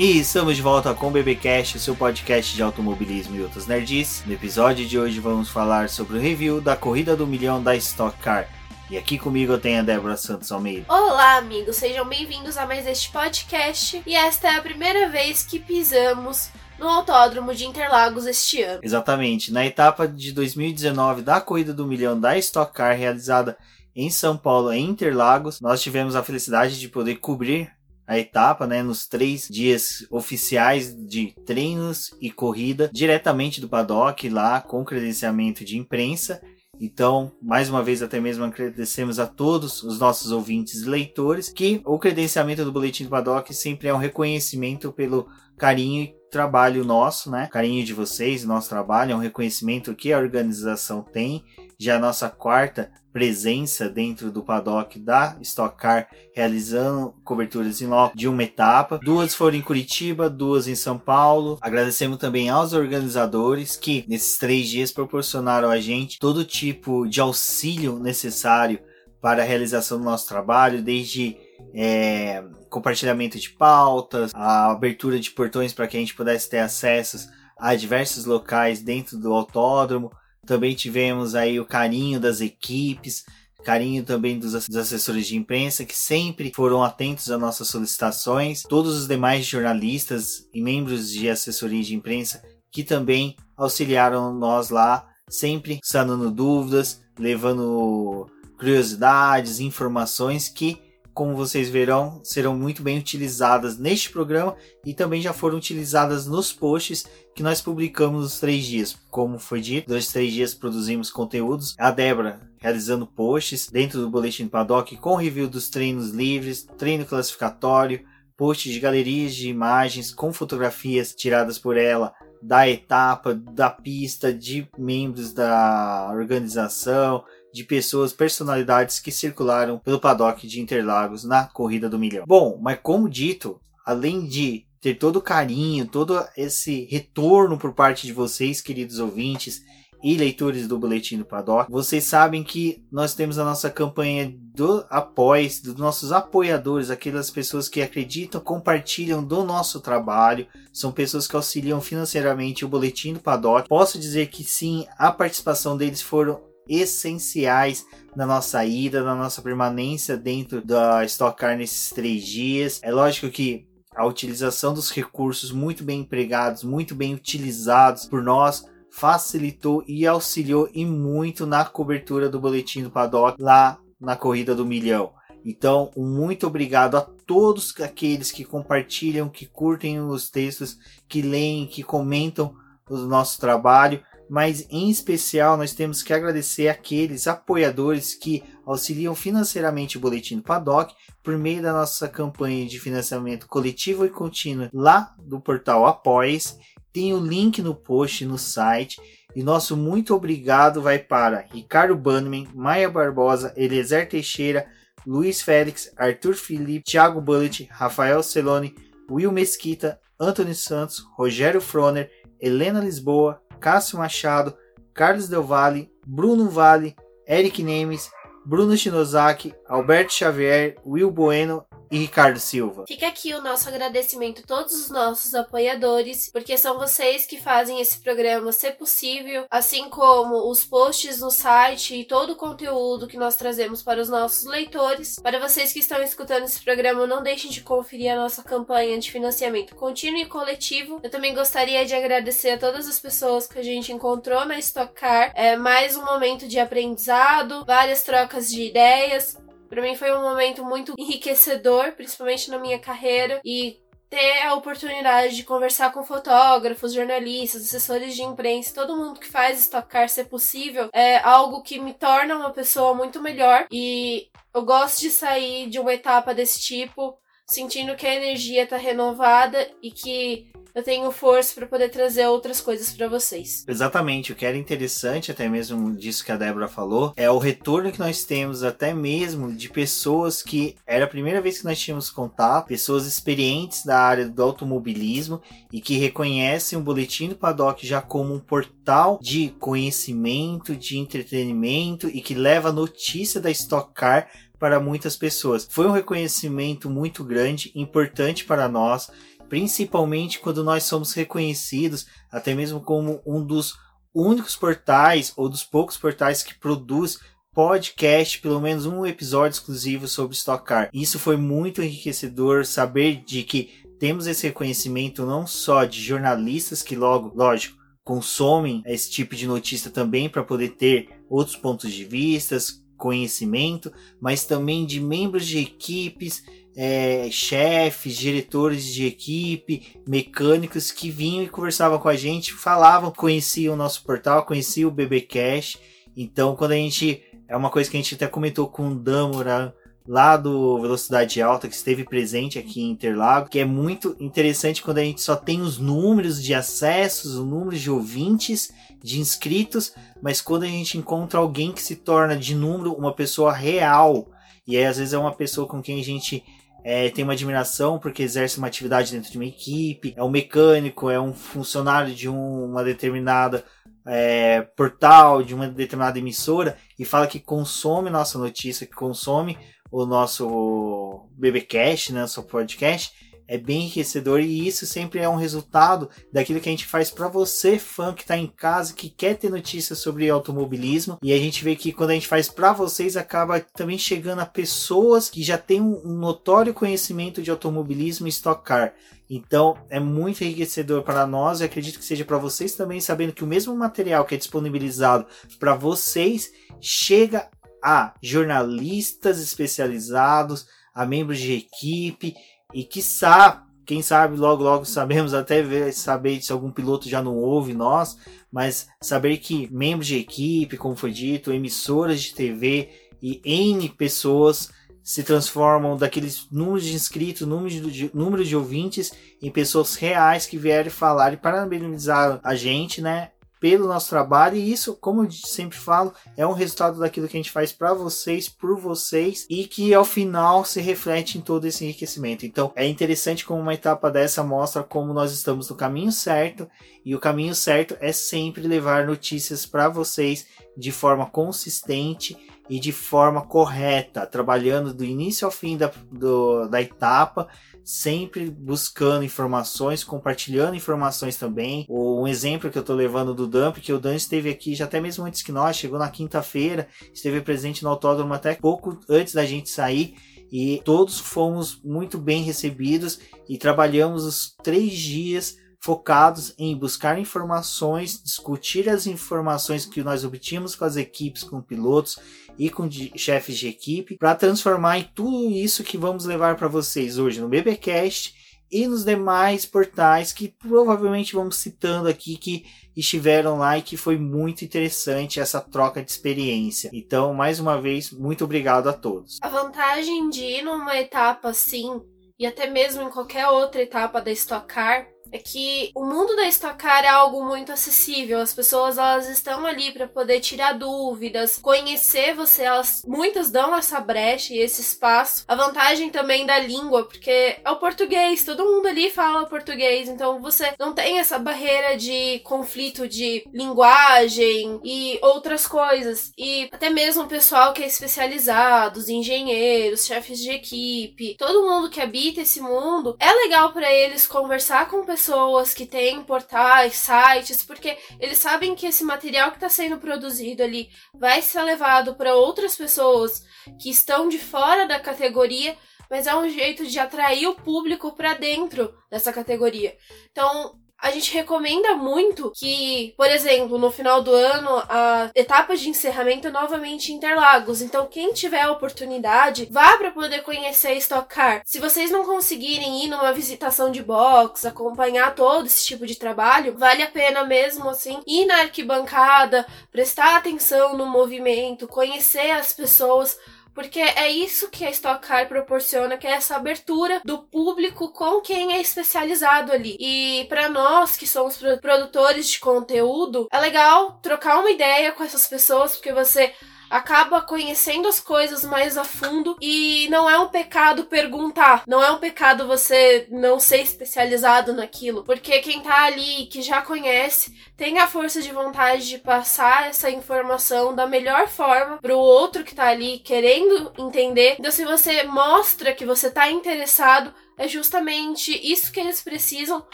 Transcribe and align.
E 0.00 0.18
estamos 0.18 0.56
de 0.56 0.62
volta 0.62 0.94
com 0.94 1.08
o 1.08 1.10
BBcast, 1.10 1.78
seu 1.78 1.94
podcast 1.94 2.56
de 2.56 2.62
automobilismo 2.62 3.36
e 3.36 3.42
outras 3.42 3.66
nerds. 3.66 4.22
No 4.24 4.32
episódio 4.32 4.86
de 4.86 4.98
hoje 4.98 5.20
vamos 5.20 5.50
falar 5.50 5.90
sobre 5.90 6.16
o 6.16 6.18
review 6.18 6.58
da 6.58 6.74
corrida 6.74 7.14
do 7.14 7.26
milhão 7.26 7.62
da 7.62 7.76
Stock 7.76 8.16
Car. 8.16 8.48
E 8.88 8.96
aqui 8.96 9.18
comigo 9.18 9.52
eu 9.52 9.60
tenho 9.60 9.80
a 9.80 9.82
Débora 9.82 10.16
Santos 10.16 10.50
Almeida. 10.50 10.86
Olá, 10.88 11.36
amigos, 11.36 11.76
sejam 11.76 12.08
bem-vindos 12.08 12.56
a 12.56 12.64
mais 12.64 12.86
este 12.86 13.12
podcast. 13.12 14.02
E 14.06 14.14
esta 14.14 14.48
é 14.48 14.56
a 14.56 14.62
primeira 14.62 15.10
vez 15.10 15.44
que 15.44 15.58
pisamos 15.58 16.48
no 16.78 16.88
Autódromo 16.88 17.54
de 17.54 17.66
Interlagos 17.66 18.24
este 18.24 18.62
ano. 18.62 18.80
Exatamente, 18.82 19.52
na 19.52 19.66
etapa 19.66 20.08
de 20.08 20.32
2019 20.32 21.20
da 21.20 21.42
Corrida 21.42 21.74
do 21.74 21.86
Milhão 21.86 22.18
da 22.18 22.38
Stock 22.38 22.72
Car, 22.72 22.96
realizada 22.96 23.54
em 23.94 24.08
São 24.08 24.34
Paulo, 24.34 24.72
em 24.72 24.88
Interlagos, 24.88 25.60
nós 25.60 25.82
tivemos 25.82 26.16
a 26.16 26.22
felicidade 26.22 26.80
de 26.80 26.88
poder 26.88 27.16
cobrir 27.16 27.70
a 28.10 28.18
etapa, 28.18 28.66
né, 28.66 28.82
nos 28.82 29.06
três 29.06 29.46
dias 29.48 30.04
oficiais 30.10 30.92
de 31.06 31.32
treinos 31.46 32.10
e 32.20 32.28
corrida, 32.28 32.90
diretamente 32.92 33.60
do 33.60 33.68
paddock 33.68 34.28
lá 34.28 34.60
com 34.60 34.84
credenciamento 34.84 35.64
de 35.64 35.78
imprensa. 35.78 36.42
Então, 36.80 37.30
mais 37.40 37.70
uma 37.70 37.84
vez, 37.84 38.02
até 38.02 38.18
mesmo 38.18 38.42
agradecemos 38.42 39.20
a 39.20 39.28
todos 39.28 39.84
os 39.84 40.00
nossos 40.00 40.32
ouvintes 40.32 40.82
e 40.82 40.88
leitores 40.88 41.52
que 41.52 41.80
o 41.84 42.00
credenciamento 42.00 42.64
do 42.64 42.72
Boletim 42.72 43.04
do 43.04 43.10
Paddock 43.10 43.54
sempre 43.54 43.86
é 43.86 43.94
um 43.94 43.98
reconhecimento 43.98 44.90
pelo 44.92 45.28
carinho 45.56 46.12
trabalho 46.30 46.84
nosso, 46.84 47.30
né? 47.30 47.48
Carinho 47.50 47.84
de 47.84 47.92
vocês, 47.92 48.44
nosso 48.44 48.68
trabalho, 48.68 49.12
é 49.12 49.16
um 49.16 49.20
reconhecimento 49.20 49.94
que 49.94 50.12
a 50.12 50.18
organização 50.18 51.02
tem. 51.02 51.44
Já 51.78 51.96
a 51.96 51.98
nossa 51.98 52.28
quarta 52.28 52.90
presença 53.12 53.88
dentro 53.88 54.30
do 54.30 54.42
paddock 54.42 54.98
da 54.98 55.36
Stock 55.40 55.76
Car, 55.76 56.08
realizando 56.34 57.14
coberturas 57.24 57.80
em 57.80 57.86
loco 57.86 58.16
de 58.16 58.28
uma 58.28 58.44
etapa. 58.44 58.98
Duas 59.02 59.34
foram 59.34 59.56
em 59.56 59.62
Curitiba, 59.62 60.30
duas 60.30 60.68
em 60.68 60.74
São 60.74 60.98
Paulo. 60.98 61.58
Agradecemos 61.60 62.18
também 62.18 62.48
aos 62.48 62.72
organizadores 62.72 63.76
que, 63.76 64.04
nesses 64.08 64.38
três 64.38 64.68
dias, 64.68 64.92
proporcionaram 64.92 65.70
a 65.70 65.80
gente 65.80 66.18
todo 66.18 66.44
tipo 66.44 67.06
de 67.08 67.20
auxílio 67.20 67.98
necessário 67.98 68.78
para 69.20 69.42
a 69.42 69.46
realização 69.46 69.98
do 69.98 70.04
nosso 70.04 70.28
trabalho, 70.28 70.82
desde 70.82 71.36
é, 71.74 72.42
compartilhamento 72.70 73.38
de 73.38 73.50
pautas, 73.50 74.30
a 74.34 74.70
abertura 74.70 75.18
de 75.18 75.30
portões 75.30 75.72
para 75.72 75.86
que 75.86 75.96
a 75.96 76.00
gente 76.00 76.14
pudesse 76.14 76.48
ter 76.48 76.58
acessos 76.58 77.28
a 77.58 77.74
diversos 77.74 78.24
locais 78.24 78.80
dentro 78.80 79.18
do 79.18 79.34
autódromo, 79.34 80.10
também 80.46 80.74
tivemos 80.74 81.34
aí 81.34 81.60
o 81.60 81.66
carinho 81.66 82.18
das 82.18 82.40
equipes, 82.40 83.24
carinho 83.62 84.02
também 84.02 84.38
dos 84.38 84.54
assessores 84.54 85.26
de 85.26 85.36
imprensa 85.36 85.84
que 85.84 85.96
sempre 85.96 86.52
foram 86.54 86.82
atentos 86.82 87.30
às 87.30 87.38
nossas 87.38 87.68
solicitações, 87.68 88.62
todos 88.62 88.96
os 88.96 89.06
demais 89.06 89.44
jornalistas 89.44 90.48
e 90.54 90.62
membros 90.62 91.10
de 91.10 91.28
assessoria 91.28 91.82
de 91.82 91.94
imprensa 91.94 92.42
que 92.72 92.82
também 92.82 93.36
auxiliaram 93.56 94.32
nós 94.32 94.70
lá, 94.70 95.06
sempre 95.28 95.80
sanando 95.84 96.30
dúvidas, 96.30 97.02
levando 97.18 98.26
curiosidades, 98.58 99.60
informações 99.60 100.48
que 100.48 100.89
como 101.20 101.36
vocês 101.36 101.68
verão, 101.68 102.18
serão 102.24 102.56
muito 102.56 102.82
bem 102.82 102.98
utilizadas 102.98 103.76
neste 103.76 104.08
programa 104.08 104.56
e 104.86 104.94
também 104.94 105.20
já 105.20 105.34
foram 105.34 105.58
utilizadas 105.58 106.26
nos 106.26 106.50
posts 106.50 107.04
que 107.34 107.42
nós 107.42 107.60
publicamos 107.60 108.22
nos 108.22 108.40
três 108.40 108.64
dias. 108.64 108.96
Como 109.10 109.38
foi 109.38 109.60
dito, 109.60 109.88
durante 109.88 110.10
três 110.10 110.32
dias 110.32 110.54
produzimos 110.54 111.10
conteúdos. 111.10 111.74
A 111.78 111.90
Débora 111.90 112.40
realizando 112.56 113.06
posts 113.06 113.68
dentro 113.68 114.00
do 114.00 114.08
Boletim 114.08 114.44
do 114.44 114.50
Paddock 114.50 114.96
com 114.96 115.14
review 115.14 115.46
dos 115.46 115.68
treinos 115.68 116.08
livres, 116.08 116.66
treino 116.78 117.04
classificatório, 117.04 118.00
posts 118.34 118.72
de 118.72 118.80
galerias 118.80 119.34
de 119.34 119.50
imagens 119.50 120.14
com 120.14 120.32
fotografias 120.32 121.14
tiradas 121.14 121.58
por 121.58 121.76
ela 121.76 122.14
da 122.40 122.66
etapa, 122.66 123.34
da 123.34 123.68
pista, 123.68 124.32
de 124.32 124.66
membros 124.78 125.34
da 125.34 126.10
organização, 126.14 127.22
de 127.52 127.64
pessoas, 127.64 128.12
personalidades 128.12 128.98
que 128.98 129.10
circularam 129.10 129.78
pelo 129.78 130.00
paddock 130.00 130.46
de 130.46 130.60
Interlagos 130.60 131.24
na 131.24 131.44
corrida 131.46 131.88
do 131.88 131.98
milhão. 131.98 132.24
Bom, 132.26 132.58
mas 132.60 132.78
como 132.82 133.08
dito, 133.08 133.60
além 133.84 134.26
de 134.26 134.64
ter 134.80 134.94
todo 134.94 135.16
o 135.16 135.22
carinho, 135.22 135.86
todo 135.86 136.24
esse 136.36 136.86
retorno 136.90 137.58
por 137.58 137.74
parte 137.74 138.06
de 138.06 138.12
vocês, 138.12 138.60
queridos 138.60 138.98
ouvintes 138.98 139.62
e 140.02 140.16
leitores 140.16 140.66
do 140.66 140.78
Boletim 140.78 141.18
do 141.18 141.26
Paddock, 141.26 141.70
vocês 141.70 142.04
sabem 142.04 142.42
que 142.42 142.82
nós 142.90 143.14
temos 143.14 143.38
a 143.38 143.44
nossa 143.44 143.68
campanha 143.68 144.34
do 144.54 144.82
apoio, 144.88 145.50
dos 145.62 145.74
nossos 145.74 146.10
apoiadores, 146.10 146.88
aquelas 146.88 147.30
pessoas 147.30 147.68
que 147.68 147.82
acreditam, 147.82 148.40
compartilham 148.40 149.22
do 149.22 149.44
nosso 149.44 149.78
trabalho, 149.80 150.46
são 150.72 150.90
pessoas 150.90 151.26
que 151.26 151.36
auxiliam 151.36 151.82
financeiramente 151.82 152.64
o 152.64 152.68
Boletim 152.68 153.12
do 153.12 153.20
Paddock. 153.20 153.68
Posso 153.68 153.98
dizer 153.98 154.28
que 154.28 154.42
sim, 154.42 154.86
a 154.96 155.12
participação 155.12 155.76
deles 155.76 156.00
foram 156.00 156.40
essenciais 156.68 157.84
na 158.14 158.26
nossa 158.26 158.64
ida, 158.64 159.02
na 159.02 159.14
nossa 159.14 159.42
permanência 159.42 160.16
dentro 160.16 160.64
da 160.64 161.04
Stock 161.04 161.38
Car 161.38 161.56
nesses 161.56 161.90
três 161.90 162.24
dias. 162.24 162.80
É 162.82 162.90
lógico 162.90 163.28
que 163.28 163.66
a 163.94 164.06
utilização 164.06 164.72
dos 164.72 164.90
recursos 164.90 165.50
muito 165.50 165.84
bem 165.84 166.00
empregados, 166.00 166.62
muito 166.62 166.94
bem 166.94 167.14
utilizados 167.14 168.06
por 168.06 168.22
nós, 168.22 168.64
facilitou 168.90 169.84
e 169.86 170.06
auxiliou 170.06 170.68
e 170.72 170.84
muito 170.84 171.46
na 171.46 171.64
cobertura 171.64 172.28
do 172.28 172.40
boletim 172.40 172.82
do 172.82 172.90
paddock 172.90 173.40
lá 173.40 173.78
na 174.00 174.16
corrida 174.16 174.54
do 174.54 174.66
milhão. 174.66 175.12
Então, 175.44 175.90
muito 175.96 176.46
obrigado 176.46 176.96
a 176.96 177.00
todos 177.00 177.74
aqueles 177.80 178.30
que 178.30 178.44
compartilham, 178.44 179.28
que 179.28 179.46
curtem 179.46 180.00
os 180.00 180.28
textos, 180.28 180.78
que 181.08 181.22
leem, 181.22 181.66
que 181.66 181.82
comentam 181.82 182.54
o 182.88 182.96
nosso 182.96 183.40
trabalho 183.40 184.02
mas 184.30 184.64
em 184.70 184.88
especial 184.88 185.56
nós 185.56 185.74
temos 185.74 186.04
que 186.04 186.12
agradecer 186.12 186.68
aqueles 186.68 187.26
apoiadores 187.26 188.14
que 188.14 188.44
auxiliam 188.64 189.12
financeiramente 189.12 189.98
o 189.98 190.00
Boletim 190.00 190.36
do 190.36 190.44
Paddock 190.44 190.94
por 191.20 191.36
meio 191.36 191.60
da 191.60 191.72
nossa 191.72 192.06
campanha 192.06 192.64
de 192.64 192.78
financiamento 192.78 193.48
coletivo 193.48 194.06
e 194.06 194.08
contínuo 194.08 194.68
lá 194.72 195.16
do 195.18 195.40
portal 195.40 195.84
Apoies. 195.84 196.56
Tem 196.92 197.12
o 197.12 197.18
link 197.18 197.60
no 197.60 197.74
post 197.74 198.24
no 198.24 198.38
site. 198.38 199.00
E 199.34 199.42
nosso 199.42 199.76
muito 199.76 200.14
obrigado 200.14 200.80
vai 200.80 201.00
para 201.00 201.46
Ricardo 201.52 201.96
Bannerman, 201.96 202.46
Maia 202.54 202.88
Barbosa, 202.88 203.52
Eliezer 203.56 204.08
Teixeira, 204.08 204.68
Luiz 205.04 205.42
Félix, 205.42 205.92
Arthur 205.96 206.34
Felipe, 206.34 206.88
Thiago 206.88 207.20
Bullet, 207.20 207.68
Rafael 207.72 208.22
Celone, 208.22 208.76
Will 209.10 209.32
Mesquita, 209.32 209.98
Antônio 210.20 210.54
Santos, 210.54 211.04
Rogério 211.16 211.60
Froner, 211.60 212.08
Helena 212.40 212.80
Lisboa, 212.80 213.40
Cássio 213.60 213.98
Machado, 213.98 214.56
Carlos 214.94 215.28
Del 215.28 215.42
Valle, 215.42 215.90
Bruno 216.06 216.48
Vale, 216.48 216.96
Eric 217.26 217.60
Nemes, 217.60 218.10
Bruno 218.44 218.74
Shinozaki, 218.74 219.54
Alberto 219.68 220.12
Xavier, 220.12 220.76
Will 220.84 221.10
Bueno 221.10 221.66
e 221.90 221.98
Ricardo 221.98 222.38
Silva. 222.38 222.84
Fica 222.86 223.08
aqui 223.08 223.34
o 223.34 223.42
nosso 223.42 223.68
agradecimento 223.68 224.42
a 224.42 224.46
todos 224.46 224.72
os 224.72 224.90
nossos 224.90 225.34
apoiadores, 225.34 226.30
porque 226.32 226.56
são 226.56 226.78
vocês 226.78 227.26
que 227.26 227.40
fazem 227.40 227.80
esse 227.80 227.98
programa 227.98 228.52
ser 228.52 228.72
possível, 228.72 229.46
assim 229.50 229.88
como 229.88 230.48
os 230.50 230.64
posts 230.64 231.20
no 231.20 231.30
site 231.30 231.96
e 231.96 232.04
todo 232.04 232.30
o 232.30 232.36
conteúdo 232.36 233.08
que 233.08 233.16
nós 233.16 233.36
trazemos 233.36 233.82
para 233.82 234.00
os 234.00 234.08
nossos 234.08 234.44
leitores. 234.46 235.18
Para 235.20 235.40
vocês 235.40 235.72
que 235.72 235.80
estão 235.80 236.00
escutando 236.02 236.44
esse 236.44 236.62
programa, 236.62 237.06
não 237.06 237.22
deixem 237.22 237.50
de 237.50 237.62
conferir 237.62 238.12
a 238.12 238.16
nossa 238.16 238.42
campanha 238.42 238.98
de 238.98 239.10
financiamento 239.10 239.74
contínuo 239.74 240.20
e 240.20 240.26
coletivo. 240.26 241.00
Eu 241.02 241.10
também 241.10 241.34
gostaria 241.34 241.84
de 241.84 241.94
agradecer 241.94 242.50
a 242.50 242.58
todas 242.58 242.86
as 242.86 243.00
pessoas 243.00 243.46
que 243.46 243.58
a 243.58 243.62
gente 243.62 243.92
encontrou 243.92 244.44
na 244.44 244.58
Stock 244.58 244.92
Car. 244.94 245.32
É 245.34 245.56
mais 245.56 245.96
um 245.96 246.04
momento 246.04 246.46
de 246.46 246.58
aprendizado, 246.58 247.64
várias 247.64 248.02
trocas 248.02 248.48
de 248.48 248.62
ideias. 248.62 249.36
Para 249.70 249.82
mim 249.82 249.94
foi 249.94 250.12
um 250.12 250.20
momento 250.20 250.64
muito 250.64 250.92
enriquecedor, 250.98 251.92
principalmente 251.92 252.50
na 252.50 252.58
minha 252.58 252.78
carreira 252.78 253.40
e 253.44 253.80
ter 254.10 254.42
a 254.42 254.54
oportunidade 254.54 255.36
de 255.36 255.44
conversar 255.44 255.92
com 255.92 256.02
fotógrafos, 256.02 256.92
jornalistas, 256.92 257.62
assessores 257.62 258.16
de 258.16 258.22
imprensa, 258.24 258.74
todo 258.74 258.96
mundo 258.96 259.20
que 259.20 259.28
faz 259.28 259.60
Stock 259.60 259.88
Car 259.88 260.08
ser 260.08 260.24
possível, 260.24 260.90
é 260.92 261.18
algo 261.18 261.62
que 261.62 261.78
me 261.78 261.94
torna 261.94 262.36
uma 262.36 262.50
pessoa 262.50 262.92
muito 262.92 263.22
melhor 263.22 263.66
e 263.70 264.28
eu 264.52 264.64
gosto 264.64 265.00
de 265.02 265.10
sair 265.10 265.70
de 265.70 265.78
uma 265.78 265.94
etapa 265.94 266.34
desse 266.34 266.60
tipo 266.60 267.16
sentindo 267.46 267.94
que 267.94 268.06
a 268.06 268.14
energia 268.14 268.64
está 268.64 268.76
renovada 268.76 269.68
e 269.80 269.92
que 269.92 270.50
eu 270.74 270.82
tenho 270.82 271.10
força 271.10 271.54
para 271.54 271.66
poder 271.66 271.88
trazer 271.88 272.26
outras 272.26 272.60
coisas 272.60 272.92
para 272.92 273.08
vocês. 273.08 273.64
Exatamente, 273.66 274.32
o 274.32 274.36
que 274.36 274.46
era 274.46 274.56
interessante, 274.56 275.30
até 275.30 275.48
mesmo 275.48 275.94
disso 275.94 276.24
que 276.24 276.32
a 276.32 276.36
Débora 276.36 276.68
falou, 276.68 277.12
é 277.16 277.30
o 277.30 277.38
retorno 277.38 277.92
que 277.92 277.98
nós 277.98 278.24
temos 278.24 278.62
até 278.62 278.94
mesmo 278.94 279.52
de 279.52 279.68
pessoas 279.68 280.42
que 280.42 280.76
era 280.86 281.04
a 281.04 281.08
primeira 281.08 281.40
vez 281.40 281.58
que 281.58 281.64
nós 281.64 281.78
tínhamos 281.78 282.10
contato, 282.10 282.68
pessoas 282.68 283.06
experientes 283.06 283.84
da 283.84 283.98
área 284.00 284.28
do 284.28 284.42
automobilismo 284.42 285.40
e 285.72 285.80
que 285.80 285.96
reconhecem 285.96 286.78
o 286.78 286.82
Boletim 286.82 287.28
do 287.28 287.36
Paddock 287.36 287.86
já 287.86 288.00
como 288.00 288.34
um 288.34 288.40
portal 288.40 289.18
de 289.20 289.50
conhecimento, 289.58 290.76
de 290.76 290.98
entretenimento 290.98 292.08
e 292.08 292.20
que 292.20 292.34
leva 292.34 292.72
notícia 292.72 293.40
da 293.40 293.50
Stock 293.50 293.92
Car 293.94 294.28
para 294.60 294.78
muitas 294.78 295.16
pessoas. 295.16 295.66
Foi 295.68 295.86
um 295.86 295.92
reconhecimento 295.92 296.90
muito 296.90 297.24
grande, 297.24 297.72
importante 297.74 298.44
para 298.44 298.68
nós 298.68 299.10
principalmente 299.50 300.38
quando 300.38 300.64
nós 300.64 300.84
somos 300.84 301.12
reconhecidos, 301.12 302.06
até 302.30 302.54
mesmo 302.54 302.80
como 302.80 303.20
um 303.26 303.44
dos 303.44 303.76
únicos 304.14 304.56
portais 304.56 305.32
ou 305.36 305.48
dos 305.48 305.64
poucos 305.64 305.96
portais 305.96 306.42
que 306.42 306.54
produz 306.54 307.18
podcast, 307.52 308.40
pelo 308.40 308.60
menos 308.60 308.86
um 308.86 309.04
episódio 309.04 309.56
exclusivo 309.56 310.06
sobre 310.06 310.36
Stock 310.36 310.64
Car. 310.64 310.88
Isso 310.94 311.18
foi 311.18 311.36
muito 311.36 311.82
enriquecedor 311.82 312.64
saber 312.64 313.24
de 313.24 313.42
que 313.42 313.70
temos 313.98 314.28
esse 314.28 314.46
reconhecimento 314.46 315.26
não 315.26 315.46
só 315.46 315.84
de 315.84 316.00
jornalistas 316.00 316.82
que 316.82 316.94
logo, 316.94 317.32
lógico, 317.34 317.76
consomem 318.04 318.82
esse 318.86 319.10
tipo 319.10 319.34
de 319.34 319.46
notícia 319.46 319.90
também 319.90 320.28
para 320.28 320.44
poder 320.44 320.70
ter 320.70 321.08
outros 321.28 321.56
pontos 321.56 321.92
de 321.92 322.04
vista, 322.04 322.56
conhecimento, 323.00 323.90
mas 324.20 324.44
também 324.44 324.84
de 324.84 325.00
membros 325.00 325.46
de 325.46 325.58
equipes, 325.58 326.44
é, 326.76 327.28
chefes, 327.30 328.16
diretores 328.16 328.84
de 328.84 329.06
equipe, 329.06 330.00
mecânicos 330.06 330.92
que 330.92 331.10
vinham 331.10 331.44
e 331.44 331.48
conversavam 331.48 331.98
com 331.98 332.08
a 332.08 332.14
gente, 332.14 332.52
falavam, 332.52 333.10
conheciam 333.10 333.74
o 333.74 333.76
nosso 333.76 334.04
portal, 334.04 334.44
conheciam 334.44 334.88
o 334.88 334.92
BBcast. 334.92 335.80
Então, 336.16 336.54
quando 336.54 336.72
a 336.72 336.76
gente 336.76 337.22
é 337.48 337.56
uma 337.56 337.70
coisa 337.70 337.90
que 337.90 337.96
a 337.96 338.00
gente 338.00 338.14
até 338.14 338.28
comentou 338.28 338.68
com 338.68 338.88
o 338.88 338.94
Damora 338.94 339.74
lá 340.06 340.36
do 340.36 340.80
Velocidade 340.80 341.40
Alta, 341.40 341.68
que 341.68 341.74
esteve 341.74 342.04
presente 342.04 342.58
aqui 342.58 342.80
em 342.80 342.90
Interlagos, 342.90 343.50
que 343.50 343.58
é 343.58 343.64
muito 343.64 344.16
interessante 344.18 344.82
quando 344.82 344.98
a 344.98 345.04
gente 345.04 345.20
só 345.20 345.36
tem 345.36 345.60
os 345.60 345.78
números 345.78 346.42
de 346.42 346.54
acessos, 346.54 347.36
os 347.36 347.46
números 347.46 347.80
de 347.80 347.90
ouvintes, 347.90 348.72
de 349.02 349.20
inscritos, 349.20 349.94
mas 350.22 350.40
quando 350.40 350.64
a 350.64 350.68
gente 350.68 350.98
encontra 350.98 351.38
alguém 351.38 351.72
que 351.72 351.82
se 351.82 351.96
torna 351.96 352.36
de 352.36 352.54
número 352.54 352.92
uma 352.92 353.14
pessoa 353.14 353.52
real, 353.52 354.28
e 354.66 354.76
aí 354.76 354.84
às 354.84 354.98
vezes 354.98 355.12
é 355.12 355.18
uma 355.18 355.34
pessoa 355.34 355.66
com 355.66 355.82
quem 355.82 356.00
a 356.00 356.04
gente 356.04 356.42
é, 356.82 357.10
tem 357.10 357.24
uma 357.24 357.34
admiração 357.34 357.98
porque 357.98 358.22
exerce 358.22 358.58
uma 358.58 358.66
atividade 358.66 359.12
dentro 359.12 359.30
de 359.30 359.38
uma 359.38 359.46
equipe, 359.46 360.14
é 360.16 360.22
um 360.22 360.30
mecânico, 360.30 361.10
é 361.10 361.20
um 361.20 361.32
funcionário 361.32 362.14
de 362.14 362.28
um, 362.28 362.64
uma 362.64 362.82
determinada 362.82 363.64
é, 364.06 364.62
portal, 364.76 365.42
de 365.42 365.54
uma 365.54 365.68
determinada 365.68 366.18
emissora 366.18 366.76
e 366.98 367.04
fala 367.04 367.26
que 367.26 367.38
consome 367.38 368.10
nossa 368.10 368.38
notícia, 368.38 368.86
que 368.86 368.94
consome 368.94 369.58
o 369.90 370.06
nosso 370.06 371.26
BBcast, 371.36 372.12
né, 372.12 372.20
nosso 372.20 372.42
podcast, 372.42 373.12
é 373.50 373.58
bem 373.58 373.80
enriquecedor 373.80 374.38
e 374.38 374.68
isso 374.68 374.86
sempre 374.86 375.18
é 375.18 375.28
um 375.28 375.34
resultado 375.34 376.08
daquilo 376.32 376.60
que 376.60 376.68
a 376.68 376.72
gente 376.72 376.86
faz 376.86 377.10
para 377.10 377.26
você, 377.26 377.80
fã 377.80 378.14
que 378.14 378.22
está 378.22 378.36
em 378.36 378.46
casa, 378.46 378.94
que 378.94 379.10
quer 379.10 379.36
ter 379.36 379.50
notícias 379.50 379.98
sobre 379.98 380.30
automobilismo. 380.30 381.18
E 381.20 381.32
a 381.32 381.36
gente 381.36 381.64
vê 381.64 381.74
que 381.74 381.92
quando 381.92 382.10
a 382.10 382.14
gente 382.14 382.28
faz 382.28 382.48
para 382.48 382.72
vocês, 382.72 383.16
acaba 383.16 383.58
também 383.58 383.98
chegando 383.98 384.38
a 384.38 384.46
pessoas 384.46 385.28
que 385.28 385.42
já 385.42 385.58
têm 385.58 385.80
um 385.80 386.14
notório 386.14 386.72
conhecimento 386.72 387.42
de 387.42 387.50
automobilismo 387.50 388.28
e 388.28 388.30
Stock 388.30 388.62
Car. 388.62 388.94
Então 389.28 389.76
é 389.88 389.98
muito 389.98 390.44
enriquecedor 390.44 391.02
para 391.02 391.26
nós 391.26 391.60
e 391.60 391.64
acredito 391.64 391.98
que 391.98 392.04
seja 392.04 392.24
para 392.24 392.38
vocês 392.38 392.76
também, 392.76 393.00
sabendo 393.00 393.32
que 393.32 393.42
o 393.42 393.48
mesmo 393.48 393.74
material 393.74 394.24
que 394.24 394.36
é 394.36 394.38
disponibilizado 394.38 395.26
para 395.58 395.74
vocês 395.74 396.52
chega 396.80 397.48
a 397.82 398.14
jornalistas 398.22 399.40
especializados, 399.40 400.66
a 400.94 401.06
membros 401.06 401.38
de 401.38 401.52
equipe 401.52 402.34
e 402.74 402.84
que 402.84 403.02
sabe, 403.02 403.62
quem 403.84 404.02
sabe 404.02 404.36
logo 404.36 404.62
logo 404.62 404.84
sabemos 404.84 405.34
até 405.34 405.62
ver, 405.62 405.92
saber 405.92 406.40
se 406.42 406.52
algum 406.52 406.70
piloto 406.70 407.08
já 407.08 407.22
não 407.22 407.36
ouve 407.36 407.72
nós, 407.72 408.16
mas 408.50 408.88
saber 409.00 409.38
que 409.38 409.68
membros 409.72 410.06
de 410.06 410.16
equipe, 410.16 410.76
como 410.76 410.96
foi 410.96 411.10
dito, 411.10 411.52
emissoras 411.52 412.22
de 412.22 412.34
TV 412.34 412.88
e 413.22 413.40
N 413.44 413.88
pessoas 413.90 414.70
se 415.02 415.22
transformam 415.22 415.96
daqueles 415.96 416.46
números 416.50 416.84
de 416.84 416.94
inscritos, 416.94 417.46
números 417.46 417.72
de, 417.92 418.10
números 418.14 418.48
de 418.48 418.56
ouvintes 418.56 419.12
em 419.42 419.50
pessoas 419.50 419.96
reais 419.96 420.46
que 420.46 420.58
vierem 420.58 420.90
falar 420.90 421.32
e 421.32 421.36
parabenizar 421.36 422.38
a 422.44 422.54
gente, 422.54 423.00
né? 423.00 423.30
Pelo 423.60 423.86
nosso 423.86 424.08
trabalho 424.08 424.56
e 424.56 424.72
isso, 424.72 424.96
como 424.96 425.22
eu 425.22 425.30
sempre 425.30 425.78
falo, 425.78 426.14
é 426.36 426.46
um 426.46 426.54
resultado 426.54 426.98
daquilo 426.98 427.28
que 427.28 427.36
a 427.36 427.40
gente 427.40 427.52
faz 427.52 427.70
para 427.70 427.92
vocês, 427.92 428.48
por 428.48 428.80
vocês 428.80 429.46
e 429.50 429.66
que 429.66 429.92
ao 429.92 430.04
final 430.04 430.64
se 430.64 430.80
reflete 430.80 431.36
em 431.36 431.42
todo 431.42 431.66
esse 431.66 431.84
enriquecimento. 431.84 432.46
Então, 432.46 432.72
é 432.74 432.86
interessante 432.86 433.44
como 433.44 433.60
uma 433.60 433.74
etapa 433.74 434.10
dessa 434.10 434.42
mostra 434.42 434.82
como 434.82 435.12
nós 435.12 435.30
estamos 435.30 435.68
no 435.68 435.76
caminho 435.76 436.10
certo 436.10 436.68
e 437.04 437.14
o 437.14 437.20
caminho 437.20 437.54
certo 437.54 437.96
é 438.00 438.12
sempre 438.12 438.66
levar 438.66 439.06
notícias 439.06 439.66
para 439.66 439.88
vocês 439.88 440.46
de 440.76 440.90
forma 440.90 441.26
consistente 441.26 442.36
e 442.70 442.78
de 442.78 442.92
forma 442.92 443.42
correta, 443.42 444.24
trabalhando 444.24 444.94
do 444.94 445.04
início 445.04 445.44
ao 445.44 445.50
fim 445.50 445.76
da, 445.76 445.90
do, 446.10 446.68
da 446.68 446.80
etapa 446.80 447.48
sempre 447.84 448.48
buscando 448.48 449.24
informações, 449.24 450.04
compartilhando 450.04 450.76
informações 450.76 451.36
também. 451.36 451.84
Um 451.88 452.28
exemplo 452.28 452.70
que 452.70 452.78
eu 452.78 452.82
estou 452.82 452.94
levando 452.94 453.34
do 453.34 453.48
Dump, 453.48 453.80
que 453.80 453.92
o 453.92 453.98
Dan 453.98 454.14
esteve 454.14 454.48
aqui 454.48 454.76
já 454.76 454.84
até 454.84 455.00
mesmo 455.00 455.24
antes 455.24 455.42
que 455.42 455.50
nós, 455.50 455.76
chegou 455.76 455.98
na 455.98 456.08
quinta-feira, 456.08 456.86
esteve 457.12 457.40
presente 457.40 457.82
no 457.82 457.90
autódromo 457.90 458.32
até 458.32 458.54
pouco 458.54 458.98
antes 459.08 459.34
da 459.34 459.44
gente 459.44 459.68
sair 459.68 460.14
e 460.52 460.80
todos 460.84 461.18
fomos 461.18 461.80
muito 461.82 462.18
bem 462.18 462.42
recebidos 462.42 463.18
e 463.48 463.58
trabalhamos 463.58 464.24
os 464.24 464.54
três 464.62 464.92
dias 464.92 465.56
focados 465.80 466.54
em 466.58 466.76
buscar 466.76 467.18
informações, 467.18 468.22
discutir 468.22 468.88
as 468.88 469.06
informações 469.06 469.86
que 469.86 470.02
nós 470.02 470.24
obtínhamos 470.24 470.74
com 470.76 470.84
as 470.84 470.96
equipes, 470.96 471.42
com 471.42 471.62
pilotos 471.62 472.18
e 472.58 472.68
com 472.68 472.88
chefes 473.16 473.56
de 473.56 473.68
equipe, 473.68 474.18
para 474.18 474.34
transformar 474.34 474.98
em 474.98 475.10
tudo 475.14 475.50
isso 475.50 475.82
que 475.82 475.96
vamos 475.96 476.26
levar 476.26 476.56
para 476.56 476.68
vocês 476.68 477.18
hoje 477.18 477.40
no 477.40 477.48
BBcast 477.48 478.34
e 478.70 478.86
nos 478.86 479.04
demais 479.04 479.66
portais 479.66 480.32
que 480.32 480.48
provavelmente 480.48 481.34
vamos 481.34 481.56
citando 481.56 482.08
aqui 482.08 482.36
que 482.36 482.64
estiveram 482.94 483.58
lá 483.58 483.78
e 483.78 483.82
que 483.82 483.96
foi 483.96 484.16
muito 484.18 484.64
interessante 484.64 485.40
essa 485.40 485.60
troca 485.60 486.02
de 486.02 486.10
experiência. 486.10 486.90
Então, 486.92 487.32
mais 487.32 487.58
uma 487.58 487.80
vez, 487.80 488.12
muito 488.12 488.44
obrigado 488.44 488.88
a 488.88 488.92
todos. 488.92 489.38
A 489.40 489.48
vantagem 489.48 490.28
de 490.28 490.44
ir 490.44 490.62
numa 490.62 490.96
etapa 490.98 491.48
assim 491.48 492.00
e 492.38 492.46
até 492.46 492.70
mesmo 492.70 493.02
em 493.02 493.10
qualquer 493.10 493.48
outra 493.48 493.82
etapa 493.82 494.20
da 494.20 494.30
Stock 494.30 494.66
Car 494.66 495.06
é 495.32 495.38
que 495.38 495.90
o 495.94 496.04
mundo 496.04 496.34
da 496.36 496.46
Stock 496.48 496.76
Car 496.76 497.04
é 497.04 497.08
algo 497.08 497.44
muito 497.44 497.72
acessível. 497.72 498.40
As 498.40 498.52
pessoas 498.52 498.98
elas 498.98 499.28
estão 499.28 499.64
ali 499.66 499.92
para 499.92 500.08
poder 500.08 500.40
tirar 500.40 500.72
dúvidas, 500.72 501.58
conhecer 501.60 502.34
você. 502.34 502.64
Elas 502.64 503.02
muitas 503.06 503.50
dão 503.50 503.74
essa 503.76 504.00
brecha 504.00 504.52
e 504.54 504.58
esse 504.58 504.80
espaço. 504.80 505.44
A 505.46 505.54
vantagem 505.54 506.10
também 506.10 506.44
da 506.44 506.58
língua, 506.58 507.04
porque 507.04 507.58
é 507.64 507.70
o 507.70 507.76
português. 507.76 508.44
Todo 508.44 508.64
mundo 508.64 508.86
ali 508.86 509.10
fala 509.10 509.46
português, 509.46 510.08
então 510.08 510.40
você 510.40 510.74
não 510.78 510.92
tem 510.92 511.18
essa 511.18 511.38
barreira 511.38 511.96
de 511.96 512.40
conflito 512.40 513.08
de 513.08 513.44
linguagem 513.52 514.80
e 514.84 515.18
outras 515.22 515.66
coisas. 515.66 516.32
E 516.36 516.68
até 516.72 516.90
mesmo 516.90 517.22
o 517.22 517.28
pessoal 517.28 517.72
que 517.72 517.82
é 517.82 517.86
especializado, 517.86 518.98
os 518.98 519.08
engenheiros, 519.08 520.04
chefes 520.04 520.38
de 520.38 520.50
equipe, 520.50 521.36
todo 521.38 521.62
mundo 521.62 521.90
que 521.90 522.00
habita 522.00 522.40
esse 522.40 522.60
mundo, 522.60 523.16
é 523.18 523.32
legal 523.32 523.72
para 523.72 523.92
eles 523.92 524.26
conversar 524.26 524.88
com 524.88 525.04
pessoas 525.04 525.19
pessoas 525.20 525.74
que 525.74 525.84
têm 525.84 526.22
portais, 526.24 526.94
sites, 526.94 527.62
porque 527.62 527.98
eles 528.18 528.38
sabem 528.38 528.74
que 528.74 528.86
esse 528.86 529.04
material 529.04 529.50
que 529.50 529.58
está 529.58 529.68
sendo 529.68 529.98
produzido 529.98 530.62
ali 530.62 530.88
vai 531.12 531.42
ser 531.42 531.62
levado 531.62 532.14
para 532.14 532.34
outras 532.34 532.74
pessoas 532.74 533.44
que 533.78 533.90
estão 533.90 534.30
de 534.30 534.38
fora 534.38 534.88
da 534.88 534.98
categoria, 534.98 535.76
mas 536.08 536.26
é 536.26 536.34
um 536.34 536.48
jeito 536.48 536.86
de 536.86 536.98
atrair 536.98 537.46
o 537.46 537.54
público 537.54 538.12
para 538.12 538.32
dentro 538.32 538.94
dessa 539.10 539.30
categoria. 539.30 539.94
Então, 540.30 540.79
a 541.00 541.10
gente 541.10 541.32
recomenda 541.32 541.94
muito 541.94 542.52
que, 542.54 543.14
por 543.16 543.26
exemplo, 543.26 543.78
no 543.78 543.90
final 543.90 544.22
do 544.22 544.32
ano, 544.32 544.82
a 544.88 545.30
etapa 545.34 545.76
de 545.76 545.88
encerramento 545.88 546.48
é 546.48 546.50
novamente 546.50 547.12
Interlagos. 547.12 547.80
Então, 547.80 548.06
quem 548.06 548.32
tiver 548.32 548.62
a 548.62 548.72
oportunidade, 548.72 549.68
vá 549.70 549.96
para 549.96 550.10
poder 550.10 550.42
conhecer 550.42 550.94
Stock 550.94 551.28
Car. 551.28 551.62
Se 551.64 551.78
vocês 551.78 552.10
não 552.10 552.24
conseguirem 552.24 553.04
ir 553.04 553.08
numa 553.08 553.32
visitação 553.32 553.90
de 553.90 554.02
box, 554.02 554.66
acompanhar 554.66 555.34
todo 555.34 555.66
esse 555.66 555.86
tipo 555.86 556.06
de 556.06 556.16
trabalho, 556.16 556.76
vale 556.76 557.02
a 557.02 557.10
pena 557.10 557.44
mesmo 557.44 557.88
assim 557.88 558.20
ir 558.26 558.46
na 558.46 558.60
arquibancada, 558.60 559.66
prestar 559.90 560.36
atenção 560.36 560.96
no 560.96 561.06
movimento, 561.06 561.88
conhecer 561.88 562.50
as 562.50 562.72
pessoas 562.72 563.38
porque 563.80 563.98
é 563.98 564.30
isso 564.30 564.68
que 564.68 564.84
a 564.84 564.90
Stock 564.90 565.26
Car 565.26 565.48
proporciona, 565.48 566.18
que 566.18 566.26
é 566.26 566.32
essa 566.32 566.54
abertura 566.54 567.18
do 567.24 567.38
público 567.38 568.12
com 568.12 568.42
quem 568.42 568.74
é 568.74 568.80
especializado 568.80 569.72
ali. 569.72 569.96
E 569.98 570.44
para 570.50 570.68
nós 570.68 571.16
que 571.16 571.26
somos 571.26 571.58
produtores 571.80 572.50
de 572.50 572.60
conteúdo, 572.60 573.48
é 573.50 573.58
legal 573.58 574.20
trocar 574.22 574.58
uma 574.58 574.70
ideia 574.70 575.12
com 575.12 575.24
essas 575.24 575.46
pessoas, 575.46 575.96
porque 575.96 576.12
você 576.12 576.52
acaba 576.90 577.40
conhecendo 577.40 578.08
as 578.08 578.20
coisas 578.20 578.64
mais 578.64 578.98
a 578.98 579.04
fundo 579.04 579.56
e 579.60 580.08
não 580.10 580.28
é 580.28 580.38
um 580.38 580.48
pecado 580.48 581.04
perguntar, 581.04 581.84
não 581.86 582.02
é 582.02 582.10
um 582.10 582.18
pecado 582.18 582.66
você 582.66 583.26
não 583.30 583.60
ser 583.60 583.80
especializado 583.80 584.72
naquilo, 584.72 585.22
porque 585.24 585.60
quem 585.60 585.80
tá 585.80 586.04
ali 586.04 586.46
que 586.46 586.60
já 586.60 586.82
conhece 586.82 587.54
tem 587.76 587.98
a 587.98 588.06
força 588.06 588.42
de 588.42 588.52
vontade 588.52 589.08
de 589.08 589.18
passar 589.18 589.88
essa 589.88 590.10
informação 590.10 590.94
da 590.94 591.06
melhor 591.06 591.48
forma 591.48 591.98
pro 591.98 592.18
outro 592.18 592.64
que 592.64 592.74
tá 592.74 592.88
ali 592.88 593.20
querendo 593.20 593.92
entender. 593.96 594.56
Então 594.58 594.70
se 594.70 594.84
você 594.84 595.22
mostra 595.22 595.94
que 595.94 596.04
você 596.04 596.30
tá 596.30 596.50
interessado, 596.50 597.32
é 597.60 597.68
justamente 597.68 598.50
isso 598.50 598.90
que 598.90 598.98
eles 598.98 599.20
precisam 599.20 599.84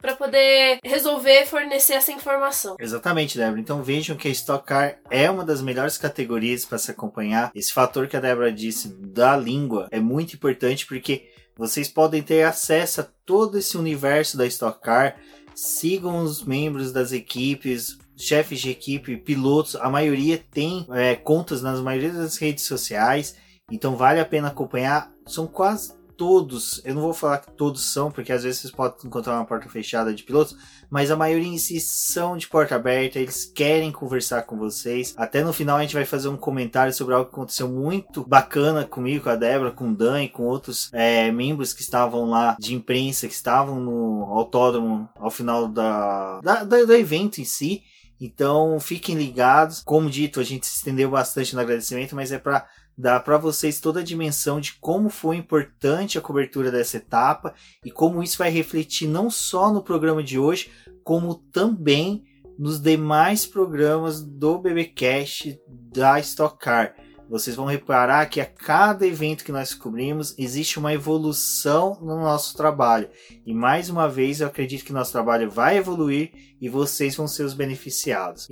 para 0.00 0.14
poder 0.14 0.78
resolver 0.84 1.44
fornecer 1.46 1.94
essa 1.94 2.12
informação. 2.12 2.76
Exatamente, 2.78 3.36
Débora. 3.36 3.60
Então 3.60 3.82
vejam 3.82 4.16
que 4.16 4.28
a 4.28 4.30
Stock 4.30 4.64
Car 4.64 4.98
é 5.10 5.28
uma 5.28 5.44
das 5.44 5.60
melhores 5.60 5.98
categorias 5.98 6.64
para 6.64 6.78
se 6.78 6.92
acompanhar. 6.92 7.50
Esse 7.52 7.72
fator 7.72 8.06
que 8.06 8.16
a 8.16 8.20
Débora 8.20 8.52
disse 8.52 8.88
da 8.88 9.36
língua 9.36 9.88
é 9.90 9.98
muito 9.98 10.34
importante 10.34 10.86
porque 10.86 11.28
vocês 11.56 11.88
podem 11.88 12.22
ter 12.22 12.44
acesso 12.44 13.00
a 13.00 13.06
todo 13.26 13.58
esse 13.58 13.76
universo 13.76 14.38
da 14.38 14.46
Stock 14.46 14.80
Car. 14.80 15.16
Sigam 15.52 16.22
os 16.22 16.44
membros 16.44 16.92
das 16.92 17.10
equipes, 17.10 17.98
chefes 18.16 18.60
de 18.60 18.70
equipe, 18.70 19.16
pilotos. 19.16 19.74
A 19.74 19.90
maioria 19.90 20.38
tem 20.52 20.86
é, 20.92 21.16
contas 21.16 21.62
nas 21.62 21.80
maioria 21.80 22.12
das 22.12 22.36
redes 22.36 22.62
sociais. 22.62 23.34
Então 23.68 23.96
vale 23.96 24.20
a 24.20 24.24
pena 24.24 24.48
acompanhar. 24.48 25.12
São 25.26 25.48
quase 25.48 25.99
todos, 26.20 26.82
eu 26.84 26.94
não 26.94 27.00
vou 27.00 27.14
falar 27.14 27.38
que 27.38 27.50
todos 27.52 27.82
são, 27.82 28.10
porque 28.10 28.30
às 28.30 28.42
vezes 28.42 28.60
vocês 28.60 28.70
podem 28.70 29.06
encontrar 29.06 29.36
uma 29.36 29.46
porta 29.46 29.66
fechada 29.70 30.12
de 30.12 30.22
pilotos, 30.22 30.54
mas 30.90 31.10
a 31.10 31.16
maioria 31.16 31.48
em 31.48 31.56
si 31.56 31.80
são 31.80 32.36
de 32.36 32.46
porta 32.46 32.74
aberta, 32.74 33.18
eles 33.18 33.46
querem 33.46 33.90
conversar 33.90 34.42
com 34.42 34.58
vocês. 34.58 35.14
Até 35.16 35.42
no 35.42 35.50
final 35.50 35.78
a 35.78 35.80
gente 35.80 35.94
vai 35.94 36.04
fazer 36.04 36.28
um 36.28 36.36
comentário 36.36 36.92
sobre 36.92 37.14
algo 37.14 37.30
que 37.30 37.34
aconteceu 37.34 37.70
muito 37.70 38.22
bacana 38.22 38.84
comigo, 38.84 39.24
com 39.24 39.30
a 39.30 39.34
Débora, 39.34 39.70
com 39.70 39.88
o 39.88 39.96
Dan 39.96 40.24
e 40.24 40.28
com 40.28 40.42
outros 40.42 40.90
é, 40.92 41.32
membros 41.32 41.72
que 41.72 41.80
estavam 41.80 42.28
lá 42.28 42.54
de 42.60 42.74
imprensa, 42.74 43.26
que 43.26 43.32
estavam 43.32 43.80
no 43.80 44.24
autódromo 44.24 45.08
ao 45.18 45.30
final 45.30 45.68
da, 45.68 46.38
da, 46.42 46.64
da 46.64 46.84
do 46.84 46.92
evento 46.92 47.40
em 47.40 47.46
si. 47.46 47.82
Então 48.20 48.78
fiquem 48.78 49.16
ligados. 49.16 49.80
Como 49.82 50.10
dito, 50.10 50.38
a 50.38 50.44
gente 50.44 50.66
se 50.66 50.76
estendeu 50.76 51.08
bastante 51.08 51.54
no 51.54 51.62
agradecimento, 51.62 52.14
mas 52.14 52.30
é 52.30 52.38
para 52.38 52.66
dá 53.00 53.18
para 53.18 53.38
vocês 53.38 53.80
toda 53.80 54.00
a 54.00 54.04
dimensão 54.04 54.60
de 54.60 54.74
como 54.74 55.08
foi 55.08 55.36
importante 55.36 56.18
a 56.18 56.20
cobertura 56.20 56.70
dessa 56.70 56.98
etapa 56.98 57.54
e 57.84 57.90
como 57.90 58.22
isso 58.22 58.38
vai 58.38 58.50
refletir 58.50 59.08
não 59.08 59.30
só 59.30 59.72
no 59.72 59.82
programa 59.82 60.22
de 60.22 60.38
hoje, 60.38 60.70
como 61.02 61.34
também 61.34 62.24
nos 62.58 62.78
demais 62.78 63.46
programas 63.46 64.22
do 64.22 64.58
BBcast 64.58 65.58
da 65.66 66.20
Stock 66.20 66.58
Car. 66.58 66.94
Vocês 67.28 67.56
vão 67.56 67.64
reparar 67.64 68.26
que 68.26 68.40
a 68.40 68.44
cada 68.44 69.06
evento 69.06 69.44
que 69.44 69.52
nós 69.52 69.72
cobrimos 69.72 70.34
existe 70.36 70.78
uma 70.78 70.92
evolução 70.92 71.96
no 72.02 72.20
nosso 72.20 72.56
trabalho. 72.56 73.08
E 73.46 73.54
mais 73.54 73.88
uma 73.88 74.08
vez 74.08 74.40
eu 74.40 74.48
acredito 74.48 74.84
que 74.84 74.92
nosso 74.92 75.12
trabalho 75.12 75.48
vai 75.48 75.78
evoluir 75.78 76.32
e 76.60 76.68
vocês 76.68 77.14
vão 77.14 77.28
ser 77.28 77.44
os 77.44 77.54
beneficiados. 77.54 78.48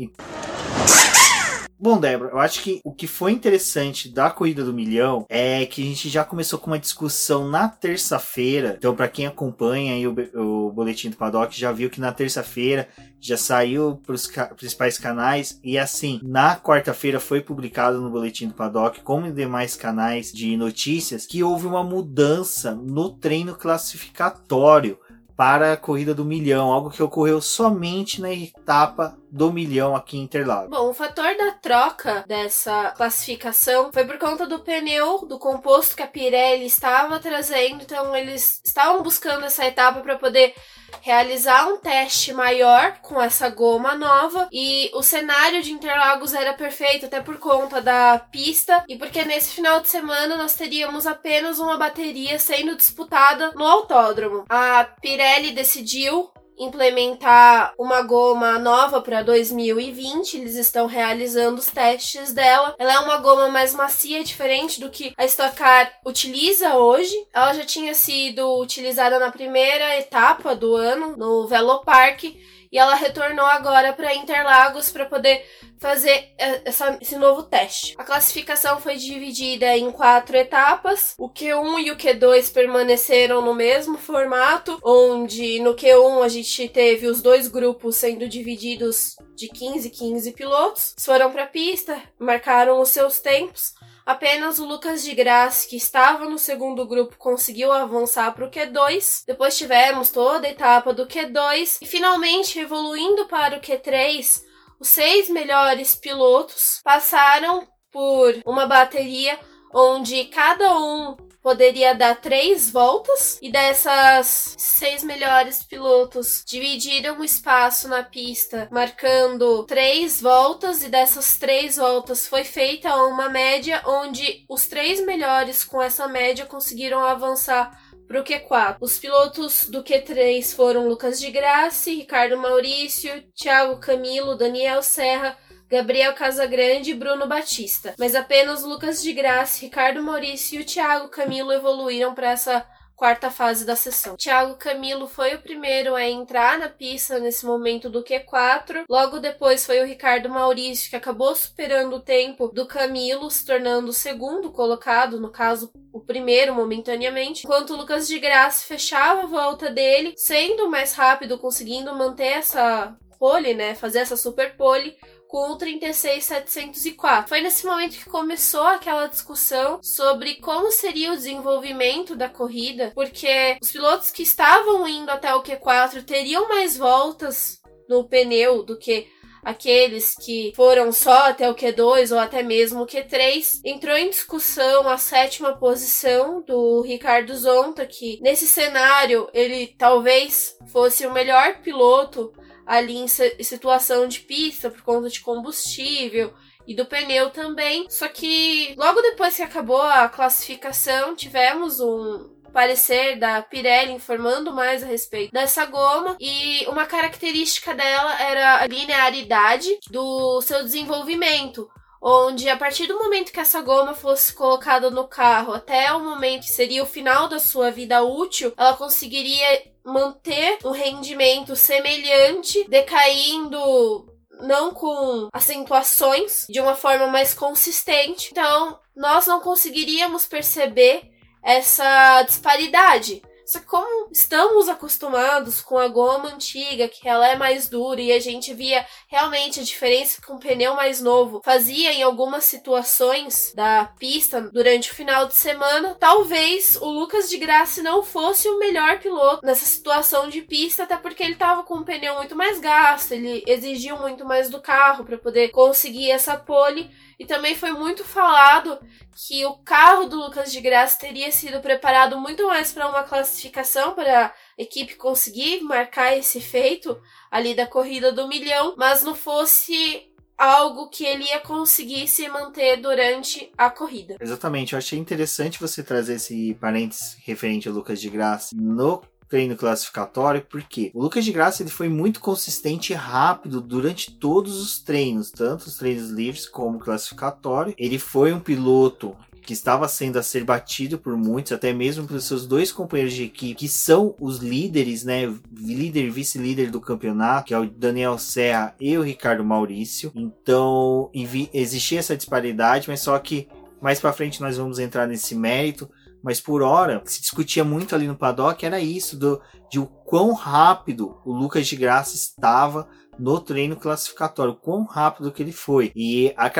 Bom, 1.81 2.01
Débora, 2.01 2.33
eu 2.33 2.39
acho 2.41 2.61
que 2.61 2.81
o 2.83 2.93
que 2.93 3.07
foi 3.07 3.31
interessante 3.31 4.09
da 4.09 4.31
corrida 4.31 4.65
do 4.65 4.75
milhão 4.75 5.25
é 5.29 5.65
que 5.65 5.81
a 5.81 5.85
gente 5.85 6.09
já 6.09 6.25
começou 6.25 6.59
com 6.59 6.67
uma 6.67 6.79
discussão 6.79 7.49
na 7.49 7.69
terça-feira. 7.69 8.75
Então, 8.77 8.97
para 8.97 9.07
quem 9.07 9.29
acompanha 9.29 9.95
aí 9.95 10.05
o, 10.05 10.13
o 10.35 10.73
boletim 10.73 11.09
do 11.09 11.17
Paddock, 11.17 11.57
já 11.57 11.71
viu 11.71 11.89
que 11.89 12.01
na 12.01 12.11
terça-feira 12.11 12.89
já 13.21 13.37
saiu 13.37 14.01
para 14.05 14.15
os 14.15 14.27
ca 14.27 14.47
principais 14.47 14.99
canais 14.99 15.61
e 15.63 15.79
assim, 15.79 16.19
na 16.23 16.57
quarta-feira 16.57 17.21
foi 17.21 17.41
publicado 17.41 18.01
no 18.01 18.11
boletim 18.11 18.49
do 18.49 18.55
Paddock, 18.55 19.01
como 19.03 19.27
em 19.27 19.33
demais 19.33 19.77
canais 19.77 20.33
de 20.33 20.57
notícias, 20.57 21.27
que 21.27 21.45
houve 21.45 21.69
uma 21.69 21.85
mudança 21.85 22.75
no 22.75 23.11
treino 23.11 23.55
classificatório 23.55 24.99
para 25.37 25.75
a 25.75 25.77
corrida 25.77 26.13
do 26.13 26.25
milhão, 26.25 26.73
algo 26.73 26.91
que 26.91 27.01
ocorreu 27.01 27.41
somente 27.41 28.21
na 28.21 28.33
etapa 28.33 29.17
do 29.31 29.53
milhão 29.53 29.95
aqui 29.95 30.17
em 30.17 30.23
Interlagos. 30.23 30.71
Bom, 30.71 30.91
o 30.91 30.95
fator 30.95 31.37
da 31.37 31.53
troca 31.53 32.25
dessa 32.27 32.91
classificação 32.97 33.91
foi 33.93 34.05
por 34.05 34.19
conta 34.19 34.47
do 34.47 34.61
pneu, 34.61 35.27
do 35.27 35.39
composto 35.39 35.97
que 35.97 36.03
a 36.03 36.07
Pirelli 36.07 36.67
estava 36.67 37.19
trazendo, 37.19 37.83
então 37.83 38.15
eles 38.15 38.61
estavam 38.65 39.03
buscando 39.03 39.45
essa 39.45 39.67
etapa 39.67 40.01
para 40.01 40.17
poder 40.17 40.55
realizar 41.01 41.69
um 41.69 41.77
teste 41.77 42.33
maior 42.33 42.99
com 43.03 43.21
essa 43.21 43.49
goma 43.49 43.95
nova 43.95 44.49
e 44.53 44.91
o 44.95 45.03
cenário 45.03 45.63
de 45.63 45.73
Interlagos 45.73 46.35
era 46.35 46.55
perfeito 46.55 47.07
até 47.07 47.21
por 47.21 47.39
conta 47.39 47.81
da 47.81 48.19
pista 48.19 48.85
e 48.89 48.97
porque 48.97 49.25
nesse 49.25 49.55
final 49.55 49.81
de 49.81 49.89
semana 49.89 50.37
nós 50.37 50.55
teríamos 50.55 51.07
apenas 51.07 51.59
uma 51.59 51.77
bateria 51.77 52.39
sendo 52.39 52.77
disputada 52.77 53.53
no 53.55 53.67
autódromo. 53.67 54.45
A 54.49 54.85
Pirelli 55.01 55.53
decidiu 55.53 56.31
implementar 56.59 57.73
uma 57.79 58.03
goma 58.03 58.59
nova 58.59 59.01
para 59.01 59.23
2020. 59.23 60.37
Eles 60.37 60.57
estão 60.57 60.87
realizando 60.87 61.59
os 61.59 61.67
testes 61.67 62.33
dela. 62.33 62.75
Ela 62.79 62.95
é 62.95 62.99
uma 62.99 63.19
goma 63.19 63.49
mais 63.49 63.75
macia, 63.75 64.25
diferente 64.25 64.81
do 64.81 64.91
que 64.91 65.13
a 65.17 65.25
Stock 65.25 65.57
Car 65.57 65.91
utiliza 66.05 66.77
hoje. 66.77 67.15
Ela 67.33 67.55
já 67.55 67.65
tinha 67.65 67.95
sido 67.95 68.59
utilizada 68.61 69.19
na 69.19 69.31
primeira 69.31 69.97
etapa 69.99 70.55
do 70.55 70.75
ano 70.75 71.17
no 71.17 71.47
Velo 71.47 71.81
Park 71.85 72.25
e 72.71 72.79
ela 72.79 72.95
retornou 72.95 73.47
agora 73.47 73.93
para 73.93 74.15
Interlagos 74.15 74.91
para 74.91 75.07
poder 75.07 75.45
fazer 75.79 76.33
é, 76.39 76.63
essa, 76.65 76.99
esse 77.01 77.17
novo 77.17 77.45
teste. 77.45 77.95
A 77.99 78.05
classificação 78.05 78.81
foi 78.81 78.97
dividida 78.97 79.77
em 79.77 79.91
quatro 79.91 80.37
etapas. 80.37 81.15
O 81.19 81.29
Q1 81.29 81.85
e 81.85 81.91
o 81.91 81.97
Q2 81.97 82.53
permaneceram 82.53 83.41
no 83.41 83.55
mesmo 83.55 83.97
formato, 83.97 84.79
onde 84.83 85.61
no 85.61 85.75
Q1 85.75 86.25
a 86.25 86.29
gente 86.29 86.69
teve 86.69 87.07
os 87.07 87.23
dois 87.23 87.49
grupos 87.49 87.97
sendo 87.97 88.29
divididos 88.29 89.17
de 89.35 89.49
15 89.49 89.91
15 89.91 90.33
pilotos. 90.33 90.95
Foram 90.99 91.31
para 91.31 91.45
a 91.45 91.47
pista, 91.47 92.01
marcaram 92.19 92.81
os 92.81 92.89
seus 92.89 93.21
tempos. 93.21 93.73
Apenas 94.09 94.59
o 94.59 94.65
Lucas 94.65 95.05
de 95.05 95.15
Graça, 95.15 95.69
que 95.69 95.77
estava 95.77 96.25
no 96.25 96.39
segundo 96.39 96.87
grupo, 96.87 97.19
conseguiu 97.19 97.71
avançar 97.71 98.33
para 98.33 98.47
o 98.47 98.51
Q2. 98.51 99.25
Depois 99.27 99.59
tivemos 99.59 100.09
toda 100.09 100.47
a 100.47 100.51
etapa 100.51 100.95
do 100.95 101.07
Q2 101.07 101.77
e 101.83 101.85
finalmente 101.85 102.59
evoluindo 102.59 103.27
para 103.27 103.59
o 103.59 103.61
Q3, 103.61 104.43
os 104.81 104.89
seis 104.89 105.29
melhores 105.29 105.95
pilotos 105.95 106.81
passaram 106.83 107.69
por 107.93 108.35
uma 108.47 108.67
bateria 108.67 109.39
onde 109.75 110.25
cada 110.25 110.79
um 110.79 111.15
poderia 111.49 111.95
dar 111.95 112.15
três 112.21 112.71
voltas 112.71 113.39
e 113.41 113.51
dessas 113.51 114.55
seis 114.59 115.03
melhores 115.03 115.63
pilotos 115.63 116.45
dividiram 116.47 117.19
o 117.19 117.25
espaço 117.25 117.89
na 117.89 118.03
pista, 118.03 118.69
marcando 118.71 119.65
três 119.65 120.21
voltas 120.21 120.83
e 120.83 120.91
dessas 120.91 121.39
três 121.39 121.77
voltas 121.77 122.27
foi 122.27 122.45
feita 122.45 122.95
uma 123.07 123.31
média 123.31 123.83
onde 123.87 124.45
os 124.47 124.67
três 124.67 125.03
melhores 125.07 125.65
com 125.65 125.81
essa 125.81 126.07
média 126.07 126.45
conseguiram 126.45 127.03
avançar 127.03 127.81
para 128.07 128.21
o 128.21 128.25
Q4. 128.25 128.77
Os 128.79 128.99
pilotos 128.99 129.65
do 129.71 129.83
Q3 129.83 130.55
foram 130.55 130.87
Lucas 130.87 131.19
de 131.19 131.31
Grassi, 131.31 131.95
Ricardo 131.95 132.37
Maurício, 132.37 133.25
Thiago 133.35 133.81
Camilo, 133.81 134.37
Daniel 134.37 134.83
Serra, 134.83 135.35
Gabriel 135.69 136.15
Casagrande 136.15 136.91
e 136.91 136.95
Bruno 136.95 137.27
Batista. 137.27 137.95
Mas 137.99 138.15
apenas 138.15 138.63
Lucas 138.63 139.03
de 139.03 139.13
Graça, 139.13 139.61
Ricardo 139.61 140.03
Maurício 140.03 140.59
e 140.59 140.63
o 140.63 140.67
Thiago 140.67 141.09
Camilo 141.09 141.53
evoluíram 141.53 142.15
para 142.15 142.31
essa 142.31 142.67
quarta 142.99 143.31
fase 143.31 143.65
da 143.65 143.77
sessão. 143.77 144.17
Thiago 144.17 144.57
Camilo 144.57 145.07
foi 145.07 145.37
o 145.37 145.41
primeiro 145.41 145.95
a 145.95 146.05
entrar 146.05 146.59
na 146.59 146.69
pista 146.69 147.21
nesse 147.21 147.47
momento 147.47 147.89
do 147.89 148.03
Q4. 148.03 148.85
Logo 148.91 149.21
depois 149.21 149.65
foi 149.65 149.81
o 149.81 149.87
Ricardo 149.87 150.29
Maurício 150.29 150.91
que 150.91 150.97
acabou 150.97 151.33
superando 151.37 151.95
o 151.95 152.01
tempo 152.01 152.49
do 152.49 152.67
Camilo, 152.67 153.31
se 153.31 153.47
tornando 153.47 153.91
o 153.91 153.93
segundo 153.93 154.51
colocado, 154.51 155.21
no 155.21 155.31
caso, 155.31 155.71
o 155.93 156.01
primeiro 156.01 156.53
momentaneamente, 156.53 157.47
enquanto 157.47 157.71
o 157.71 157.77
Lucas 157.77 158.09
de 158.09 158.19
Graça 158.19 158.67
fechava 158.67 159.23
a 159.23 159.27
volta 159.27 159.71
dele, 159.71 160.15
sendo 160.17 160.69
mais 160.69 160.93
rápido, 160.95 161.39
conseguindo 161.39 161.95
manter 161.95 162.39
essa 162.39 162.97
pole, 163.19 163.55
né, 163.55 163.75
fazer 163.75 164.01
essa 164.01 164.17
super 164.17 164.57
pole 164.57 164.97
com 165.29 165.53
o 165.53 165.59
36704. 165.59 167.29
Foi 167.29 167.41
nesse 167.41 167.67
momento 167.67 167.99
que 167.99 168.09
começou 168.09 168.63
aquela 168.63 169.07
discussão 169.07 169.79
sobre 169.83 170.37
como 170.37 170.71
seria 170.71 171.13
o 171.13 171.17
desenvolvimento 171.17 172.17
da 172.17 172.29
corrida, 172.29 172.93
porque 172.95 173.59
os 173.61 173.71
pilotos 173.71 174.11
que 174.11 174.23
estavam 174.23 174.89
indo 174.89 175.11
até 175.11 175.35
o 175.35 175.43
Q4 175.43 176.03
teriam 176.05 176.49
mais 176.49 176.77
voltas 176.77 177.61
no 177.89 178.09
pneu 178.09 178.63
do 178.63 178.79
que 178.79 179.07
aqueles 179.43 180.15
que 180.15 180.53
foram 180.55 180.93
só 180.93 181.29
até 181.29 181.49
o 181.49 181.55
Q2 181.55 182.13
ou 182.13 182.19
até 182.19 182.43
mesmo 182.43 182.83
o 182.83 182.87
Q3. 182.87 183.61
Entrou 183.65 183.97
em 183.97 184.11
discussão 184.11 184.89
a 184.89 184.99
sétima 184.99 185.57
posição 185.57 186.43
do 186.43 186.83
Ricardo 186.83 187.35
Zonta, 187.35 187.87
que 187.87 188.19
nesse 188.21 188.47
cenário 188.47 189.29
ele 189.33 189.75
talvez 189.79 190.57
fosse 190.71 191.07
o 191.07 191.13
melhor 191.13 191.61
piloto 191.61 192.33
ali 192.69 192.99
em 192.99 193.09
situação 193.09 194.07
de 194.07 194.21
pista 194.21 194.69
por 194.69 194.83
conta 194.83 195.09
de 195.09 195.21
combustível 195.21 196.35
e 196.67 196.75
do 196.75 196.85
pneu 196.85 197.31
também. 197.31 197.87
Só 197.89 198.07
que 198.09 198.75
logo 198.77 199.01
depois 199.01 199.35
que 199.35 199.43
acabou 199.43 199.81
a 199.81 200.07
classificação, 200.07 201.17
tivemos 201.17 201.81
um 201.81 202.37
parecer 202.53 203.19
da 203.19 203.41
Pirelli 203.41 203.93
informando 203.93 204.53
mais 204.53 204.83
a 204.83 204.87
respeito 204.87 205.33
dessa 205.33 205.65
goma 205.65 206.17
e 206.21 206.67
uma 206.67 206.85
característica 206.85 207.75
dela 207.75 208.21
era 208.21 208.63
a 208.63 208.67
linearidade 208.67 209.79
do 209.91 210.41
seu 210.43 210.63
desenvolvimento 210.63 211.69
onde 212.01 212.49
a 212.49 212.57
partir 212.57 212.87
do 212.87 212.99
momento 212.99 213.33
que 213.33 213.41
essa 213.41 213.61
goma 213.61 213.95
fosse 213.95 214.33
colocada 214.33 214.91
no 214.91 215.07
carro 215.07 215.53
até 215.53 215.93
o 215.93 216.01
momento 216.01 216.43
que 216.43 216.53
seria 216.53 216.83
o 216.83 216.87
final 216.87 217.29
da 217.29 217.39
sua 217.39 217.71
vida 217.71 218.03
útil, 218.03 218.53
ela 218.57 218.77
conseguiria 218.77 219.65
manter 219.89 220.59
um 220.65 220.71
rendimento 220.71 221.57
semelhante, 221.57 222.65
decaindo 222.69 224.07
não 224.41 224.73
com 224.73 225.29
acentuações, 225.33 226.47
de 226.49 226.61
uma 226.61 226.77
forma 226.77 227.07
mais 227.09 227.35
consistente. 227.35 228.29
Então, 228.31 228.79
nós 228.95 229.27
não 229.27 229.41
conseguiríamos 229.41 230.27
perceber 230.27 231.11
essa 231.43 232.23
disparidade. 232.23 233.23
Só 233.49 233.61
que 233.61 233.65
como 233.65 234.11
estamos 234.13 234.69
acostumados 234.69 235.63
com 235.63 235.79
a 235.79 235.89
goma 235.89 236.29
antiga, 236.29 236.87
que 236.87 237.09
ela 237.09 237.27
é 237.27 237.35
mais 237.35 237.67
dura 237.67 237.99
e 237.99 238.13
a 238.13 238.21
gente 238.21 238.53
via 238.53 238.85
realmente 239.07 239.59
a 239.59 239.63
diferença 239.63 240.21
que 240.21 240.31
um 240.31 240.39
pneu 240.39 240.75
mais 240.75 241.01
novo 241.01 241.41
fazia 241.43 241.91
em 241.95 242.03
algumas 242.03 242.45
situações 242.45 243.55
da 243.57 243.87
pista 243.99 244.43
durante 244.53 244.93
o 244.93 244.95
final 244.95 245.27
de 245.27 245.35
semana, 245.35 245.97
talvez 245.99 246.77
o 246.77 246.91
Lucas 246.91 247.31
de 247.31 247.39
Graça 247.39 247.83
não 247.83 248.03
fosse 248.03 248.47
o 248.51 248.59
melhor 248.59 248.99
piloto 248.99 249.47
nessa 249.47 249.65
situação 249.65 250.29
de 250.29 250.43
pista, 250.43 250.83
até 250.83 250.99
porque 250.99 251.23
ele 251.23 251.33
estava 251.33 251.63
com 251.63 251.77
um 251.77 251.85
pneu 251.85 252.17
muito 252.17 252.37
mais 252.37 252.61
gasto, 252.61 253.13
ele 253.13 253.43
exigiu 253.47 253.97
muito 253.99 254.27
mais 254.27 254.51
do 254.51 254.61
carro 254.61 255.07
para 255.07 255.17
poder 255.17 255.49
conseguir 255.49 256.11
essa 256.11 256.37
pole. 256.37 256.91
E 257.19 257.27
também 257.27 257.57
foi 257.57 257.73
muito 257.73 258.05
falado 258.05 258.79
que 259.27 259.45
o 259.45 259.55
carro 259.59 260.07
do 260.07 260.17
Lucas 260.17 260.53
de 260.53 260.61
Graça 260.61 261.01
teria 261.01 261.33
sido 261.33 261.61
preparado 261.61 262.19
muito 262.19 262.47
mais 262.47 262.73
para 262.73 262.89
uma 262.89 263.03
classificação, 263.03 263.93
para 263.95 264.27
a 264.27 264.33
equipe 264.57 264.95
conseguir 264.95 265.61
marcar 265.63 266.17
esse 266.17 266.41
feito 266.41 267.01
ali 267.31 267.55
da 267.55 267.67
corrida 267.67 268.13
do 268.13 268.29
milhão, 268.29 268.75
mas 268.77 269.03
não 269.03 269.17
fosse 269.17 270.09
algo 270.39 270.89
que 270.89 271.05
ele 271.05 271.25
ia 271.25 271.41
conseguir 271.41 272.07
se 272.07 272.29
manter 272.29 272.77
durante 272.77 273.51
a 273.59 273.69
corrida. 273.69 274.17
Exatamente, 274.21 274.73
eu 274.73 274.79
achei 274.79 274.97
interessante 274.97 275.59
você 275.59 275.83
trazer 275.83 276.15
esse 276.15 276.55
parênteses 276.61 277.17
referente 277.25 277.67
ao 277.67 277.75
Lucas 277.75 278.01
de 278.01 278.09
Graça 278.09 278.55
no 278.55 279.03
treino 279.29 279.57
classificatório, 279.57 280.47
porque 280.49 280.91
o 280.95 281.03
Lucas 281.03 281.25
de 281.25 281.33
Graça 281.33 281.63
ele 281.63 281.71
foi 281.71 281.89
muito 281.89 282.21
consistente 282.21 282.93
e 282.93 282.97
rápido 282.97 283.61
durante 283.61 284.11
todos 284.11 284.61
os 284.61 284.81
treinos, 284.81 285.31
tanto 285.31 285.67
os 285.67 285.77
treinos 285.77 286.11
livres 286.11 286.47
como 286.47 286.79
classificatório. 286.79 287.75
Ele 287.77 287.99
foi 287.99 288.33
um 288.33 288.41
piloto 288.41 289.17
que 289.49 289.55
estava 289.55 289.89
sendo 289.89 290.19
a 290.19 290.23
ser 290.23 290.45
batido 290.45 290.99
por 290.99 291.17
muitos, 291.17 291.53
até 291.53 291.73
mesmo 291.73 292.07
pelos 292.07 292.25
seus 292.25 292.47
dois 292.47 292.71
companheiros 292.71 293.15
de 293.15 293.25
equipe, 293.25 293.55
que 293.55 293.69
são 293.69 294.15
os 294.21 294.39
líderes, 294.39 295.05
né? 295.05 295.35
Líder 295.51 296.05
e 296.05 296.11
vice-líder 296.11 296.71
do 296.71 296.83
campeonato, 296.83 297.47
que 297.47 297.55
é 297.55 297.59
o 297.59 297.65
Daniel 297.65 298.19
Serra 298.19 298.75
e 298.79 298.99
o 298.99 299.03
Ricardo 299.03 299.43
Maurício. 299.43 300.13
Então, 300.15 301.11
existia 301.55 301.99
essa 301.99 302.15
disparidade, 302.15 302.89
mas 302.89 303.01
só 303.01 303.19
que 303.19 303.49
mais 303.81 303.99
para 304.01 304.13
frente 304.13 304.41
nós 304.41 304.59
vamos 304.59 304.79
entrar 304.79 305.07
nesse 305.07 305.35
mérito 305.35 305.89
mas 306.23 306.41
por 306.41 306.63
hora 306.63 307.03
se 307.05 307.21
discutia 307.21 307.65
muito 307.65 307.95
ali 307.95 308.07
no 308.07 308.17
paddock 308.17 308.65
era 308.65 308.81
isso 308.81 309.17
do 309.17 309.41
de 309.71 309.79
o 309.79 309.87
quão 309.87 310.33
rápido 310.33 311.21
o 311.25 311.33
Lucas 311.33 311.67
de 311.67 311.77
Graça 311.77 312.17
estava 312.17 312.89
no 313.19 313.41
treino 313.41 313.77
classificatório, 313.77 314.55
quão 314.55 314.85
rápido 314.85 315.33
que 315.33 315.43
ele 315.43 315.53
foi. 315.53 315.91
E 315.95 316.33
a 316.37 316.51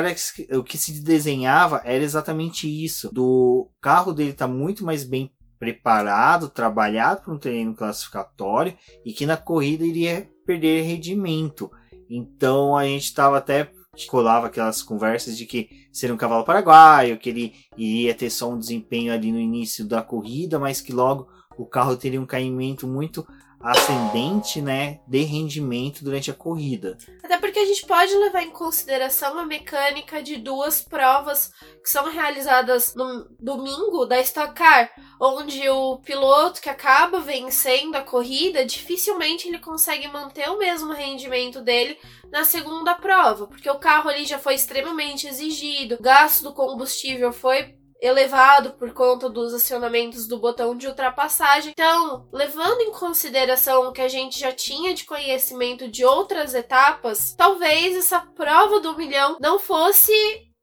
o 0.59 0.65
que 0.65 0.77
se 0.77 1.03
desenhava 1.03 1.81
era 1.85 2.03
exatamente 2.03 2.67
isso, 2.69 3.13
do 3.15 3.71
carro 3.81 4.13
dele 4.13 4.31
estar 4.31 4.49
tá 4.49 4.53
muito 4.53 4.85
mais 4.85 5.05
bem 5.05 5.33
preparado, 5.59 6.49
trabalhado 6.49 7.23
para 7.23 7.35
um 7.35 7.39
treino 7.39 7.75
classificatório 7.75 8.77
e 9.05 9.13
que 9.13 9.27
na 9.27 9.37
corrida 9.37 9.85
iria 9.85 10.29
perder 10.47 10.83
rendimento. 10.83 11.71
Então 12.09 12.77
a 12.77 12.85
gente 12.85 13.05
estava 13.05 13.39
até 13.39 13.71
colava 14.07 14.47
aquelas 14.47 14.83
conversas 14.83 15.37
de 15.37 15.47
que 15.47 15.89
seria 15.93 16.15
um 16.15 16.19
cavalo 16.19 16.45
paraguaio, 16.45 17.19
que 17.19 17.31
ele 17.31 17.55
iria 17.77 18.15
ter 18.15 18.31
só 18.31 18.51
um 18.51 18.59
desempenho 18.59 19.13
ali 19.13 19.33
no 19.33 19.39
início 19.39 19.85
da 19.85 20.03
corrida, 20.03 20.59
mas 20.59 20.81
que 20.81 20.93
logo 20.93 21.29
o 21.57 21.67
carro 21.67 21.97
teria 21.97 22.21
um 22.21 22.27
caimento 22.27 22.87
muito 22.87 23.27
ascendente, 23.61 24.63
né, 24.63 25.01
de 25.07 25.23
rendimento 25.23 26.05
durante 26.05 26.31
a 26.31 26.35
corrida. 26.35 26.97
Até 27.23 27.39
porque 27.39 27.59
a 27.59 27.65
gente 27.65 27.85
pode 27.87 28.15
levar 28.15 28.43
em 28.43 28.51
consideração 28.51 29.39
a 29.39 29.45
mecânica 29.45 30.23
de 30.23 30.37
duas 30.37 30.81
provas 30.81 31.53
que 31.83 31.91
são 31.91 32.11
realizadas 32.11 32.95
no 32.95 33.29
domingo 33.39 34.05
da 34.05 34.21
Stock 34.21 34.55
Car, 34.55 34.91
onde 35.21 35.69
o 35.69 35.99
piloto 35.99 36.61
que 36.61 36.71
acaba 36.71 37.21
vencendo 37.21 37.97
a 37.97 38.03
corrida, 38.03 38.65
dificilmente 38.65 39.49
ele 39.49 39.59
consegue 39.59 40.07
manter 40.09 40.49
o 40.51 40.59
mesmo 40.59 40.93
rendimento 40.93 41.61
dele 41.61 41.99
na 42.31 42.45
segunda 42.45 42.95
prova, 42.95 43.47
porque 43.47 43.69
o 43.69 43.79
carro 43.79 44.09
ali 44.09 44.25
já 44.25 44.39
foi 44.39 44.55
extremamente 44.55 45.27
exigido, 45.27 45.97
o 45.97 46.03
gasto 46.03 46.45
do 46.45 46.53
combustível 46.53 47.33
foi 47.33 47.78
elevado 48.01 48.73
por 48.73 48.93
conta 48.93 49.29
dos 49.29 49.53
acionamentos 49.53 50.27
do 50.27 50.39
botão 50.39 50.77
de 50.77 50.87
ultrapassagem. 50.87 51.73
Então, 51.73 52.27
levando 52.33 52.81
em 52.81 52.93
consideração 52.93 53.89
o 53.89 53.93
que 53.93 54.01
a 54.01 54.09
gente 54.09 54.39
já 54.39 54.53
tinha 54.53 54.95
de 54.95 55.05
conhecimento 55.05 55.89
de 55.89 56.05
outras 56.05 56.55
etapas, 56.55 57.35
talvez 57.37 57.97
essa 57.97 58.21
prova 58.21 58.81
do 58.81 58.97
milhão 58.97 59.37
não 59.41 59.59
fosse 59.59 60.13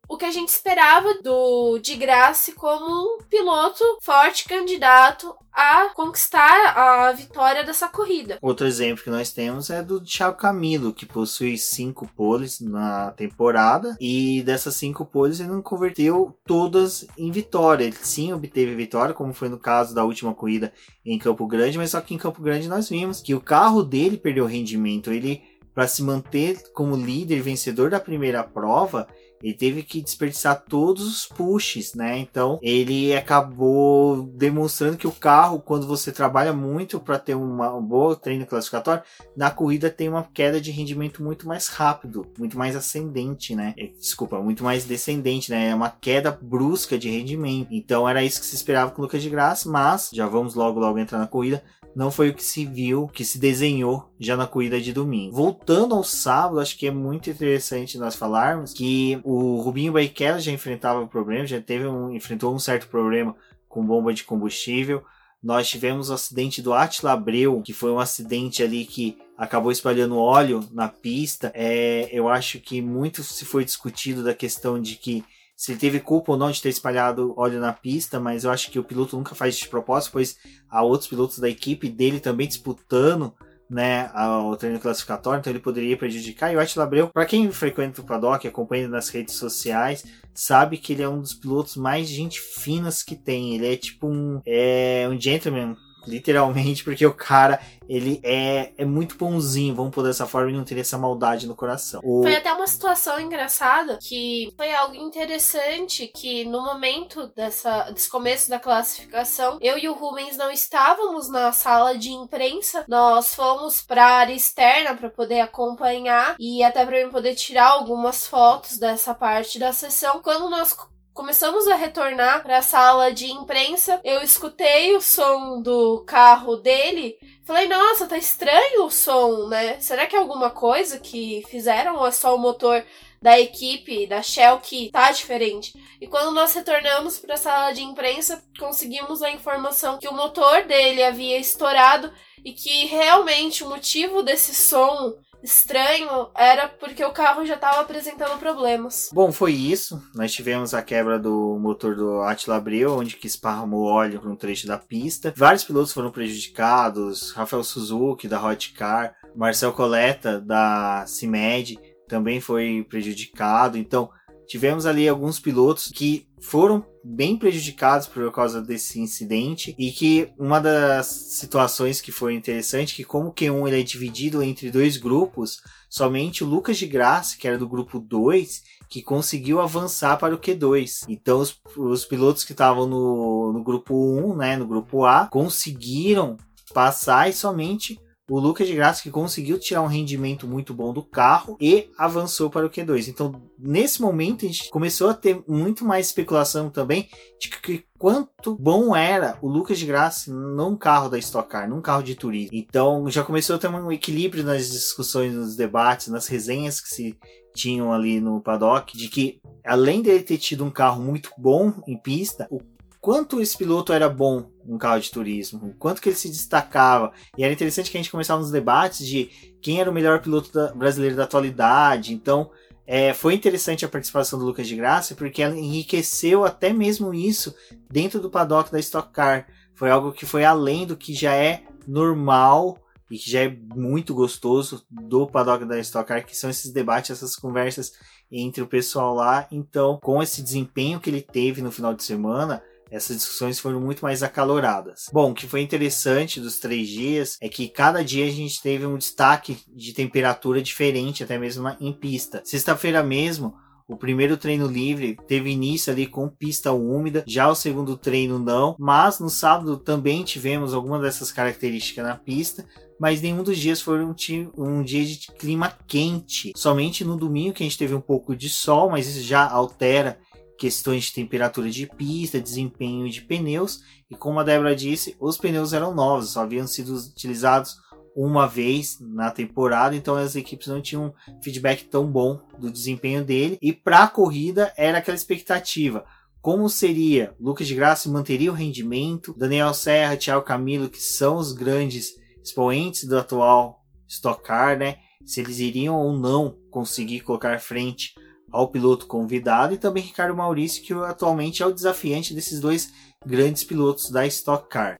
o 0.07 0.17
que 0.17 0.25
a 0.25 0.31
gente 0.31 0.49
esperava 0.49 1.15
do 1.21 1.79
de 1.79 1.95
Graça 1.95 2.51
como 2.53 2.85
um 2.85 3.17
piloto 3.29 3.83
forte 4.01 4.45
candidato 4.45 5.35
a 5.51 5.89
conquistar 5.95 6.77
a 6.77 7.13
vitória 7.13 7.63
dessa 7.63 7.87
corrida. 7.87 8.37
Outro 8.41 8.67
exemplo 8.67 9.03
que 9.03 9.09
nós 9.09 9.31
temos 9.31 9.69
é 9.69 9.81
do 9.81 10.01
Thiago 10.01 10.37
Camilo, 10.37 10.93
que 10.93 11.05
possui 11.05 11.57
cinco 11.57 12.05
poles 12.15 12.59
na 12.59 13.11
temporada 13.11 13.95
e 13.99 14.43
dessas 14.43 14.75
cinco 14.75 15.05
poles 15.05 15.39
ele 15.39 15.49
não 15.49 15.61
converteu 15.61 16.37
todas 16.45 17.07
em 17.17 17.31
vitória. 17.31 17.85
Ele 17.85 17.95
sim 18.01 18.33
obteve 18.33 18.75
vitória, 18.75 19.13
como 19.13 19.33
foi 19.33 19.47
no 19.47 19.57
caso 19.57 19.95
da 19.95 20.03
última 20.03 20.33
corrida 20.33 20.73
em 21.05 21.17
Campo 21.17 21.47
Grande, 21.47 21.77
mas 21.77 21.91
só 21.91 22.01
que 22.01 22.13
em 22.13 22.17
Campo 22.17 22.41
Grande 22.41 22.67
nós 22.67 22.89
vimos 22.89 23.21
que 23.21 23.33
o 23.33 23.39
carro 23.39 23.81
dele 23.81 24.17
perdeu 24.17 24.45
rendimento. 24.45 25.11
Ele 25.11 25.41
para 25.75 25.87
se 25.89 26.01
manter 26.01 26.71
como 26.71 26.95
líder 26.95 27.41
vencedor 27.41 27.89
da 27.89 27.99
primeira 27.99 28.41
prova, 28.41 29.07
ele 29.45 29.53
teve 29.53 29.83
que 29.83 30.01
desperdiçar 30.01 30.63
todos 30.67 31.05
os 31.05 31.25
pushes, 31.27 31.93
né? 31.93 32.17
Então 32.17 32.57
ele 32.63 33.15
acabou 33.15 34.23
demonstrando 34.23 34.97
que 34.97 35.05
o 35.05 35.11
carro, 35.11 35.59
quando 35.59 35.85
você 35.85 36.11
trabalha 36.11 36.51
muito 36.51 36.99
para 36.99 37.19
ter 37.19 37.35
uma, 37.35 37.71
um 37.75 37.81
bom 37.81 38.15
treino 38.15 38.45
classificatório, 38.47 39.03
na 39.37 39.51
corrida 39.51 39.91
tem 39.91 40.09
uma 40.09 40.23
queda 40.23 40.59
de 40.59 40.71
rendimento 40.71 41.23
muito 41.23 41.47
mais 41.47 41.67
rápido, 41.67 42.25
muito 42.39 42.57
mais 42.57 42.75
ascendente, 42.75 43.55
né? 43.55 43.75
É, 43.77 43.85
desculpa, 43.85 44.41
muito 44.41 44.63
mais 44.63 44.83
descendente, 44.83 45.51
né? 45.51 45.69
É 45.69 45.75
uma 45.75 45.91
queda 45.91 46.35
brusca 46.41 46.97
de 46.97 47.07
rendimento. 47.07 47.67
Então 47.69 48.09
era 48.09 48.23
isso 48.23 48.39
que 48.39 48.47
se 48.47 48.55
esperava 48.55 48.89
com 48.89 49.01
o 49.01 49.05
Lucas 49.05 49.21
de 49.21 49.29
Graça, 49.29 49.69
mas 49.69 50.09
já 50.11 50.25
vamos 50.25 50.55
logo 50.55 50.79
logo 50.79 50.97
entrar 50.97 51.19
na 51.19 51.27
corrida 51.27 51.61
não 51.95 52.11
foi 52.11 52.29
o 52.29 52.33
que 52.33 52.43
se 52.43 52.65
viu, 52.65 53.07
que 53.07 53.23
se 53.23 53.39
desenhou 53.39 54.11
já 54.19 54.35
na 54.35 54.45
corrida 54.45 54.81
de 54.81 54.91
domingo. 54.91 55.33
Voltando 55.33 55.95
ao 55.95 56.03
sábado, 56.03 56.59
acho 56.59 56.77
que 56.77 56.87
é 56.87 56.91
muito 56.91 57.29
interessante 57.29 57.97
nós 57.97 58.15
falarmos 58.15 58.73
que 58.73 59.17
o 59.23 59.34
Rubinho 59.61 59.93
Barrichello 59.93 60.39
já 60.39 60.51
enfrentava 60.51 61.05
problema, 61.07 61.45
já 61.45 61.59
teve 61.59 61.87
um, 61.87 62.13
enfrentou 62.13 62.53
um 62.53 62.59
certo 62.59 62.87
problema 62.87 63.35
com 63.67 63.85
bomba 63.85 64.13
de 64.13 64.23
combustível. 64.23 65.03
Nós 65.41 65.67
tivemos 65.67 66.09
o 66.09 66.13
acidente 66.13 66.61
do 66.61 66.73
Attila 66.73 67.11
Abreu, 67.11 67.61
que 67.61 67.73
foi 67.73 67.91
um 67.91 67.99
acidente 67.99 68.63
ali 68.63 68.85
que 68.85 69.17
acabou 69.37 69.71
espalhando 69.71 70.17
óleo 70.17 70.67
na 70.71 70.87
pista. 70.87 71.51
É, 71.53 72.09
eu 72.11 72.27
acho 72.27 72.59
que 72.59 72.81
muito 72.81 73.23
se 73.23 73.45
foi 73.45 73.65
discutido 73.65 74.23
da 74.23 74.33
questão 74.33 74.81
de 74.81 74.95
que 74.95 75.23
se 75.55 75.71
ele 75.71 75.79
teve 75.79 75.99
culpa 75.99 76.33
ou 76.33 76.37
não 76.37 76.51
de 76.51 76.61
ter 76.61 76.69
espalhado 76.69 77.33
óleo 77.37 77.59
na 77.59 77.71
pista, 77.71 78.19
mas 78.19 78.43
eu 78.43 78.51
acho 78.51 78.69
que 78.69 78.79
o 78.79 78.83
piloto 78.83 79.15
nunca 79.15 79.35
faz 79.35 79.55
de 79.55 79.67
propósito, 79.67 80.11
pois 80.13 80.37
há 80.69 80.83
outros 80.83 81.09
pilotos 81.09 81.39
da 81.39 81.49
equipe 81.49 81.89
dele 81.89 82.19
também 82.19 82.47
disputando 82.47 83.33
né, 83.69 84.11
o 84.43 84.55
treino 84.55 84.79
classificatório, 84.79 85.39
então 85.39 85.51
ele 85.51 85.59
poderia 85.59 85.97
prejudicar. 85.97 86.51
E 86.51 86.55
o 86.55 86.59
Attila 86.59 86.85
Abreu, 86.85 87.09
para 87.09 87.25
quem 87.25 87.51
frequenta 87.51 88.01
o 88.01 88.05
paddock, 88.05 88.47
acompanha 88.47 88.87
nas 88.87 89.09
redes 89.09 89.35
sociais, 89.35 90.05
sabe 90.33 90.77
que 90.77 90.93
ele 90.93 91.03
é 91.03 91.09
um 91.09 91.19
dos 91.19 91.33
pilotos 91.33 91.75
mais 91.75 92.07
gente 92.07 92.39
finas 92.39 93.01
que 93.01 93.15
tem. 93.15 93.55
Ele 93.55 93.73
é 93.73 93.77
tipo 93.77 94.07
um, 94.07 94.41
é, 94.45 95.07
um 95.09 95.19
gentleman 95.19 95.75
literalmente, 96.07 96.83
porque 96.83 97.05
o 97.05 97.13
cara, 97.13 97.59
ele 97.87 98.19
é, 98.23 98.71
é 98.77 98.85
muito 98.85 99.17
bonzinho, 99.17 99.75
vamos 99.75 99.93
pôr 99.93 100.03
dessa 100.03 100.25
forma, 100.25 100.51
e 100.51 100.53
não 100.53 100.63
ter 100.63 100.77
essa 100.77 100.97
maldade 100.97 101.47
no 101.47 101.55
coração. 101.55 102.01
O... 102.03 102.23
Foi 102.23 102.35
até 102.35 102.51
uma 102.51 102.67
situação 102.67 103.19
engraçada, 103.19 103.97
que 104.01 104.53
foi 104.55 104.73
algo 104.73 104.95
interessante, 104.95 106.07
que 106.07 106.45
no 106.45 106.63
momento 106.63 107.27
dessa, 107.35 107.89
desse 107.91 108.09
começo 108.09 108.49
da 108.49 108.59
classificação, 108.59 109.57
eu 109.61 109.77
e 109.77 109.87
o 109.87 109.93
Rubens 109.93 110.37
não 110.37 110.51
estávamos 110.51 111.29
na 111.29 111.51
sala 111.51 111.97
de 111.97 112.11
imprensa, 112.11 112.85
nós 112.87 113.35
fomos 113.35 113.81
para 113.81 114.05
a 114.05 114.15
área 114.17 114.33
externa 114.33 114.95
para 114.95 115.09
poder 115.09 115.41
acompanhar 115.41 116.35
e 116.39 116.63
até 116.63 116.85
para 116.85 116.99
eu 116.99 117.09
poder 117.09 117.35
tirar 117.35 117.67
algumas 117.67 118.25
fotos 118.25 118.77
dessa 118.77 119.13
parte 119.13 119.59
da 119.59 119.71
sessão. 119.71 120.21
Quando 120.21 120.49
nós 120.49 120.75
Começamos 121.15 121.65
a 121.69 121.75
retornar 121.75 122.43
para 122.43 122.57
a 122.57 122.61
sala 122.61 123.09
de 123.09 123.31
imprensa. 123.31 124.01
Eu 124.03 124.21
escutei 124.21 124.93
o 124.97 125.01
som 125.01 125.61
do 125.61 126.03
carro 126.05 126.57
dele. 126.57 127.17
Falei, 127.45 127.69
nossa, 127.69 128.05
tá 128.05 128.17
estranho 128.17 128.83
o 128.83 128.91
som, 128.91 129.47
né? 129.47 129.79
Será 129.79 130.07
que 130.07 130.13
é 130.13 130.19
alguma 130.19 130.49
coisa 130.49 130.99
que 130.99 131.41
fizeram 131.49 131.95
ou 131.95 132.05
é 132.05 132.11
só 132.11 132.35
o 132.35 132.37
motor 132.37 132.83
da 133.21 133.39
equipe, 133.39 134.05
da 134.05 134.21
Shell, 134.21 134.59
que 134.59 134.91
tá 134.91 135.09
diferente. 135.09 135.73
E 136.01 136.05
quando 136.05 136.31
nós 136.31 136.53
retornamos 136.53 137.17
para 137.17 137.35
a 137.35 137.37
sala 137.37 137.71
de 137.71 137.81
imprensa, 137.81 138.43
conseguimos 138.59 139.23
a 139.23 139.31
informação 139.31 139.97
que 139.97 140.09
o 140.09 140.13
motor 140.13 140.63
dele 140.63 141.01
havia 141.01 141.39
estourado 141.39 142.11
e 142.43 142.51
que 142.51 142.87
realmente 142.87 143.63
o 143.63 143.69
motivo 143.69 144.21
desse 144.21 144.53
som 144.53 145.15
estranho 145.45 146.29
era 146.35 146.67
porque 146.67 147.05
o 147.05 147.13
carro 147.13 147.45
já 147.45 147.53
estava 147.53 147.81
apresentando 147.81 148.37
problemas. 148.39 149.09
Bom, 149.13 149.31
foi 149.31 149.53
isso. 149.53 150.01
Nós 150.13 150.33
tivemos 150.33 150.73
a 150.73 150.81
quebra 150.81 151.19
do 151.19 151.57
motor 151.59 151.95
do 151.95 152.21
Attila 152.21 152.57
Abreu, 152.57 152.97
onde 152.97 153.15
que 153.15 153.27
esparramou 153.27 153.85
óleo 153.85 154.21
no 154.23 154.35
trecho 154.35 154.67
da 154.67 154.77
pista. 154.77 155.33
Vários 155.37 155.63
pilotos 155.63 155.93
foram 155.93 156.11
prejudicados. 156.11 157.31
Rafael 157.31 157.63
Suzuki, 157.63 158.27
da 158.27 158.43
Hot 158.43 158.73
Car. 158.73 159.15
Marcel 159.35 159.73
Coleta, 159.73 160.39
da 160.39 161.05
CIMED, 161.05 161.77
também 162.07 162.39
foi 162.39 162.85
prejudicado. 162.89 163.77
Então, 163.77 164.09
tivemos 164.47 164.85
ali 164.85 165.07
alguns 165.07 165.39
pilotos 165.39 165.91
que 165.93 166.27
foram 166.39 166.85
bem 167.03 167.37
prejudicados 167.37 168.07
por 168.07 168.31
causa 168.31 168.61
desse 168.61 168.99
incidente 168.99 169.75
e 169.77 169.91
que 169.91 170.29
uma 170.37 170.59
das 170.59 171.07
situações 171.07 172.01
que 172.01 172.11
foi 172.11 172.35
interessante 172.35 172.95
que 172.95 173.03
como 173.03 173.33
Q1 173.33 173.67
ele 173.67 173.81
é 173.81 173.83
dividido 173.83 174.43
entre 174.43 174.69
dois 174.69 174.97
grupos, 174.97 175.61
somente 175.89 176.43
o 176.43 176.47
Lucas 176.47 176.77
de 176.77 176.85
Graça, 176.85 177.37
que 177.37 177.47
era 177.47 177.57
do 177.57 177.67
grupo 177.67 177.99
2, 177.99 178.63
que 178.89 179.01
conseguiu 179.01 179.59
avançar 179.59 180.17
para 180.17 180.35
o 180.35 180.39
Q2. 180.39 181.05
Então 181.07 181.39
os, 181.39 181.59
os 181.77 182.05
pilotos 182.05 182.43
que 182.43 182.51
estavam 182.51 182.87
no, 182.87 183.53
no 183.53 183.63
grupo 183.63 183.95
1, 183.95 184.35
né, 184.35 184.57
no 184.57 184.67
grupo 184.67 185.05
A, 185.05 185.27
conseguiram 185.27 186.37
passar 186.73 187.29
e 187.29 187.33
somente 187.33 187.99
o 188.29 188.39
Lucas 188.39 188.67
de 188.67 188.73
Graça 188.73 189.03
que 189.03 189.11
conseguiu 189.11 189.59
tirar 189.59 189.81
um 189.81 189.87
rendimento 189.87 190.47
muito 190.47 190.73
bom 190.73 190.91
do 190.91 191.03
carro 191.03 191.55
e 191.61 191.89
avançou 191.97 192.49
para 192.49 192.65
o 192.65 192.69
Q2. 192.69 193.07
Então, 193.07 193.41
nesse 193.57 194.01
momento, 194.01 194.45
a 194.45 194.47
gente 194.47 194.69
começou 194.69 195.09
a 195.09 195.13
ter 195.13 195.43
muito 195.47 195.85
mais 195.85 196.07
especulação 196.07 196.69
também 196.69 197.07
de 197.39 197.49
que 197.49 197.85
quanto 197.99 198.55
bom 198.55 198.95
era 198.95 199.37
o 199.41 199.47
Lucas 199.47 199.77
de 199.77 199.85
Graça 199.85 200.33
num 200.33 200.75
carro 200.75 201.09
da 201.09 201.19
Stock 201.19 201.47
Car, 201.47 201.69
num 201.69 201.81
carro 201.81 202.01
de 202.01 202.15
turismo. 202.15 202.49
Então, 202.53 203.09
já 203.09 203.23
começou 203.23 203.55
a 203.55 203.59
ter 203.59 203.67
um 203.67 203.91
equilíbrio 203.91 204.43
nas 204.43 204.71
discussões, 204.71 205.33
nos 205.33 205.55
debates, 205.55 206.07
nas 206.07 206.27
resenhas 206.27 206.81
que 206.81 206.89
se 206.89 207.17
tinham 207.53 207.93
ali 207.93 208.19
no 208.19 208.41
paddock, 208.41 208.97
de 208.97 209.07
que 209.07 209.39
além 209.63 210.01
dele 210.01 210.23
ter 210.23 210.37
tido 210.37 210.65
um 210.65 210.71
carro 210.71 211.01
muito 211.01 211.31
bom 211.37 211.73
em 211.87 211.97
pista, 211.97 212.47
o 212.51 212.59
quanto 212.99 213.39
esse 213.39 213.57
piloto 213.57 213.93
era 213.93 214.09
bom 214.09 214.49
um 214.67 214.77
carro 214.77 214.99
de 214.99 215.11
turismo, 215.11 215.67
o 215.67 215.73
quanto 215.73 216.01
que 216.01 216.09
ele 216.09 216.15
se 216.15 216.29
destacava. 216.29 217.11
E 217.37 217.43
era 217.43 217.53
interessante 217.53 217.91
que 217.91 217.97
a 217.97 217.99
gente 218.01 218.11
começava 218.11 218.41
nos 218.41 218.51
debates 218.51 219.05
de 219.05 219.29
quem 219.61 219.79
era 219.79 219.89
o 219.89 219.93
melhor 219.93 220.21
piloto 220.21 220.51
da, 220.51 220.73
brasileiro 220.73 221.15
da 221.15 221.23
atualidade. 221.23 222.13
Então, 222.13 222.51
é, 222.87 223.13
foi 223.13 223.33
interessante 223.33 223.83
a 223.83 223.89
participação 223.89 224.37
do 224.37 224.45
Lucas 224.45 224.67
de 224.67 224.75
Graça, 224.75 225.15
porque 225.15 225.41
ela 225.41 225.57
enriqueceu 225.57 226.45
até 226.45 226.71
mesmo 226.71 227.13
isso 227.13 227.55
dentro 227.89 228.19
do 228.19 228.29
paddock 228.29 228.71
da 228.71 228.79
Stock 228.79 229.11
Car. 229.11 229.47
Foi 229.73 229.89
algo 229.89 230.11
que 230.11 230.25
foi 230.25 230.45
além 230.45 230.85
do 230.85 230.95
que 230.95 231.13
já 231.13 231.33
é 231.33 231.63
normal 231.87 232.77
e 233.09 233.17
que 233.17 233.29
já 233.29 233.41
é 233.41 233.49
muito 233.49 234.13
gostoso 234.13 234.85
do 234.89 235.27
paddock 235.27 235.65
da 235.65 235.79
Stock 235.79 236.07
Car, 236.07 236.25
que 236.25 236.35
são 236.35 236.49
esses 236.49 236.71
debates, 236.71 237.11
essas 237.11 237.35
conversas 237.35 237.93
entre 238.31 238.61
o 238.61 238.67
pessoal 238.67 239.13
lá. 239.13 239.47
Então, 239.51 239.99
com 240.01 240.21
esse 240.21 240.41
desempenho 240.41 240.99
que 240.99 241.09
ele 241.09 241.21
teve 241.21 241.61
no 241.61 241.71
final 241.71 241.93
de 241.93 242.03
semana, 242.03 242.63
essas 242.91 243.17
discussões 243.17 243.59
foram 243.59 243.79
muito 243.79 244.01
mais 244.01 244.23
acaloradas. 244.23 245.09
Bom, 245.11 245.31
o 245.31 245.33
que 245.33 245.47
foi 245.47 245.61
interessante 245.61 246.39
dos 246.39 246.59
três 246.59 246.87
dias 246.87 247.37
é 247.41 247.49
que 247.49 247.67
cada 247.67 248.03
dia 248.03 248.25
a 248.25 248.31
gente 248.31 248.61
teve 248.61 248.85
um 248.85 248.97
destaque 248.97 249.57
de 249.67 249.93
temperatura 249.93 250.61
diferente, 250.61 251.23
até 251.23 251.37
mesmo 251.37 251.67
em 251.79 251.93
pista. 251.93 252.41
Sexta-feira 252.45 253.03
mesmo, 253.03 253.55
o 253.87 253.95
primeiro 253.95 254.35
treino 254.35 254.65
livre 254.65 255.15
teve 255.27 255.51
início 255.51 255.93
ali 255.93 256.07
com 256.07 256.27
pista 256.27 256.71
úmida, 256.71 257.23
já 257.27 257.47
o 257.47 257.53
segundo 257.53 257.95
treino 257.95 258.39
não, 258.39 258.75
mas 258.79 259.19
no 259.19 259.29
sábado 259.29 259.77
também 259.77 260.23
tivemos 260.23 260.73
algumas 260.73 261.01
dessas 261.01 261.31
características 261.31 262.03
na 262.03 262.15
pista, 262.15 262.65
mas 262.99 263.21
nenhum 263.21 263.43
dos 263.43 263.57
dias 263.57 263.81
foi 263.81 264.03
um, 264.03 264.15
um, 264.57 264.81
dia 264.81 265.05
de 265.05 265.27
clima 265.37 265.71
quente. 265.85 266.51
Somente 266.55 267.03
no 267.03 267.15
domingo 267.15 267.53
que 267.53 267.61
a 267.61 267.65
gente 267.65 267.77
teve 267.77 267.93
um 267.93 268.01
pouco 268.01 268.35
de 268.35 268.49
sol, 268.49 268.89
mas 268.89 269.07
isso 269.07 269.21
já 269.21 269.47
altera 269.47 270.17
questões 270.57 271.05
de 271.05 271.13
temperatura 271.13 271.69
de 271.69 271.87
pista, 271.87 272.39
desempenho 272.39 273.09
de 273.09 273.21
pneus, 273.21 273.81
e 274.09 274.15
como 274.15 274.39
a 274.39 274.43
Débora 274.43 274.75
disse, 274.75 275.15
os 275.19 275.37
pneus 275.37 275.73
eram 275.73 275.93
novos, 275.93 276.31
só 276.31 276.41
haviam 276.41 276.67
sido 276.67 276.95
utilizados 276.95 277.75
uma 278.15 278.47
vez 278.47 278.97
na 279.01 279.29
temporada, 279.29 279.93
então 279.95 280.15
as 280.15 280.37
equipes 280.37 280.67
não 280.67 280.81
tinham 280.81 281.13
um 281.27 281.43
feedback 281.43 281.83
tão 281.83 282.09
bom 282.09 282.39
do 282.57 282.71
desempenho 282.71 283.25
dele. 283.25 283.57
E 283.61 283.73
para 283.73 284.03
a 284.03 284.07
corrida 284.07 284.73
era 284.77 284.99
aquela 284.99 285.17
expectativa. 285.17 286.05
Como 286.41 286.69
seria? 286.69 287.35
Lucas 287.39 287.67
de 287.67 287.75
Graça 287.75 288.09
manteria 288.09 288.51
o 288.51 288.55
rendimento, 288.55 289.35
Daniel 289.37 289.73
Serra, 289.73 290.15
Thiago 290.15 290.45
Camilo, 290.45 290.87
que 290.87 291.01
são 291.01 291.35
os 291.35 291.51
grandes 291.51 292.13
expoentes 292.41 293.03
do 293.03 293.17
atual 293.17 293.83
Stock 294.07 294.41
Car, 294.43 294.77
né? 294.77 294.97
Se 295.25 295.41
eles 295.41 295.59
iriam 295.59 295.95
ou 295.95 296.17
não 296.17 296.55
conseguir 296.69 297.21
colocar 297.21 297.59
frente 297.59 298.13
ao 298.51 298.67
piloto 298.67 299.07
convidado 299.07 299.73
e 299.73 299.77
também 299.77 300.03
Ricardo 300.03 300.35
Maurício, 300.35 300.83
que 300.83 300.93
atualmente 300.93 301.61
é 301.61 301.65
o 301.65 301.73
desafiante 301.73 302.33
desses 302.33 302.59
dois 302.59 302.91
grandes 303.25 303.63
pilotos 303.63 304.09
da 304.09 304.25
Stock 304.25 304.67
Car. 304.69 304.97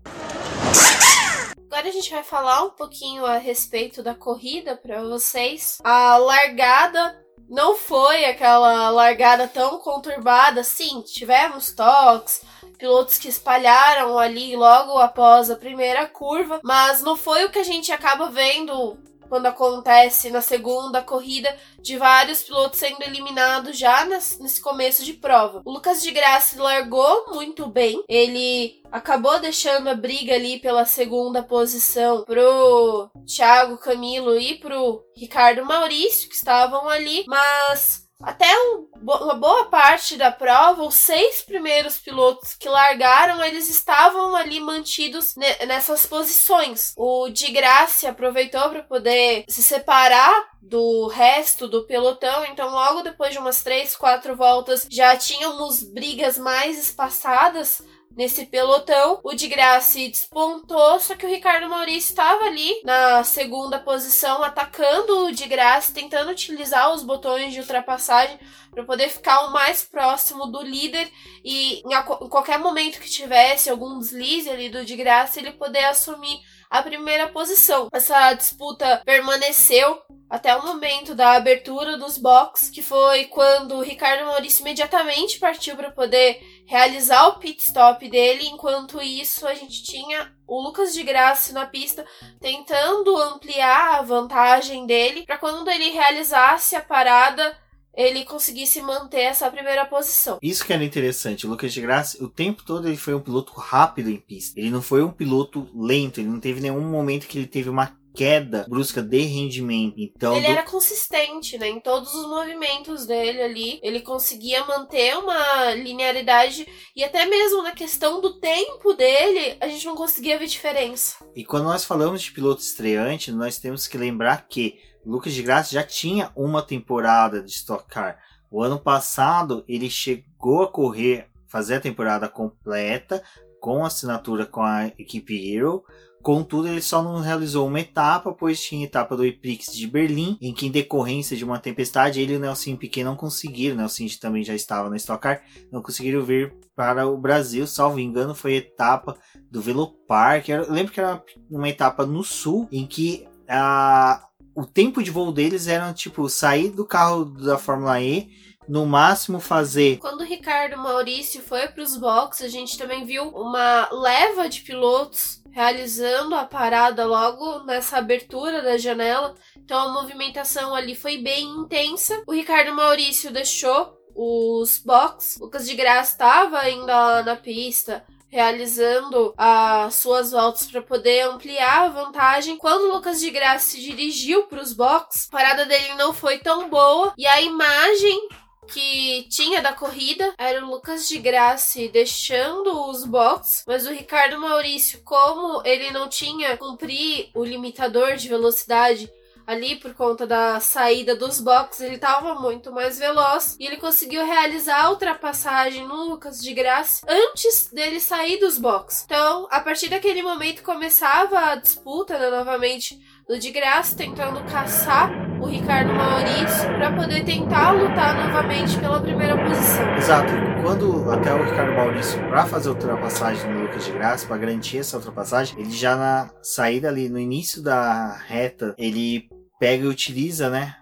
Agora 1.75 1.89
a 1.89 1.91
gente 1.91 2.09
vai 2.09 2.23
falar 2.23 2.63
um 2.63 2.69
pouquinho 2.69 3.25
a 3.25 3.37
respeito 3.37 4.01
da 4.01 4.15
corrida 4.15 4.77
para 4.77 5.03
vocês. 5.03 5.77
A 5.83 6.17
largada 6.17 7.21
não 7.49 7.75
foi 7.75 8.25
aquela 8.25 8.89
largada 8.89 9.47
tão 9.47 9.79
conturbada. 9.79 10.63
Sim, 10.63 11.01
tivemos 11.01 11.73
toques, 11.73 12.41
pilotos 12.77 13.17
que 13.17 13.27
espalharam 13.27 14.17
ali 14.17 14.55
logo 14.55 14.97
após 14.99 15.49
a 15.49 15.55
primeira 15.55 16.07
curva, 16.07 16.59
mas 16.63 17.01
não 17.01 17.17
foi 17.17 17.45
o 17.45 17.51
que 17.51 17.59
a 17.59 17.63
gente 17.63 17.91
acaba 17.91 18.29
vendo 18.29 18.97
quando 19.27 19.47
acontece 19.47 20.29
na 20.29 20.41
segunda 20.41 21.01
corrida 21.01 21.55
de 21.79 21.97
vários 21.97 22.43
pilotos 22.43 22.79
sendo 22.79 23.03
eliminados 23.03 23.77
já 23.77 24.05
nesse 24.05 24.61
começo 24.61 25.03
de 25.03 25.13
prova. 25.13 25.61
O 25.65 25.71
Lucas 25.71 26.01
de 26.01 26.11
Graça 26.11 26.61
largou 26.61 27.33
muito 27.33 27.67
bem, 27.67 28.03
ele 28.07 28.81
acabou 28.91 29.39
deixando 29.39 29.89
a 29.89 29.95
briga 29.95 30.35
ali 30.35 30.59
pela 30.59 30.85
segunda 30.85 31.43
posição 31.43 32.23
pro 32.23 33.09
Thiago 33.25 33.77
Camilo 33.77 34.37
e 34.37 34.55
pro 34.55 35.03
Ricardo 35.15 35.65
Maurício, 35.65 36.29
que 36.29 36.35
estavam 36.35 36.87
ali, 36.87 37.25
mas 37.27 38.04
até 38.21 38.47
um, 38.47 38.87
uma 39.01 39.35
boa 39.35 39.65
parte 39.65 40.15
da 40.15 40.31
prova, 40.31 40.83
os 40.83 40.95
seis 40.95 41.41
primeiros 41.41 41.97
pilotos 41.97 42.53
que 42.53 42.69
largaram, 42.69 43.43
eles 43.43 43.69
estavam 43.69 44.35
ali 44.35 44.59
mantidos 44.59 45.35
nessas 45.67 46.05
posições. 46.05 46.93
O 46.95 47.29
de 47.29 47.51
Graça 47.51 48.09
aproveitou 48.09 48.69
para 48.69 48.83
poder 48.83 49.45
se 49.47 49.61
separar 49.61 50.49
do 50.61 51.07
resto 51.07 51.67
do 51.67 51.85
pelotão, 51.85 52.43
então 52.45 52.69
logo 52.71 53.03
depois 53.03 53.31
de 53.31 53.37
umas 53.37 53.61
três, 53.61 53.95
quatro 53.95 54.35
voltas 54.35 54.87
já 54.89 55.15
tínhamos 55.15 55.83
brigas 55.83 56.37
mais 56.37 56.79
espaçadas 56.79 57.83
nesse 58.15 58.45
pelotão. 58.45 59.19
O 59.23 59.33
de 59.33 59.47
Graça 59.47 59.97
despontou, 59.97 60.99
só 60.99 61.15
que 61.15 61.25
o 61.25 61.29
Ricardo 61.29 61.69
Maurício 61.69 62.11
estava 62.11 62.45
ali 62.45 62.81
na 62.83 63.23
segunda 63.23 63.79
posição, 63.79 64.43
atacando 64.43 65.25
o 65.25 65.31
de 65.31 65.47
Graça, 65.47 65.93
tentando 65.93 66.31
utilizar 66.31 66.93
os 66.93 67.03
botões 67.03 67.53
de 67.53 67.59
ultrapassagem 67.59 68.39
para 68.71 68.83
poder 68.83 69.09
ficar 69.09 69.45
o 69.45 69.51
mais 69.51 69.83
próximo 69.83 70.47
do 70.47 70.61
líder 70.61 71.09
e 71.43 71.79
em, 71.79 72.29
qualquer 72.29 72.59
momento 72.59 72.99
que 72.99 73.09
tivesse 73.09 73.69
algum 73.69 73.99
deslize 73.99 74.49
ali 74.49 74.69
do 74.69 74.85
de 74.85 74.95
Graça, 74.95 75.39
ele 75.39 75.51
poder 75.51 75.85
assumir 75.85 76.39
a 76.69 76.81
primeira 76.81 77.27
posição. 77.27 77.87
Essa 77.91 78.33
disputa 78.33 79.01
permaneceu 79.05 80.01
até 80.29 80.55
o 80.55 80.65
momento 80.65 81.13
da 81.13 81.33
abertura 81.33 81.97
dos 81.97 82.17
box, 82.17 82.69
que 82.69 82.81
foi 82.81 83.25
quando 83.25 83.81
Ricardo 83.81 84.25
Maurício 84.25 84.61
imediatamente 84.61 85.39
partiu 85.39 85.75
para 85.75 85.91
poder 85.91 86.41
realizar 86.65 87.27
o 87.27 87.39
pit 87.39 87.61
stop 87.61 88.09
dele. 88.09 88.47
Enquanto 88.47 89.01
isso, 89.01 89.47
a 89.47 89.53
gente 89.53 89.83
tinha 89.83 90.33
o 90.47 90.59
Lucas 90.59 90.93
de 90.93 91.03
Graça 91.03 91.53
na 91.53 91.65
pista 91.65 92.05
tentando 92.39 93.15
ampliar 93.17 93.99
a 93.99 94.01
vantagem 94.01 94.85
dele 94.85 95.23
para 95.25 95.37
quando 95.37 95.69
ele 95.69 95.91
realizasse 95.91 96.75
a 96.75 96.81
parada 96.81 97.55
ele 97.95 98.25
conseguisse 98.25 98.81
manter 98.81 99.21
essa 99.21 99.49
primeira 99.49 99.85
posição. 99.85 100.37
Isso 100.41 100.65
que 100.65 100.73
era 100.73 100.83
interessante. 100.83 101.45
O 101.45 101.49
Lucas 101.49 101.73
de 101.73 101.81
Graça, 101.81 102.23
o 102.23 102.29
tempo 102.29 102.63
todo 102.63 102.87
ele 102.87 102.97
foi 102.97 103.13
um 103.13 103.21
piloto 103.21 103.53
rápido 103.53 104.09
em 104.09 104.17
pista. 104.17 104.59
Ele 104.59 104.69
não 104.69 104.81
foi 104.81 105.03
um 105.03 105.11
piloto 105.11 105.69
lento. 105.73 106.19
Ele 106.19 106.29
não 106.29 106.39
teve 106.39 106.61
nenhum 106.61 106.81
momento 106.81 107.27
que 107.27 107.37
ele 107.37 107.47
teve 107.47 107.69
uma 107.69 107.97
queda 108.15 108.65
brusca 108.67 109.01
de 109.01 109.19
rendimento. 109.19 109.95
Então, 109.97 110.35
ele 110.35 110.47
do... 110.47 110.51
era 110.51 110.63
consistente, 110.63 111.57
né? 111.57 111.67
Em 111.67 111.79
todos 111.79 112.15
os 112.15 112.25
movimentos 112.27 113.05
dele 113.05 113.41
ali. 113.41 113.79
Ele 113.83 113.99
conseguia 113.99 114.65
manter 114.65 115.17
uma 115.17 115.73
linearidade 115.73 116.65
e 116.95 117.03
até 117.03 117.25
mesmo 117.25 117.61
na 117.61 117.71
questão 117.71 118.21
do 118.21 118.39
tempo 118.39 118.93
dele, 118.93 119.57
a 119.59 119.67
gente 119.67 119.85
não 119.85 119.95
conseguia 119.95 120.39
ver 120.39 120.47
diferença. 120.47 121.17
E 121.35 121.43
quando 121.43 121.65
nós 121.65 121.83
falamos 121.83 122.21
de 122.21 122.31
piloto 122.31 122.61
estreante, 122.61 123.31
nós 123.31 123.57
temos 123.57 123.85
que 123.87 123.97
lembrar 123.97 124.47
que 124.47 124.79
Lucas 125.05 125.33
de 125.33 125.43
Graça 125.43 125.71
já 125.71 125.83
tinha 125.83 126.31
uma 126.35 126.61
temporada 126.61 127.41
de 127.41 127.51
Stock 127.51 127.87
Car. 127.87 128.17
O 128.49 128.61
ano 128.61 128.79
passado 128.79 129.63
ele 129.67 129.89
chegou 129.89 130.63
a 130.63 130.67
correr, 130.67 131.27
fazer 131.47 131.75
a 131.75 131.79
temporada 131.79 132.27
completa 132.27 133.21
com 133.59 133.85
assinatura 133.85 134.45
com 134.45 134.61
a 134.61 134.87
equipe 134.97 135.53
Hero. 135.53 135.83
Contudo, 136.21 136.67
ele 136.67 136.81
só 136.81 137.03
não 137.03 137.19
realizou 137.19 137.67
uma 137.67 137.79
etapa, 137.79 138.33
pois 138.33 138.59
tinha 138.59 138.85
etapa 138.85 139.15
do 139.15 139.23
Eprix 139.23 139.67
de 139.75 139.85
Berlim, 139.85 140.39
em 140.41 140.51
que, 140.53 140.65
em 140.65 140.71
decorrência 140.71 141.37
de 141.37 141.45
uma 141.45 141.59
tempestade, 141.59 142.19
ele 142.19 142.33
e 142.33 142.37
o 142.37 142.39
Nelson 142.39 142.75
Piquet 142.75 143.03
não 143.03 143.15
conseguiram, 143.15 143.75
o 143.75 143.77
Nelson 143.77 144.05
também 144.19 144.43
já 144.43 144.55
estava 144.55 144.89
na 144.89 144.95
Stock 144.95 145.21
Car, 145.21 145.43
não 145.71 145.83
conseguiram 145.83 146.23
vir 146.23 146.55
para 146.75 147.07
o 147.07 147.15
Brasil, 147.15 147.67
salvo 147.67 147.99
engano, 147.99 148.33
foi 148.33 148.55
a 148.55 148.57
etapa 148.57 149.15
do 149.51 149.61
Velopark. 149.61 150.49
Eu 150.49 150.71
lembro 150.71 150.91
que 150.91 150.99
era 150.99 151.23
uma 151.49 151.69
etapa 151.69 152.07
no 152.07 152.23
sul, 152.23 152.67
em 152.71 152.87
que 152.87 153.27
a, 153.47 154.27
o 154.55 154.65
tempo 154.65 155.03
de 155.03 155.11
voo 155.11 155.31
deles 155.31 155.67
era 155.67 155.93
tipo 155.93 156.29
sair 156.29 156.69
do 156.69 156.85
carro 156.85 157.25
da 157.25 157.57
Fórmula 157.57 158.01
E, 158.01 158.29
no 158.67 158.85
máximo 158.85 159.39
fazer. 159.39 159.97
Quando 159.97 160.21
o 160.21 160.25
Ricardo 160.25 160.77
Maurício 160.77 161.41
foi 161.41 161.67
para 161.67 161.83
os 161.83 161.97
boxes, 161.97 162.45
a 162.45 162.49
gente 162.49 162.77
também 162.77 163.05
viu 163.05 163.27
uma 163.29 163.87
leva 163.91 164.49
de 164.49 164.61
pilotos 164.61 165.43
realizando 165.51 166.35
a 166.35 166.45
parada 166.45 167.05
logo 167.05 167.63
nessa 167.63 167.97
abertura 167.97 168.61
da 168.61 168.77
janela. 168.77 169.35
Então 169.57 169.77
a 169.77 169.93
movimentação 169.93 170.73
ali 170.73 170.95
foi 170.95 171.17
bem 171.17 171.45
intensa. 171.45 172.23
O 172.27 172.33
Ricardo 172.33 172.73
Maurício 172.73 173.31
deixou 173.31 173.93
os 174.15 174.79
boxes. 174.79 175.37
Lucas 175.39 175.67
de 175.67 175.75
Graça 175.75 176.13
estava 176.13 176.59
ainda 176.59 176.93
lá 176.93 177.23
na 177.23 177.35
pista 177.35 178.03
realizando 178.27 179.33
as 179.37 179.95
suas 179.95 180.31
voltas 180.31 180.67
para 180.67 180.81
poder 180.81 181.21
ampliar 181.21 181.85
a 181.85 181.89
vantagem. 181.89 182.57
Quando 182.57 182.91
Lucas 182.91 183.19
de 183.19 183.29
Graça 183.29 183.71
se 183.71 183.81
dirigiu 183.81 184.43
para 184.47 184.61
os 184.61 184.73
boxes, 184.73 185.27
a 185.27 185.31
parada 185.31 185.65
dele 185.65 185.93
não 185.95 186.13
foi 186.13 186.39
tão 186.39 186.69
boa 186.69 187.13
e 187.17 187.25
a 187.25 187.41
imagem 187.41 188.27
que 188.67 189.27
tinha 189.29 189.61
da 189.61 189.73
corrida 189.73 190.33
era 190.37 190.63
o 190.63 190.69
Lucas 190.69 191.07
de 191.07 191.19
Graça 191.19 191.87
deixando 191.91 192.89
os 192.89 193.05
boxes, 193.05 193.63
mas 193.67 193.85
o 193.85 193.91
Ricardo 193.91 194.39
Maurício, 194.39 195.01
como 195.03 195.61
ele 195.65 195.91
não 195.91 196.09
tinha 196.09 196.57
cumprir 196.57 197.29
o 197.33 197.43
limitador 197.43 198.15
de 198.15 198.27
velocidade 198.27 199.09
ali 199.45 199.75
por 199.75 199.93
conta 199.93 200.25
da 200.25 200.59
saída 200.59 201.15
dos 201.15 201.39
boxes, 201.39 201.81
ele 201.81 201.95
estava 201.95 202.35
muito 202.35 202.71
mais 202.71 202.97
veloz 202.97 203.55
e 203.59 203.65
ele 203.65 203.77
conseguiu 203.77 204.25
realizar 204.25 204.85
a 204.85 204.89
ultrapassagem 204.89 205.87
no 205.87 206.05
Lucas 206.05 206.41
de 206.41 206.53
Graça 206.53 207.05
antes 207.07 207.69
dele 207.71 207.99
sair 207.99 208.39
dos 208.39 208.57
boxes. 208.57 209.03
Então, 209.05 209.47
a 209.51 209.59
partir 209.59 209.89
daquele 209.89 210.21
momento 210.21 210.63
começava 210.63 211.39
a 211.39 211.55
disputa 211.55 212.17
né, 212.17 212.29
novamente 212.29 212.99
do 213.27 213.39
de 213.39 213.51
Graça 213.51 213.97
tentando 213.97 214.43
caçar 214.45 215.11
o 215.41 215.47
Ricardo 215.47 215.93
Maurício 215.93 216.69
para 216.77 216.91
poder 216.91 217.23
tentar 217.23 217.71
lutar 217.71 218.15
novamente 218.15 218.77
pela 218.79 219.01
primeira 219.01 219.35
posição. 219.37 219.95
Exato. 219.95 220.31
Quando 220.61 221.11
até 221.11 221.33
o 221.33 221.43
Ricardo 221.43 221.73
Maurício, 221.73 222.19
para 222.29 222.45
fazer 222.45 222.69
a 222.69 222.71
ultrapassagem 222.71 223.51
no 223.51 223.63
Lucas 223.63 223.85
de 223.85 223.91
Graça, 223.91 224.27
para 224.27 224.37
garantir 224.37 224.79
essa 224.79 224.97
ultrapassagem, 224.97 225.59
ele 225.59 225.71
já 225.71 225.95
na 225.95 226.29
saída 226.41 226.87
ali, 226.87 227.09
no 227.09 227.19
início 227.19 227.61
da 227.61 228.15
reta, 228.27 228.73
ele 228.77 229.27
pega 229.59 229.85
e 229.85 229.87
utiliza, 229.87 230.49
né? 230.49 230.75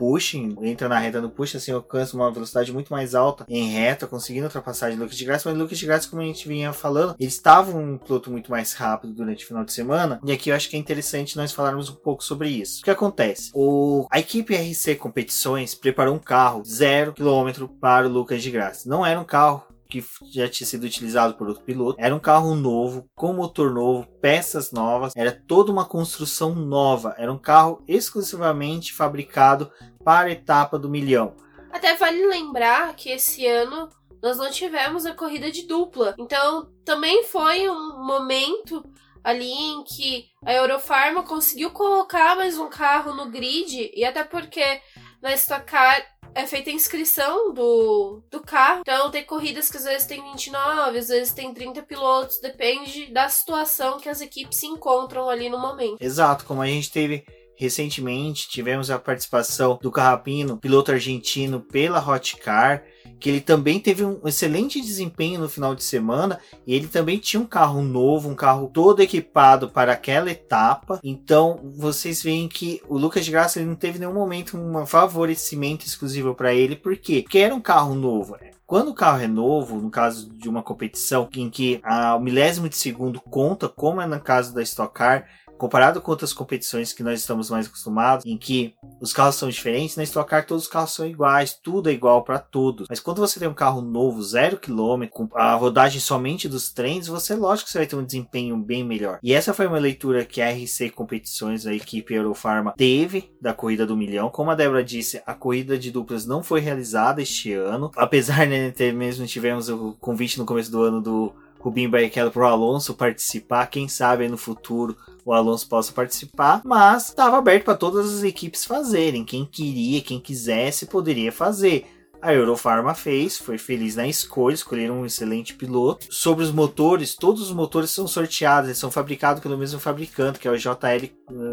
Pushing, 0.00 0.56
entra 0.62 0.88
na 0.88 0.98
reta 0.98 1.20
do 1.20 1.28
push, 1.28 1.56
assim, 1.56 1.72
alcança 1.72 2.16
uma 2.16 2.30
velocidade 2.30 2.72
muito 2.72 2.90
mais 2.90 3.14
alta 3.14 3.44
em 3.46 3.68
reta, 3.68 4.06
conseguindo 4.06 4.46
ultrapassar 4.46 4.90
de 4.90 4.96
Lucas 4.96 5.14
de 5.14 5.26
Graça, 5.26 5.46
mas 5.46 5.58
Lucas 5.58 5.78
de 5.78 5.84
Graça, 5.84 6.08
como 6.08 6.22
a 6.22 6.24
gente 6.24 6.48
vinha 6.48 6.72
falando, 6.72 7.14
ele 7.20 7.28
estava 7.28 7.76
um 7.76 7.98
piloto 7.98 8.30
muito 8.30 8.50
mais 8.50 8.72
rápido 8.72 9.12
durante 9.12 9.44
o 9.44 9.46
final 9.46 9.62
de 9.62 9.74
semana, 9.74 10.18
e 10.24 10.32
aqui 10.32 10.48
eu 10.48 10.56
acho 10.56 10.70
que 10.70 10.76
é 10.76 10.78
interessante 10.78 11.36
nós 11.36 11.52
falarmos 11.52 11.90
um 11.90 11.96
pouco 11.96 12.24
sobre 12.24 12.48
isso. 12.48 12.80
O 12.80 12.84
que 12.84 12.90
acontece? 12.90 13.50
O, 13.52 14.06
a 14.10 14.18
equipe 14.18 14.56
RC 14.56 14.94
Competições 14.94 15.74
preparou 15.74 16.14
um 16.14 16.18
carro 16.18 16.64
zero 16.64 17.12
quilômetro 17.12 17.68
para 17.68 18.08
o 18.08 18.10
Lucas 18.10 18.42
de 18.42 18.50
Graça. 18.50 18.88
Não 18.88 19.04
era 19.04 19.20
um 19.20 19.24
carro 19.24 19.64
que 19.90 20.04
já 20.32 20.48
tinha 20.48 20.66
sido 20.66 20.84
utilizado 20.84 21.34
por 21.34 21.48
outro 21.48 21.64
piloto. 21.64 22.00
Era 22.00 22.14
um 22.14 22.20
carro 22.20 22.54
novo, 22.54 23.06
com 23.14 23.32
motor 23.32 23.72
novo, 23.72 24.06
peças 24.20 24.72
novas, 24.72 25.12
era 25.16 25.32
toda 25.32 25.72
uma 25.72 25.84
construção 25.84 26.54
nova. 26.54 27.14
Era 27.18 27.32
um 27.32 27.38
carro 27.38 27.82
exclusivamente 27.86 28.94
fabricado 28.94 29.70
para 30.04 30.28
a 30.28 30.32
etapa 30.32 30.78
do 30.78 30.88
milhão. 30.88 31.34
Até 31.70 31.94
vale 31.96 32.26
lembrar 32.26 32.94
que 32.94 33.10
esse 33.10 33.46
ano 33.46 33.90
nós 34.22 34.38
não 34.38 34.50
tivemos 34.50 35.06
a 35.06 35.14
corrida 35.14 35.50
de 35.50 35.66
dupla. 35.66 36.14
Então 36.18 36.70
também 36.84 37.24
foi 37.24 37.68
um 37.68 38.04
momento 38.04 38.84
ali 39.22 39.50
em 39.50 39.84
que 39.84 40.26
a 40.44 40.52
Eurofarma 40.52 41.22
conseguiu 41.22 41.70
colocar 41.70 42.36
mais 42.36 42.58
um 42.58 42.68
carro 42.68 43.14
no 43.14 43.30
grid 43.30 43.90
e 43.94 44.04
até 44.04 44.24
porque 44.24 44.80
na 45.20 45.34
Stock 45.34 45.64
Car 45.64 46.02
é 46.34 46.46
feita 46.46 46.70
a 46.70 46.72
inscrição 46.72 47.52
do, 47.52 48.22
do 48.30 48.40
carro. 48.40 48.80
Então 48.80 49.10
tem 49.10 49.24
corridas 49.24 49.70
que 49.70 49.76
às 49.76 49.84
vezes 49.84 50.06
tem 50.06 50.22
29, 50.22 50.98
às 50.98 51.08
vezes 51.08 51.32
tem 51.32 51.52
30 51.52 51.82
pilotos, 51.82 52.40
depende 52.40 53.06
da 53.12 53.28
situação 53.28 53.98
que 53.98 54.08
as 54.08 54.20
equipes 54.20 54.58
se 54.58 54.66
encontram 54.66 55.28
ali 55.28 55.48
no 55.48 55.58
momento. 55.58 55.98
Exato, 56.00 56.44
como 56.44 56.62
a 56.62 56.66
gente 56.66 56.90
teve 56.90 57.24
recentemente, 57.56 58.48
tivemos 58.48 58.90
a 58.90 58.98
participação 58.98 59.78
do 59.82 59.90
Carrapino, 59.90 60.56
piloto 60.56 60.92
argentino 60.92 61.60
pela 61.60 62.00
Hot 62.00 62.36
Car 62.38 62.82
que 63.20 63.28
ele 63.28 63.40
também 63.40 63.78
teve 63.78 64.04
um 64.04 64.18
excelente 64.24 64.80
desempenho 64.80 65.40
no 65.40 65.48
final 65.48 65.74
de 65.74 65.84
semana 65.84 66.40
e 66.66 66.74
ele 66.74 66.88
também 66.88 67.18
tinha 67.18 67.40
um 67.40 67.46
carro 67.46 67.82
novo, 67.82 68.28
um 68.28 68.34
carro 68.34 68.70
todo 68.72 69.02
equipado 69.02 69.68
para 69.68 69.92
aquela 69.92 70.30
etapa. 70.30 70.98
Então 71.04 71.60
vocês 71.76 72.22
veem 72.22 72.48
que 72.48 72.80
o 72.88 72.96
Lucas 72.96 73.24
de 73.24 73.30
Graça 73.30 73.58
ele 73.58 73.68
não 73.68 73.76
teve 73.76 73.98
nenhum 73.98 74.14
momento 74.14 74.56
um 74.56 74.86
favorecimento 74.86 75.86
exclusivo 75.86 76.34
para 76.34 76.54
ele, 76.54 76.74
por 76.74 76.96
quê? 76.96 77.20
Porque 77.22 77.38
era 77.38 77.54
um 77.54 77.60
carro 77.60 77.94
novo. 77.94 78.36
Né? 78.40 78.50
Quando 78.70 78.92
o 78.92 78.94
carro 78.94 79.20
é 79.20 79.26
novo, 79.26 79.80
no 79.80 79.90
caso 79.90 80.32
de 80.32 80.48
uma 80.48 80.62
competição 80.62 81.28
em 81.34 81.50
que 81.50 81.80
a, 81.82 82.14
o 82.14 82.20
milésimo 82.20 82.68
de 82.68 82.76
segundo 82.76 83.20
conta, 83.20 83.68
como 83.68 84.00
é 84.00 84.06
no 84.06 84.20
caso 84.20 84.54
da 84.54 84.62
Stock 84.62 84.94
Car, 84.94 85.26
comparado 85.60 86.00
com 86.00 86.10
outras 86.10 86.32
competições 86.32 86.90
que 86.94 87.02
nós 87.02 87.20
estamos 87.20 87.50
mais 87.50 87.66
acostumados, 87.66 88.24
em 88.24 88.38
que 88.38 88.74
os 88.98 89.12
carros 89.12 89.34
são 89.34 89.50
diferentes, 89.50 89.94
na 89.94 90.02
Stock 90.02 90.30
Car 90.30 90.46
todos 90.46 90.64
os 90.64 90.70
carros 90.70 90.94
são 90.94 91.06
iguais, 91.06 91.52
tudo 91.52 91.90
é 91.90 91.92
igual 91.92 92.24
para 92.24 92.38
todos. 92.38 92.86
Mas 92.88 92.98
quando 92.98 93.18
você 93.18 93.38
tem 93.38 93.46
um 93.46 93.54
carro 93.54 93.82
novo, 93.82 94.22
zero 94.22 94.56
quilômetro, 94.56 95.14
com 95.14 95.28
a 95.34 95.54
rodagem 95.54 96.00
somente 96.00 96.48
dos 96.48 96.72
trens, 96.72 97.08
você 97.08 97.34
lógico 97.34 97.68
você 97.68 97.76
vai 97.76 97.86
ter 97.86 97.96
um 97.96 98.04
desempenho 98.04 98.56
bem 98.56 98.82
melhor. 98.82 99.18
E 99.22 99.34
essa 99.34 99.52
foi 99.52 99.66
uma 99.66 99.78
leitura 99.78 100.24
que 100.24 100.40
a 100.40 100.50
RC 100.50 100.90
Competições, 100.90 101.66
a 101.66 101.74
equipe 101.74 102.14
Eurofarma, 102.14 102.72
teve 102.74 103.30
da 103.38 103.52
corrida 103.52 103.84
do 103.84 103.96
milhão. 103.96 104.30
Como 104.30 104.50
a 104.50 104.54
Débora 104.54 104.82
disse, 104.82 105.22
a 105.26 105.34
corrida 105.34 105.76
de 105.76 105.90
duplas 105.90 106.24
não 106.24 106.42
foi 106.42 106.60
realizada 106.60 107.20
este 107.20 107.52
ano, 107.52 107.90
apesar 107.96 108.46
de 108.46 108.50
né, 108.50 108.70
ter 108.70 108.94
mesmo 108.94 109.26
tivemos 109.26 109.68
o 109.68 109.94
convite 110.00 110.38
no 110.38 110.46
começo 110.46 110.72
do 110.72 110.82
ano 110.82 111.02
do 111.02 111.34
Rubinho 111.60 111.90
Barrichello 111.90 112.30
para 112.30 112.42
o 112.42 112.46
Alonso 112.46 112.94
participar. 112.94 113.66
Quem 113.66 113.86
sabe 113.86 114.26
no 114.28 114.38
futuro 114.38 114.96
o 115.24 115.32
Alonso 115.32 115.68
possa 115.68 115.92
participar, 115.92 116.62
mas 116.64 117.08
estava 117.08 117.36
aberto 117.36 117.64
para 117.64 117.76
todas 117.76 118.14
as 118.14 118.22
equipes 118.22 118.64
fazerem. 118.64 119.24
Quem 119.24 119.44
queria, 119.44 120.00
quem 120.00 120.18
quisesse, 120.18 120.86
poderia 120.86 121.30
fazer. 121.30 121.86
A 122.22 122.34
Eurofarma 122.34 122.94
fez, 122.94 123.38
foi 123.38 123.56
feliz 123.56 123.96
na 123.96 124.06
escolha, 124.06 124.52
escolheram 124.52 125.00
um 125.00 125.06
excelente 125.06 125.54
piloto. 125.54 126.06
Sobre 126.10 126.44
os 126.44 126.52
motores, 126.52 127.14
todos 127.14 127.40
os 127.40 127.52
motores 127.52 127.90
são 127.90 128.06
sorteados, 128.06 128.68
eles 128.68 128.78
são 128.78 128.90
fabricados 128.90 129.42
pelo 129.42 129.56
mesmo 129.56 129.80
fabricante, 129.80 130.38
que 130.38 130.46
é 130.46 130.50
o 130.50 130.58
JL 130.58 130.76
eh, 130.84 131.10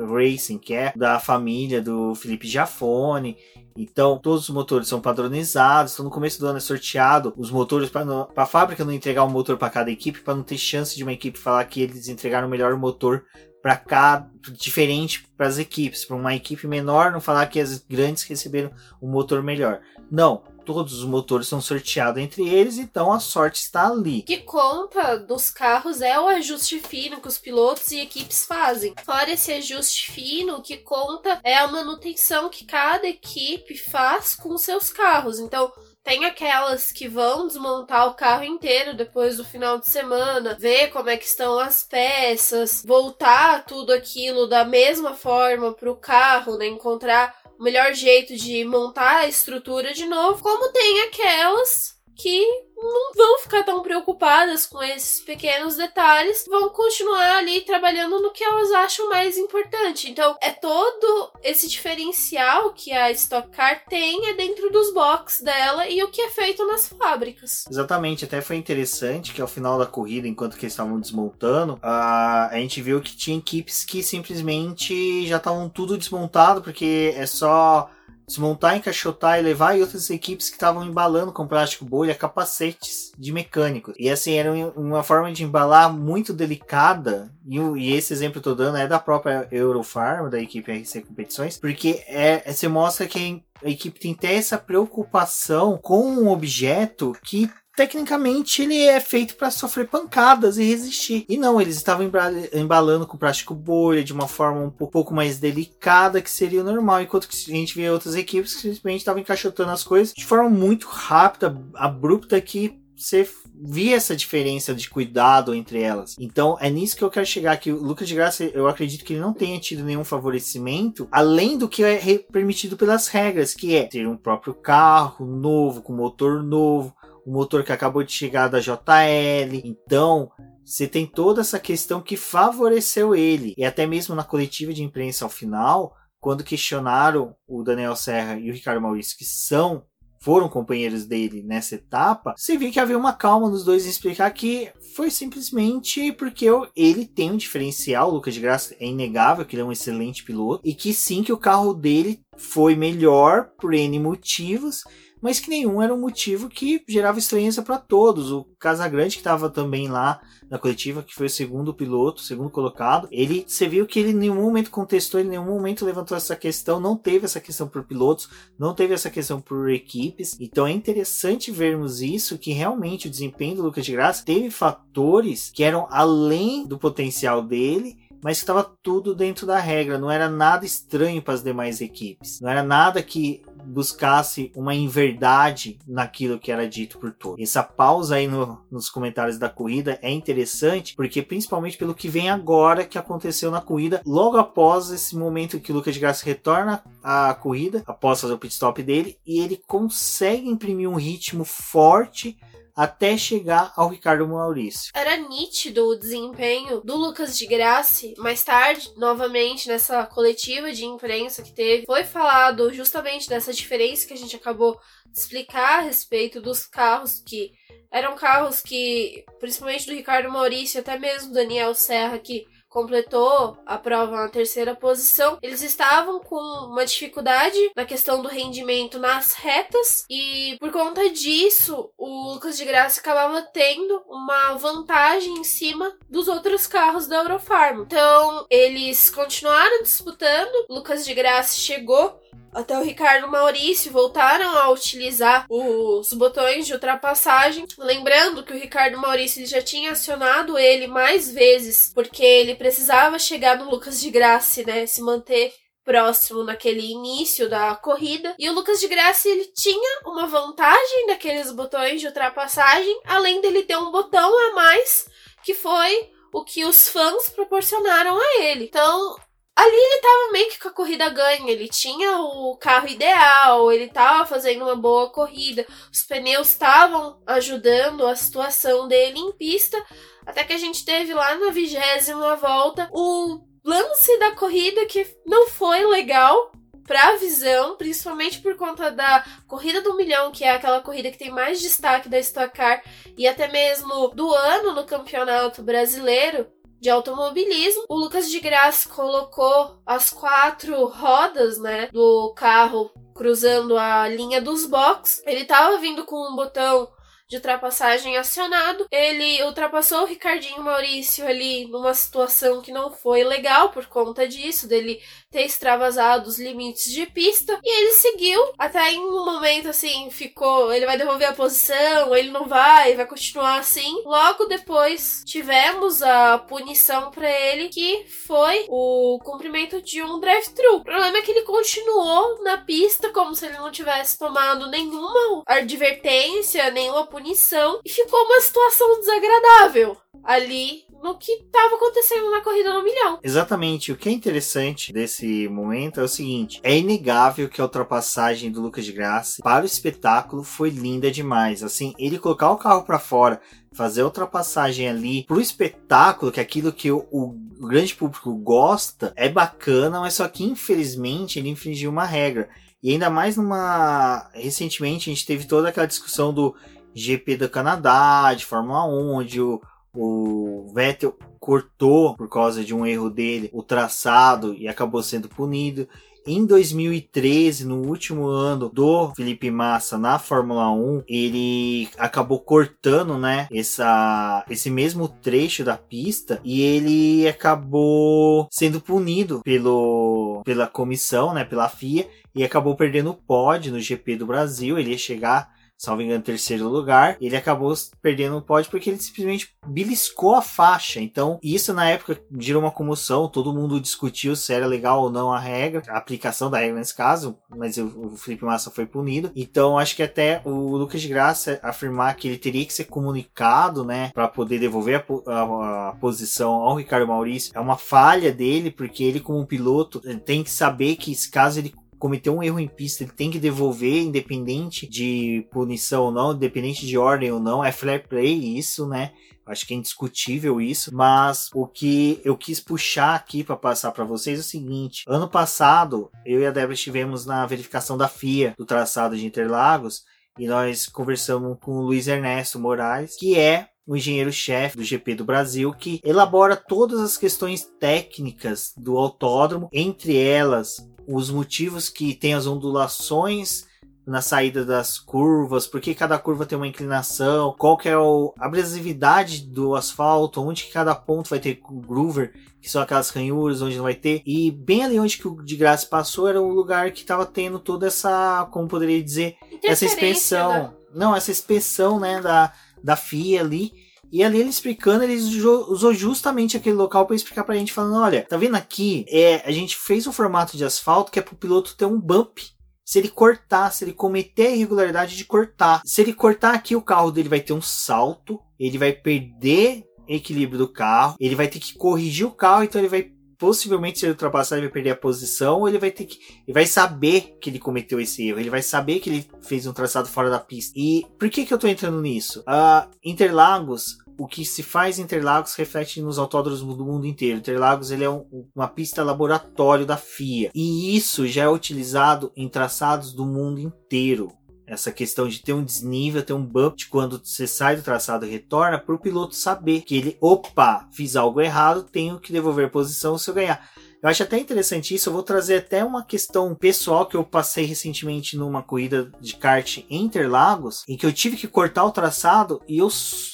Racing, 0.10 0.58
que 0.58 0.74
é 0.74 0.92
da 0.94 1.20
família 1.22 1.82
do 1.82 2.14
Felipe 2.16 2.48
Jafone. 2.48 3.38
Então, 3.78 4.18
todos 4.18 4.50
os 4.50 4.54
motores 4.54 4.90
são 4.90 5.00
padronizados. 5.00 5.94
Então, 5.94 6.04
no 6.04 6.12
começo 6.12 6.38
do 6.40 6.48
ano 6.48 6.58
é 6.58 6.62
sorteado 6.62 7.34
os 7.38 7.50
motores 7.50 7.90
para 7.90 8.28
a 8.36 8.46
fábrica 8.46 8.84
não 8.84 8.92
entregar 8.92 9.24
um 9.24 9.30
motor 9.30 9.56
para 9.56 9.70
cada 9.70 9.90
equipe, 9.90 10.20
para 10.20 10.36
não 10.36 10.44
ter 10.44 10.58
chance 10.58 10.98
de 10.98 11.04
uma 11.04 11.14
equipe 11.14 11.40
falar 11.40 11.64
que 11.64 11.82
eles 11.82 12.10
entregaram 12.10 12.48
o 12.48 12.52
melhor 12.52 12.76
motor 12.76 13.24
para 13.62 13.78
cá 13.78 14.28
diferente 14.52 15.28
para 15.38 15.48
as 15.48 15.58
equipes, 15.58 16.04
para 16.04 16.16
uma 16.16 16.36
equipe 16.36 16.68
menor 16.68 17.12
não 17.12 17.22
falar 17.22 17.46
que 17.48 17.60
as 17.60 17.80
grandes 17.80 18.24
receberam 18.24 18.72
um 19.02 19.10
motor 19.10 19.42
melhor. 19.42 19.82
Não, 20.10 20.42
todos 20.68 21.00
os 21.00 21.06
motores 21.06 21.48
são 21.48 21.62
sorteados 21.62 22.22
entre 22.22 22.46
eles, 22.46 22.78
então 22.78 23.14
a 23.14 23.22
sorte 23.22 23.62
está 23.62 23.88
ali. 23.88 24.20
O 24.20 24.24
que 24.24 24.40
conta 24.40 25.18
dos 25.18 25.50
carros 25.50 26.02
é 26.02 26.20
o 26.20 26.28
ajuste 26.28 26.80
fino 26.82 27.22
que 27.22 27.28
os 27.30 27.38
pilotos 27.38 27.90
e 27.92 28.02
equipes 28.02 28.46
fazem. 28.46 28.94
Fora 29.06 29.32
esse 29.32 29.54
ajuste 29.54 30.12
fino, 30.12 30.58
o 30.58 30.62
que 30.62 30.76
conta 30.76 31.40
é 31.42 31.58
a 31.58 31.70
manutenção 31.70 32.50
que 32.50 32.66
cada 32.66 33.08
equipe 33.08 33.78
faz 33.78 34.36
com 34.36 34.58
seus 34.58 34.90
carros. 34.90 35.40
Então, 35.40 35.72
tem 36.04 36.26
aquelas 36.26 36.92
que 36.92 37.08
vão 37.08 37.48
desmontar 37.48 38.08
o 38.08 38.14
carro 38.14 38.44
inteiro 38.44 38.94
depois 38.94 39.38
do 39.38 39.46
final 39.46 39.78
de 39.78 39.90
semana, 39.90 40.58
ver 40.60 40.90
como 40.90 41.10
é 41.10 41.16
que 41.16 41.26
estão 41.26 41.58
as 41.58 41.84
peças, 41.84 42.84
voltar 42.86 43.66
tudo 43.66 43.94
aquilo 43.94 44.48
da 44.48 44.66
mesma 44.66 45.14
forma 45.14 45.74
para 45.74 45.92
o 45.92 45.96
carro, 45.96 46.58
né? 46.58 46.68
Encontrar 46.68 47.47
o 47.58 47.64
melhor 47.64 47.94
jeito 47.94 48.36
de 48.36 48.64
montar 48.64 49.18
a 49.18 49.28
estrutura 49.28 49.94
de 49.94 50.06
novo, 50.06 50.42
como 50.42 50.72
tem 50.72 51.02
aquelas 51.02 51.97
que 52.18 52.68
não 52.76 53.14
vão 53.16 53.40
ficar 53.40 53.64
tão 53.64 53.82
preocupadas 53.82 54.66
com 54.66 54.82
esses 54.84 55.20
pequenos 55.22 55.76
detalhes, 55.76 56.46
vão 56.48 56.70
continuar 56.70 57.38
ali 57.38 57.62
trabalhando 57.62 58.22
no 58.22 58.32
que 58.32 58.44
elas 58.44 58.72
acham 58.72 59.10
mais 59.10 59.38
importante. 59.38 60.10
Então, 60.10 60.36
é 60.42 60.52
todo 60.52 61.32
esse 61.44 61.68
diferencial 61.68 62.72
que 62.74 62.92
a 62.92 63.12
Stock 63.12 63.50
Car 63.50 63.84
tem 63.86 64.30
é 64.30 64.34
dentro 64.34 64.72
dos 64.72 64.94
boxes 64.94 65.42
dela 65.42 65.88
e 65.88 66.04
o 66.04 66.10
que 66.10 66.22
é 66.22 66.30
feito 66.30 66.66
nas 66.68 66.88
fábricas. 66.88 67.66
Exatamente, 67.70 68.26
até 68.26 68.42
foi 68.42 68.58
interessante 68.58 69.34
que 69.34 69.42
ao 69.42 69.48
final 69.48 69.80
da 69.80 69.86
corrida, 69.86 70.28
enquanto 70.28 70.56
que 70.56 70.66
eles 70.66 70.74
estavam 70.74 71.00
desmontando, 71.00 71.80
a, 71.82 72.50
a 72.50 72.58
gente 72.58 72.82
viu 72.82 73.02
que 73.02 73.16
tinha 73.16 73.38
equipes 73.38 73.84
que 73.86 74.04
simplesmente 74.04 75.26
já 75.28 75.38
estavam 75.38 75.68
tudo 75.68 75.98
desmontado, 75.98 76.62
porque 76.62 77.14
é 77.16 77.26
só 77.26 77.90
desmontar, 78.28 78.76
encaixotar 78.76 79.40
e 79.40 79.42
levar, 79.42 79.78
e 79.78 79.82
outras 79.82 80.10
equipes 80.10 80.50
que 80.50 80.56
estavam 80.56 80.86
embalando 80.86 81.32
com 81.32 81.48
plástico 81.48 81.86
bolha 81.86 82.14
capacetes 82.14 83.12
de 83.18 83.32
mecânicos. 83.32 83.96
E 83.98 84.10
assim, 84.10 84.34
era 84.34 84.52
uma 84.76 85.02
forma 85.02 85.32
de 85.32 85.44
embalar 85.44 85.92
muito 85.92 86.34
delicada, 86.34 87.32
e, 87.46 87.58
e 87.58 87.94
esse 87.94 88.12
exemplo 88.12 88.42
que 88.42 88.48
eu 88.50 88.56
tô 88.56 88.56
dando 88.56 88.78
é 88.78 88.88
da 88.88 89.00
própria 89.00 89.48
Eurofarm, 89.52 90.30
da 90.30 90.42
equipe 90.42 90.72
RC 90.72 91.04
Competições, 91.04 91.58
porque 91.58 92.04
é, 92.08 92.44
é, 92.46 92.54
você 92.54 92.68
mostra 92.68 93.08
que 93.08 93.42
a 93.64 93.70
equipe 93.70 94.00
tem 94.00 94.14
até 94.14 94.36
essa 94.36 94.58
preocupação 94.58 95.78
com 95.78 96.06
um 96.06 96.30
objeto 96.30 97.16
que 97.24 97.50
tecnicamente 97.78 98.64
ele 98.64 98.76
é 98.76 99.00
feito 99.00 99.36
para 99.36 99.52
sofrer 99.52 99.88
pancadas 99.88 100.58
e 100.58 100.64
resistir. 100.64 101.24
E 101.30 101.38
não, 101.38 101.62
eles 101.62 101.76
estavam 101.76 102.10
embalando 102.52 103.06
com 103.06 103.20
plástico 103.20 103.54
bolha 103.54 104.04
de 104.04 104.12
uma 104.12 104.28
forma 104.28 104.62
um 104.62 104.88
pouco 104.88 105.14
mais 105.14 105.38
delicada 105.38 106.20
que 106.20 106.30
seria 106.30 106.62
o 106.62 106.64
normal, 106.64 107.04
enquanto 107.04 107.28
que 107.28 107.36
a 107.36 107.56
gente 107.56 107.76
vê 107.76 107.88
outras 107.88 108.16
equipes 108.16 108.56
que 108.56 108.62
simplesmente 108.62 109.02
estavam 109.02 109.22
encaixotando 109.22 109.72
as 109.72 109.84
coisas 109.84 110.12
de 110.12 110.26
forma 110.26 110.50
muito 110.50 110.88
rápida, 110.88 111.56
abrupta 111.76 112.42
que 112.42 112.82
você 112.96 113.30
via 113.54 113.96
essa 113.96 114.16
diferença 114.16 114.74
de 114.74 114.90
cuidado 114.90 115.54
entre 115.54 115.80
elas. 115.80 116.16
Então 116.20 116.58
é 116.60 116.72
nisso 116.72 116.98
que 116.98 117.04
eu 117.04 117.12
quero 117.12 117.28
chegar 117.28 117.58
que 117.58 117.72
o 117.72 117.80
Lucas 117.80 118.08
de 118.08 118.16
Graça, 118.16 118.44
eu 118.44 118.68
acredito 118.68 119.06
que 119.06 119.14
ele 119.14 119.22
não 119.22 119.34
tenha 119.34 119.60
tido 119.60 119.84
nenhum 119.84 120.04
favorecimento 120.04 121.08
além 121.12 121.60
do 121.60 121.70
que 121.70 121.84
é 121.84 122.18
permitido 122.32 122.76
pelas 122.76 123.08
regras, 123.08 123.54
que 123.54 123.76
é 123.76 123.84
ter 123.84 124.08
um 124.08 124.18
próprio 124.18 124.56
carro 124.56 125.28
novo, 125.28 125.84
com 125.84 125.94
motor 125.94 126.42
novo, 126.42 126.92
o 127.28 127.32
motor 127.34 127.62
que 127.62 127.74
acabou 127.74 128.04
de 128.04 128.14
chegar 128.14 128.48
da 128.48 128.62
JL. 128.62 129.62
Então, 129.66 130.32
você 130.64 130.88
tem 130.88 131.06
toda 131.06 131.42
essa 131.42 131.60
questão 131.60 132.00
que 132.00 132.16
favoreceu 132.16 133.14
ele. 133.14 133.54
E 133.58 133.66
até 133.66 133.86
mesmo 133.86 134.16
na 134.16 134.24
coletiva 134.24 134.74
de 134.74 134.82
imprensa 134.82 135.26
ao 135.26 135.30
final, 135.30 135.94
quando 136.22 136.42
questionaram 136.42 137.36
o 137.46 137.64
Daniel 137.64 137.98
Serra 137.98 138.40
e 138.40 138.50
o 138.50 138.54
Ricardo 138.54 138.82
Maurício, 138.82 139.18
que 139.18 139.26
são 139.26 139.84
foram 140.20 140.50
companheiros 140.50 141.06
dele 141.06 141.44
nessa 141.44 141.76
etapa, 141.76 142.34
você 142.36 142.58
vê 142.58 142.72
que 142.72 142.80
havia 142.80 142.98
uma 142.98 143.14
calma 143.14 143.50
nos 143.50 143.64
dois 143.64 143.86
em 143.86 143.90
explicar 143.90 144.32
que 144.32 144.70
foi 144.96 145.12
simplesmente 145.12 146.12
porque 146.14 146.48
ele 146.76 147.06
tem 147.06 147.32
um 147.32 147.38
diferencial, 147.38 148.10
o 148.10 148.16
Lucas 148.16 148.34
de 148.34 148.40
Graça 148.40 148.76
é 148.80 148.88
inegável 148.88 149.46
que 149.46 149.56
ele 149.56 149.62
é 149.62 149.66
um 149.66 149.72
excelente 149.72 150.24
piloto, 150.24 150.62
e 150.66 150.74
que 150.74 150.92
sim 150.92 151.24
que 151.24 151.32
o 151.32 151.38
carro 151.38 151.74
dele 151.74 152.20
foi 152.36 152.76
melhor 152.76 153.52
por 153.60 153.74
N 153.74 154.00
motivos, 154.00 154.84
mas 155.22 155.40
que 155.40 155.50
nenhum 155.50 155.82
era 155.82 155.94
um 155.94 156.00
motivo 156.00 156.50
que 156.50 156.84
gerava 156.88 157.20
estranheza 157.20 157.62
para 157.62 157.78
todos. 157.78 158.32
O 158.32 158.46
Casagrande, 158.60 159.16
que 159.16 159.22
estava 159.22 159.50
também 159.50 159.88
lá 159.88 160.22
na 160.50 160.58
coletiva, 160.58 161.04
que 161.04 161.14
foi 161.14 161.28
o 161.28 161.30
segundo 161.30 161.74
piloto, 161.74 162.22
segundo 162.22 162.50
colocado, 162.50 163.08
ele, 163.12 163.44
você 163.48 163.68
viu 163.68 163.86
que 163.86 164.00
ele 164.00 164.12
em 164.12 164.16
nenhum 164.16 164.42
momento 164.42 164.72
contestou, 164.72 165.20
em 165.20 165.26
nenhum 165.26 165.46
momento 165.46 165.86
levantou 165.86 166.16
essa 166.16 166.36
questão, 166.36 166.80
não 166.80 166.96
teve 166.96 167.26
essa 167.26 167.40
questão 167.40 167.68
por 167.68 167.84
pilotos, 167.84 168.30
não 168.58 168.74
teve 168.74 168.94
essa 168.94 169.10
questão 169.10 169.42
por 169.42 169.70
equipes. 169.70 170.38
Então 170.40 170.66
é 170.66 170.72
interessante 170.72 171.52
vermos 171.52 172.02
isso, 172.02 172.38
que 172.38 172.52
realmente 172.52 173.08
o 173.08 173.12
desempenho 173.12 173.58
do 173.58 173.64
Lucas 173.64 173.86
de 173.86 173.92
Graça 173.92 174.24
teve 174.26 174.50
fatores 174.50 175.52
que 175.54 175.64
eram 175.64 175.88
além 175.90 176.66
do 176.66 176.78
potencial 176.78 177.42
dele 177.42 178.07
mas 178.24 178.38
estava 178.38 178.64
tudo 178.82 179.16
dentro 179.16 179.46
da 179.46 179.60
regra, 179.60 179.98
não 179.98 180.12
era 180.12 180.30
nada 180.30 180.66
estranho 180.66 181.22
para 181.22 181.34
as 181.34 181.44
demais 181.44 181.82
equipes, 181.82 182.40
não 182.42 182.50
era 182.50 182.64
nada 182.64 183.02
que 183.02 183.42
buscasse 183.68 184.52
uma 184.56 184.74
inverdade 184.74 185.78
naquilo 185.86 186.40
que 186.40 186.52
era 186.52 186.68
dito 186.68 186.98
por 186.98 187.12
todos. 187.12 187.42
Essa 187.42 187.62
pausa 187.62 188.16
aí 188.16 188.28
no, 188.28 188.62
nos 188.72 188.90
comentários 188.90 189.38
da 189.38 189.50
corrida 189.50 190.00
é 190.02 190.10
interessante, 190.10 190.96
porque 190.96 191.22
principalmente 191.22 191.78
pelo 191.78 191.94
que 191.94 192.08
vem 192.08 192.30
agora 192.30 192.86
que 192.86 192.98
aconteceu 192.98 193.52
na 193.52 193.62
corrida, 193.62 194.02
logo 194.06 194.38
após 194.38 194.90
esse 194.90 195.16
momento 195.16 195.60
que 195.60 195.72
o 195.72 195.76
Lucas 195.76 195.94
de 195.94 196.00
Graça 196.00 196.26
retorna 196.26 196.82
à 197.04 197.34
corrida, 197.34 197.84
após 197.86 198.22
fazer 198.22 198.34
o 198.34 198.38
pit 198.38 198.54
stop 198.54 198.82
dele, 198.82 199.18
e 199.26 199.40
ele 199.40 199.62
consegue 199.68 200.48
imprimir 200.48 200.90
um 200.90 200.96
ritmo 200.96 201.44
forte 201.44 202.38
até 202.78 203.18
chegar 203.18 203.74
ao 203.76 203.90
Ricardo 203.90 204.28
Maurício. 204.28 204.92
Era 204.94 205.18
nítido 205.18 205.88
o 205.88 205.96
desempenho 205.96 206.80
do 206.82 206.96
Lucas 206.96 207.36
de 207.36 207.48
Grassi. 207.48 208.14
Mais 208.20 208.44
tarde, 208.44 208.92
novamente, 208.96 209.68
nessa 209.68 210.06
coletiva 210.06 210.72
de 210.72 210.86
imprensa 210.86 211.42
que 211.42 211.52
teve, 211.52 211.88
foi 211.88 212.04
falado 212.04 212.72
justamente 212.72 213.28
dessa 213.28 213.52
diferença 213.52 214.06
que 214.06 214.14
a 214.14 214.18
gente 214.18 214.36
acabou 214.36 214.80
de 215.08 215.18
explicar 215.18 215.80
a 215.80 215.82
respeito 215.82 216.40
dos 216.40 216.68
carros 216.68 217.20
que 217.26 217.52
eram 217.92 218.16
carros 218.16 218.62
que, 218.62 219.26
principalmente 219.40 219.88
do 219.88 219.94
Ricardo 219.94 220.30
Maurício, 220.30 220.80
até 220.80 221.00
mesmo 221.00 221.34
Daniel 221.34 221.74
Serra, 221.74 222.20
que 222.20 222.46
completou 222.70 223.58
a 223.66 223.78
prova 223.78 224.18
na 224.18 224.30
terceira 224.30 224.76
posição. 224.76 225.38
Eles 225.42 225.62
estavam 225.62 226.20
com 226.20 226.36
uma 226.36 226.86
dificuldade 226.86 227.58
na 227.76 227.86
questão 227.86 228.22
do 228.22 228.28
rendimento 228.28 229.00
nas 229.00 229.34
retas 229.34 230.06
e 230.10 230.58
por 230.60 230.72
conta 230.72 231.10
disso 231.10 231.92
o 231.98 232.34
Lucas 232.34 232.58
de 232.58 232.66
Graça 232.66 233.00
acabava 233.00 233.42
tendo 233.42 234.04
uma 234.08 234.54
vantagem 234.54 235.34
em 235.40 235.44
cima 235.44 235.96
dos 236.10 236.28
outros 236.28 236.68
carros 236.68 237.08
da 237.08 237.18
Eurofarm. 237.18 237.82
Então 237.82 238.46
eles 238.50 239.10
continuaram 239.10 239.82
disputando. 239.82 240.66
Lucas 240.70 241.06
de 241.06 241.14
Graça 241.14 241.58
chegou 241.58 242.20
até 242.54 242.78
o 242.78 242.84
Ricardo 242.84 243.30
Maurício 243.30 243.92
voltaram 243.92 244.58
a 244.58 244.70
utilizar 244.72 245.46
os 245.50 246.12
botões 246.14 246.66
de 246.66 246.74
ultrapassagem. 246.74 247.66
Lembrando 247.78 248.44
que 248.44 248.54
o 248.54 248.58
Ricardo 248.58 248.98
Maurício 248.98 249.46
já 249.46 249.62
tinha 249.62 249.92
acionado 249.92 250.58
ele 250.58 250.88
mais 250.88 251.32
vezes, 251.32 251.92
porque 251.94 252.24
ele 252.24 252.56
precisava 252.56 253.20
chegar 253.20 253.58
no 253.58 253.70
Lucas 253.70 254.02
de 254.02 254.10
Graça, 254.10 254.64
né? 254.64 254.88
Se 254.88 255.02
manter 255.02 255.54
próximo 255.86 256.44
naquele 256.44 256.82
início 256.82 257.50
da 257.50 257.76
corrida. 257.76 258.36
E 258.38 258.50
o 258.50 258.54
Lucas 258.54 258.80
de 258.80 258.88
Graça 258.88 259.30
ele 259.30 259.46
tinha 259.56 260.02
uma 260.06 260.28
vantagem 260.28 261.08
daqueles 261.08 261.52
botões 261.52 262.02
de 262.02 262.08
ultrapassagem, 262.08 263.00
além 263.06 263.40
dele 263.40 263.64
ter 263.64 263.78
um 263.78 263.92
botão 263.92 264.50
a 264.50 264.54
mais, 264.54 265.08
que 265.44 265.54
foi 265.54 266.10
o 266.34 266.44
que 266.44 266.66
os 266.66 266.90
fãs 266.90 267.30
proporcionaram 267.30 268.18
a 268.20 268.44
ele. 268.44 268.66
Então, 268.66 269.16
ali 269.58 269.76
ele 269.76 270.02
tava 270.02 270.32
meio 270.32 270.50
que 270.50 270.60
com 270.60 270.68
a 270.68 270.72
corrida 270.72 271.10
ganha. 271.10 271.52
Ele 271.52 271.68
tinha 271.68 272.20
o 272.20 272.56
carro 272.58 272.88
ideal, 272.88 273.72
ele 273.72 273.88
tava 273.88 274.26
fazendo 274.26 274.64
uma 274.64 274.76
boa 274.76 275.10
corrida, 275.10 275.66
os 275.92 276.04
pneus 276.04 276.50
estavam 276.50 277.20
ajudando 277.26 278.06
a 278.06 278.16
situação 278.16 278.88
dele 278.88 279.18
em 279.18 279.32
pista. 279.32 279.84
Até 280.26 280.44
que 280.44 280.54
a 280.54 280.58
gente 280.58 280.86
teve 280.86 281.14
lá 281.14 281.36
na 281.36 281.50
vigésima 281.50 282.36
volta 282.36 282.88
o 282.94 283.42
lance 283.66 284.18
da 284.20 284.32
corrida 284.32 284.86
que 284.86 285.08
não 285.26 285.48
foi 285.48 285.86
legal 285.88 286.52
para 286.86 287.10
a 287.10 287.16
visão, 287.18 287.76
principalmente 287.76 288.40
por 288.40 288.56
conta 288.56 288.90
da 288.90 289.26
corrida 289.46 289.82
do 289.82 289.96
milhão, 289.96 290.32
que 290.32 290.46
é 290.46 290.52
aquela 290.52 290.82
corrida 290.82 291.12
que 291.12 291.18
tem 291.18 291.30
mais 291.30 291.60
destaque 291.60 292.08
da 292.08 292.18
Stock 292.20 292.56
Car 292.56 292.82
e 293.18 293.28
até 293.28 293.50
mesmo 293.50 294.08
do 294.10 294.34
ano 294.34 294.74
no 294.74 294.86
Campeonato 294.86 295.62
Brasileiro 295.62 296.48
de 296.80 296.90
automobilismo. 296.90 297.86
O 297.90 297.96
Lucas 297.96 298.30
de 298.30 298.40
Graça 298.40 298.90
colocou 298.90 299.80
as 299.86 300.10
quatro 300.10 300.86
rodas, 300.86 301.58
né, 301.60 301.88
do 301.92 302.34
carro 302.36 302.92
cruzando 303.16 303.78
a 303.78 304.08
linha 304.08 304.40
dos 304.40 304.66
box. 304.66 305.22
Ele 305.26 305.46
tava 305.46 305.78
vindo 305.80 306.06
com 306.06 306.16
um 306.32 306.36
botão 306.36 306.88
de 307.28 307.36
ultrapassagem 307.36 308.16
acionado. 308.18 308.88
Ele 308.90 309.44
ultrapassou 309.44 310.04
o 310.04 310.06
Ricardinho 310.06 310.64
Maurício 310.64 311.28
ali 311.28 311.68
numa 311.68 311.94
situação 311.94 312.62
que 312.62 312.72
não 312.72 312.92
foi 312.92 313.24
legal 313.24 313.70
por 313.70 313.86
conta 313.88 314.28
disso, 314.28 314.68
dele 314.68 315.02
ter 315.38 315.46
extravasado 315.46 316.28
os 316.28 316.40
limites 316.40 316.92
de 316.92 317.06
pista. 317.06 317.60
E 317.64 317.82
ele 317.82 317.92
seguiu 317.92 318.42
até 318.58 318.92
em 318.92 319.00
um 319.00 319.24
momento 319.24 319.70
assim, 319.70 320.10
ficou. 320.10 320.74
Ele 320.74 320.88
vai 320.88 320.98
devolver 320.98 321.30
a 321.30 321.34
posição, 321.34 322.16
ele 322.16 322.32
não 322.32 322.48
vai, 322.48 322.96
vai 322.96 323.06
continuar 323.06 323.60
assim. 323.60 324.02
Logo 324.04 324.46
depois 324.46 325.22
tivemos 325.26 326.02
a 326.02 326.40
punição 326.40 327.12
para 327.12 327.30
ele, 327.30 327.70
que 327.70 328.04
foi 328.26 328.66
o 328.68 329.20
cumprimento 329.24 329.80
de 329.80 330.02
um 330.02 330.20
drive-thru. 330.20 330.78
O 330.78 330.84
problema 330.84 331.18
é 331.18 331.22
que 331.22 331.30
ele 331.30 331.44
continuou 331.44 332.44
na 332.44 332.58
pista 332.58 333.10
como 333.10 333.36
se 333.36 333.46
ele 333.46 333.60
não 333.60 333.72
tivesse 333.72 334.18
tomado 334.18 334.68
nenhuma 334.72 335.44
advertência, 335.46 336.72
nenhuma 336.72 337.06
punição, 337.06 337.80
e 337.86 337.90
ficou 337.92 338.20
uma 338.26 338.42
situação 338.42 339.00
desagradável 339.02 339.96
ali 340.24 340.87
no 341.02 341.18
que 341.18 341.32
estava 341.32 341.76
acontecendo 341.76 342.30
na 342.32 342.42
corrida 342.42 342.74
no 342.74 342.84
milhão. 342.84 343.20
Exatamente. 343.24 343.92
O 343.92 343.98
que 343.98 344.10
é 344.10 344.12
interessante 344.12 344.92
desse 344.92 345.48
momento 345.48 346.00
é 346.00 346.04
o 346.04 346.08
seguinte: 346.08 346.60
é 346.64 346.78
inegável 346.78 347.50
que 347.50 347.62
a 347.62 347.64
ultrapassagem 347.64 348.52
do 348.52 348.62
Lucas 348.62 348.86
de 348.86 348.92
Graça 348.92 349.42
para 349.44 349.64
o 349.64 349.68
espetáculo 349.68 350.44
foi 350.44 350.70
linda 350.70 351.12
demais. 351.12 351.64
Assim, 351.64 351.94
ele 351.98 352.20
colocar 352.20 352.52
o 352.52 352.58
carro 352.58 352.84
para 352.84 353.00
fora, 353.00 353.42
fazer 353.74 354.02
a 354.02 354.06
ultrapassagem 354.06 354.88
ali 354.88 355.24
pro 355.26 355.42
espetáculo, 355.42 356.32
que 356.32 356.40
é 356.40 356.44
aquilo 356.44 356.74
que 356.74 356.92
o, 356.92 357.06
o, 357.12 357.36
grande 357.68 357.96
público 357.96 358.34
gosta, 358.36 359.14
é 359.16 359.30
bacana, 359.30 360.00
mas 360.00 360.16
só 360.16 360.28
que 360.28 360.44
infelizmente 360.44 361.40
ele 361.40 361.50
infringiu 361.50 361.90
uma 361.90 362.06
regra. 362.06 362.50
E 362.82 362.92
ainda 362.92 363.10
mais 363.10 363.36
numa. 363.36 364.30
Recentemente 364.34 365.10
a 365.10 365.14
gente 365.14 365.26
teve 365.26 365.46
toda 365.46 365.70
aquela 365.70 365.88
discussão 365.88 366.34
do 366.34 366.56
GP 366.94 367.38
do 367.38 367.50
Canadá, 367.50 368.34
de 368.34 368.46
Fórmula 368.46 368.86
1, 368.86 369.14
onde 369.14 369.42
o 369.42 369.62
o 369.98 370.72
Vettel 370.74 371.18
cortou 371.40 372.16
por 372.16 372.30
causa 372.30 372.64
de 372.64 372.74
um 372.74 372.86
erro 372.86 373.10
dele 373.10 373.50
o 373.52 373.64
traçado 373.64 374.54
e 374.54 374.68
acabou 374.68 375.02
sendo 375.02 375.28
punido. 375.28 375.88
Em 376.30 376.46
2013, 376.46 377.66
no 377.66 377.88
último 377.88 378.28
ano 378.28 378.68
do 378.68 379.14
Felipe 379.16 379.50
Massa 379.50 379.98
na 379.98 380.20
Fórmula 380.20 380.70
1, 380.70 381.04
ele 381.08 381.88
acabou 381.98 382.42
cortando, 382.42 383.18
né, 383.18 383.48
essa, 383.50 384.44
esse 384.50 384.70
mesmo 384.70 385.08
trecho 385.08 385.64
da 385.64 385.78
pista 385.78 386.42
e 386.44 386.62
ele 386.62 387.26
acabou 387.30 388.46
sendo 388.52 388.82
punido 388.82 389.42
pelo, 389.42 390.42
pela 390.44 390.68
comissão, 390.68 391.34
né, 391.34 391.46
pela 391.46 391.70
FIA 391.70 392.10
e 392.36 392.44
acabou 392.44 392.76
perdendo 392.76 393.12
o 393.12 393.16
pódio 393.16 393.72
no 393.72 393.80
GP 393.80 394.18
do 394.18 394.26
Brasil. 394.26 394.78
Ele 394.78 394.92
ia 394.92 394.98
chegar 394.98 395.57
salvo 395.78 396.02
engano, 396.02 396.24
terceiro 396.24 396.68
lugar. 396.68 397.18
Ele 397.22 397.36
acabou 397.36 397.74
perdendo 398.02 398.38
o 398.38 398.42
pódio 398.42 398.72
porque 398.72 398.90
ele 398.90 399.00
simplesmente 399.00 399.54
beliscou 399.66 400.36
a 400.36 400.42
faixa. 400.42 401.00
Então, 401.00 401.40
isso 401.44 401.74
na 401.74 401.90
época 401.90 402.20
gerou 402.40 402.62
uma 402.62 402.72
comoção. 402.72 403.30
Todo 403.30 403.54
mundo 403.54 403.80
discutiu 403.80 404.36
se 404.36 404.54
era 404.54 404.66
legal 404.66 405.02
ou 405.02 405.12
não 405.12 405.32
a 405.32 405.40
regra, 405.40 405.84
a 405.88 405.98
aplicação 405.98 406.50
da 406.50 406.58
regra 406.58 406.80
nesse 406.80 406.96
caso, 406.96 407.38
mas 407.50 407.78
o, 407.78 408.16
Felipe 408.18 408.46
Massa 408.46 408.72
foi 408.72 408.86
punido. 408.86 409.32
Então, 409.36 409.78
acho 409.78 409.96
que 409.96 410.04
até 410.04 410.42
o 410.44 410.76
Lucas 410.76 411.02
de 411.02 411.08
Graça 411.08 411.60
afirmar 411.62 412.16
que 412.16 412.28
ele 412.28 412.38
teria 412.38 412.66
que 412.66 412.74
ser 412.74 412.86
comunicado, 412.86 413.84
né, 413.84 414.12
para 414.14 414.28
poder 414.28 414.60
devolver 414.60 415.06
a, 415.28 415.32
a, 415.32 415.90
a, 415.90 415.92
posição 415.94 416.54
ao 416.54 416.76
Ricardo 416.76 417.08
Maurício 417.08 417.52
é 417.54 417.60
uma 417.60 417.78
falha 417.78 418.32
dele, 418.32 418.72
porque 418.72 419.04
ele, 419.04 419.20
como 419.20 419.46
piloto, 419.46 420.02
tem 420.26 420.44
que 420.44 420.50
saber 420.50 420.96
que 420.96 421.16
caso 421.30 421.60
ele 421.60 421.74
cometeu 422.00 422.36
um 422.36 422.44
erro 422.44 422.60
em 422.60 422.68
pista, 422.68 423.04
ele 423.04 423.12
tem 423.12 423.32
que 423.32 423.40
devolver, 423.40 424.02
independente 424.02 424.88
de 424.88 425.48
punição 425.52 426.06
ou 426.06 426.12
não, 426.12 426.34
independente 426.34 426.86
de 426.86 426.98
ordem 426.98 427.32
ou 427.32 427.40
não, 427.40 427.64
é 427.64 427.72
fair 427.72 428.08
play 428.08 428.58
isso, 428.58 428.88
né? 428.88 429.12
Acho 429.46 429.66
que 429.66 429.74
é 429.74 429.78
indiscutível 429.78 430.60
isso, 430.60 430.94
mas 430.94 431.50
o 431.54 431.66
que 431.66 432.20
eu 432.24 432.36
quis 432.36 432.60
puxar 432.60 433.16
aqui 433.16 433.44
para 433.44 433.56
passar 433.56 433.92
para 433.92 434.04
vocês 434.04 434.38
é 434.38 434.42
o 434.42 434.44
seguinte: 434.44 435.04
ano 435.08 435.30
passado, 435.30 436.12
eu 436.26 436.42
e 436.42 436.46
a 436.46 436.52
Débora 436.52 436.74
estivemos 436.74 437.26
na 437.26 437.46
verificação 437.46 437.98
da 437.98 438.10
FIA 438.10 438.54
do 438.58 438.66
traçado 438.66 439.16
de 439.16 439.26
Interlagos 439.26 440.04
e 440.38 440.48
nós 440.48 440.86
conversamos 440.86 441.58
com 441.62 441.72
o 441.72 441.82
Luiz 441.82 442.08
Ernesto 442.08 442.60
Moraes, 442.60 443.16
que 443.16 443.40
é 443.40 443.70
o 443.88 443.96
engenheiro-chefe 443.96 444.76
do 444.76 444.84
GP 444.84 445.16
do 445.16 445.24
Brasil, 445.24 445.74
que 445.74 446.02
elabora 446.04 446.58
todas 446.58 447.00
as 447.00 447.18
questões 447.18 447.64
técnicas 447.80 448.74
do 448.76 448.98
autódromo, 448.98 449.70
entre 449.72 450.18
elas 450.18 450.86
os 451.08 451.30
motivos 451.30 451.90
que 451.90 452.14
tem 452.14 452.34
as 452.34 452.46
ondulações 452.46 453.66
na 454.08 454.22
saída 454.22 454.64
das 454.64 454.98
curvas, 454.98 455.68
por 455.68 455.82
que 455.82 455.94
cada 455.94 456.18
curva 456.18 456.46
tem 456.46 456.58
uma 456.58 456.68
inclinação, 456.68 457.54
qual 457.58 457.78
que 457.78 457.90
é 457.90 457.94
a 457.94 458.00
abrasividade 458.40 459.42
do 459.42 459.76
asfalto, 459.76 460.42
onde 460.42 460.64
que 460.64 460.72
cada 460.72 460.96
ponto 460.96 461.30
vai 461.30 461.40
ter 461.40 461.60
groover, 461.62 462.34
que 462.62 462.70
são 462.70 462.82
aquelas 462.82 463.10
ranhuras 463.10 463.62
onde 463.62 463.76
não 463.76 463.84
vai 463.84 463.96
ter. 463.96 464.22
E 464.26 464.50
bem 464.50 464.86
ali 464.86 464.98
onde 464.98 465.18
que 465.18 465.28
o 465.28 465.44
de 465.44 465.58
graça 465.58 465.86
passou 465.88 466.28
era 466.30 466.42
o 466.42 466.54
lugar 466.54 466.92
que 466.92 467.02
estava 467.02 467.26
tendo 467.26 467.60
toda 467.60 467.88
essa, 467.88 468.48
como 468.50 468.68
poderia 468.68 469.04
dizer, 469.04 469.36
essa 469.62 469.84
inspeção. 469.84 470.54
Né? 470.54 470.74
Não, 470.96 471.14
essa 471.14 471.30
inspeção, 471.30 472.00
né, 472.00 472.22
da, 472.22 472.54
da 472.82 472.96
FIA 472.96 473.42
ali. 473.42 473.87
E 474.12 474.24
ali 474.24 474.40
ele 474.40 474.50
explicando, 474.50 475.04
ele 475.04 475.16
usou 475.16 475.94
justamente 475.94 476.56
aquele 476.56 476.76
local 476.76 477.06
para 477.06 477.16
explicar 477.16 477.44
pra 477.44 477.56
gente, 477.56 477.74
falando: 477.74 477.96
olha, 477.96 478.26
tá 478.28 478.38
vendo 478.38 478.56
aqui? 478.56 479.06
É, 479.10 479.42
a 479.46 479.52
gente 479.52 479.76
fez 479.76 480.08
um 480.08 480.12
formato 480.12 480.58
de 480.58 480.66
asfalto 480.66 481.12
que 481.12 481.20
é 481.20 481.22
pro 481.22 481.36
piloto 481.36 481.76
ter 481.76 481.86
um 481.86 482.00
bump. 482.00 482.40
Se 482.86 483.00
ele 483.00 483.10
cortar, 483.10 483.72
se 483.72 483.84
ele 483.84 483.92
cometer 483.92 484.48
a 484.48 484.56
irregularidade 484.56 485.18
de 485.18 485.26
cortar, 485.26 485.82
se 485.84 486.02
ele 486.02 486.14
cortar 486.14 486.54
aqui, 486.54 486.74
o 486.74 486.82
carro 486.82 487.12
dele 487.12 487.28
vai 487.28 487.42
ter 487.42 487.52
um 487.52 487.62
salto, 487.62 488.40
ele 488.58 488.78
vai 488.78 488.94
perder 488.94 489.84
equilíbrio 490.08 490.58
do 490.58 490.70
carro, 490.70 491.18
ele 491.20 491.36
vai 491.36 491.50
ter 491.50 491.60
que 491.60 491.74
corrigir 491.74 492.26
o 492.26 492.32
carro, 492.32 492.64
então 492.64 492.80
ele 492.80 492.88
vai 492.88 493.12
possivelmente 493.38 494.00
se 494.00 494.06
ele 494.06 494.14
ultrapassar 494.14 494.58
ele 494.58 494.68
vai 494.68 494.74
perder 494.74 494.92
a 494.92 494.96
posição, 494.96 495.68
ele 495.68 495.78
vai 495.78 495.92
ter 495.92 496.06
que 496.06 496.20
ele 496.48 496.54
vai 496.54 496.66
saber 496.66 497.38
que 497.40 497.50
ele 497.50 497.60
cometeu 497.60 498.00
esse 498.00 498.28
erro, 498.28 498.40
ele 498.40 498.50
vai 498.50 498.62
saber 498.62 499.00
que 499.00 499.10
ele 499.10 499.30
fez 499.42 499.66
um 499.68 499.74
traçado 499.74 500.08
fora 500.08 500.30
da 500.30 500.40
pista. 500.40 500.74
E 500.76 501.06
por 501.20 501.30
que 501.30 501.46
que 501.46 501.54
eu 501.54 501.58
tô 501.58 501.68
entrando 501.68 502.02
nisso? 502.02 502.42
Uh, 502.42 502.90
Interlagos 503.04 503.98
o 504.18 504.28
que 504.28 504.44
se 504.44 504.64
faz 504.64 504.98
em 504.98 505.04
Interlagos 505.04 505.54
reflete 505.54 506.02
nos 506.02 506.18
autódromos 506.18 506.62
do 506.62 506.84
mundo 506.84 507.06
inteiro. 507.06 507.38
Interlagos 507.38 507.92
ele 507.92 508.04
é 508.04 508.10
um, 508.10 508.26
uma 508.56 508.68
pista 508.68 509.04
laboratório 509.04 509.86
da 509.86 509.96
FIA 509.96 510.50
e 510.56 510.98
isso 510.98 511.28
já 511.28 511.44
é 511.44 511.50
utilizado 511.50 512.32
em 512.36 512.50
traçados 512.50 513.14
do 513.14 513.26
mundo 513.26 513.60
inteiro. 513.60 514.32
Essa 514.68 514.92
questão 514.92 515.30
de 515.30 515.40
ter 515.40 515.54
um 515.54 515.64
desnível, 515.64 516.22
ter 516.22 516.34
um 516.34 516.46
bump 516.46 516.76
de 516.76 516.88
quando 516.88 517.22
você 517.24 517.48
sai 517.48 517.78
do 517.78 517.82
traçado 517.82 518.26
e 518.26 518.30
retorna, 518.30 518.78
para 518.78 518.94
o 518.94 519.00
piloto 519.00 519.34
saber 519.34 519.82
que 519.82 519.96
ele, 519.96 520.18
opa, 520.20 520.88
fiz 520.92 521.16
algo 521.16 521.40
errado, 521.40 521.84
tenho 521.84 522.20
que 522.20 522.34
devolver 522.34 522.70
posição 522.70 523.18
se 523.18 523.30
eu 523.30 523.34
ganhar. 523.34 523.66
Eu 524.02 524.10
acho 524.10 524.22
até 524.24 524.38
interessante 524.38 524.94
isso. 524.94 525.10
Eu 525.10 525.14
vou 525.14 525.24
trazer 525.24 525.56
até 525.56 525.84
uma 525.84 526.04
questão 526.04 526.54
pessoal 526.54 527.06
que 527.06 527.16
eu 527.16 527.24
passei 527.24 527.66
recentemente 527.66 528.38
numa 528.38 528.62
corrida 528.62 529.12
de 529.20 529.36
kart 529.36 529.80
em 529.90 530.04
Interlagos, 530.04 530.84
em 530.88 530.96
que 530.96 531.06
eu 531.06 531.14
tive 531.14 531.36
que 531.36 531.48
cortar 531.48 531.84
o 531.84 531.92
traçado 531.92 532.62
e 532.68 532.78
eu, 532.78 532.90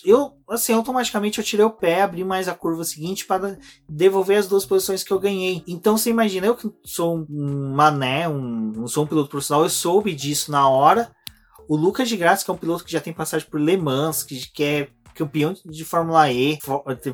eu 0.05 0.33
assim, 0.49 0.73
automaticamente 0.73 1.39
eu 1.39 1.43
tirei 1.43 1.65
o 1.65 1.71
pé, 1.71 2.01
abri 2.01 2.23
mais 2.23 2.47
a 2.47 2.53
curva 2.53 2.83
seguinte 2.83 3.25
para 3.25 3.57
devolver 3.89 4.37
as 4.37 4.47
duas 4.47 4.65
posições 4.65 5.03
que 5.03 5.11
eu 5.11 5.19
ganhei. 5.19 5.63
Então 5.67 5.97
você 5.97 6.09
imagina, 6.09 6.47
eu 6.47 6.55
que 6.55 6.71
sou 6.85 7.25
um 7.29 7.73
mané, 7.73 8.29
um, 8.29 8.71
não 8.75 8.87
sou 8.87 9.03
um 9.03 9.07
piloto 9.07 9.29
profissional, 9.29 9.63
eu 9.63 9.69
soube 9.69 10.15
disso 10.15 10.51
na 10.51 10.69
hora. 10.69 11.11
O 11.67 11.75
Lucas 11.75 12.09
de 12.09 12.17
Graça, 12.17 12.43
que 12.43 12.51
é 12.51 12.53
um 12.53 12.57
piloto 12.57 12.83
que 12.83 12.91
já 12.91 12.99
tem 12.99 13.13
passagem 13.13 13.47
por 13.49 13.59
Le 13.59 13.77
Mans, 13.77 14.23
que, 14.23 14.47
que 14.51 14.63
é 14.63 14.87
campeão 15.13 15.55
de 15.65 15.85
Fórmula 15.85 16.31
E, 16.31 16.57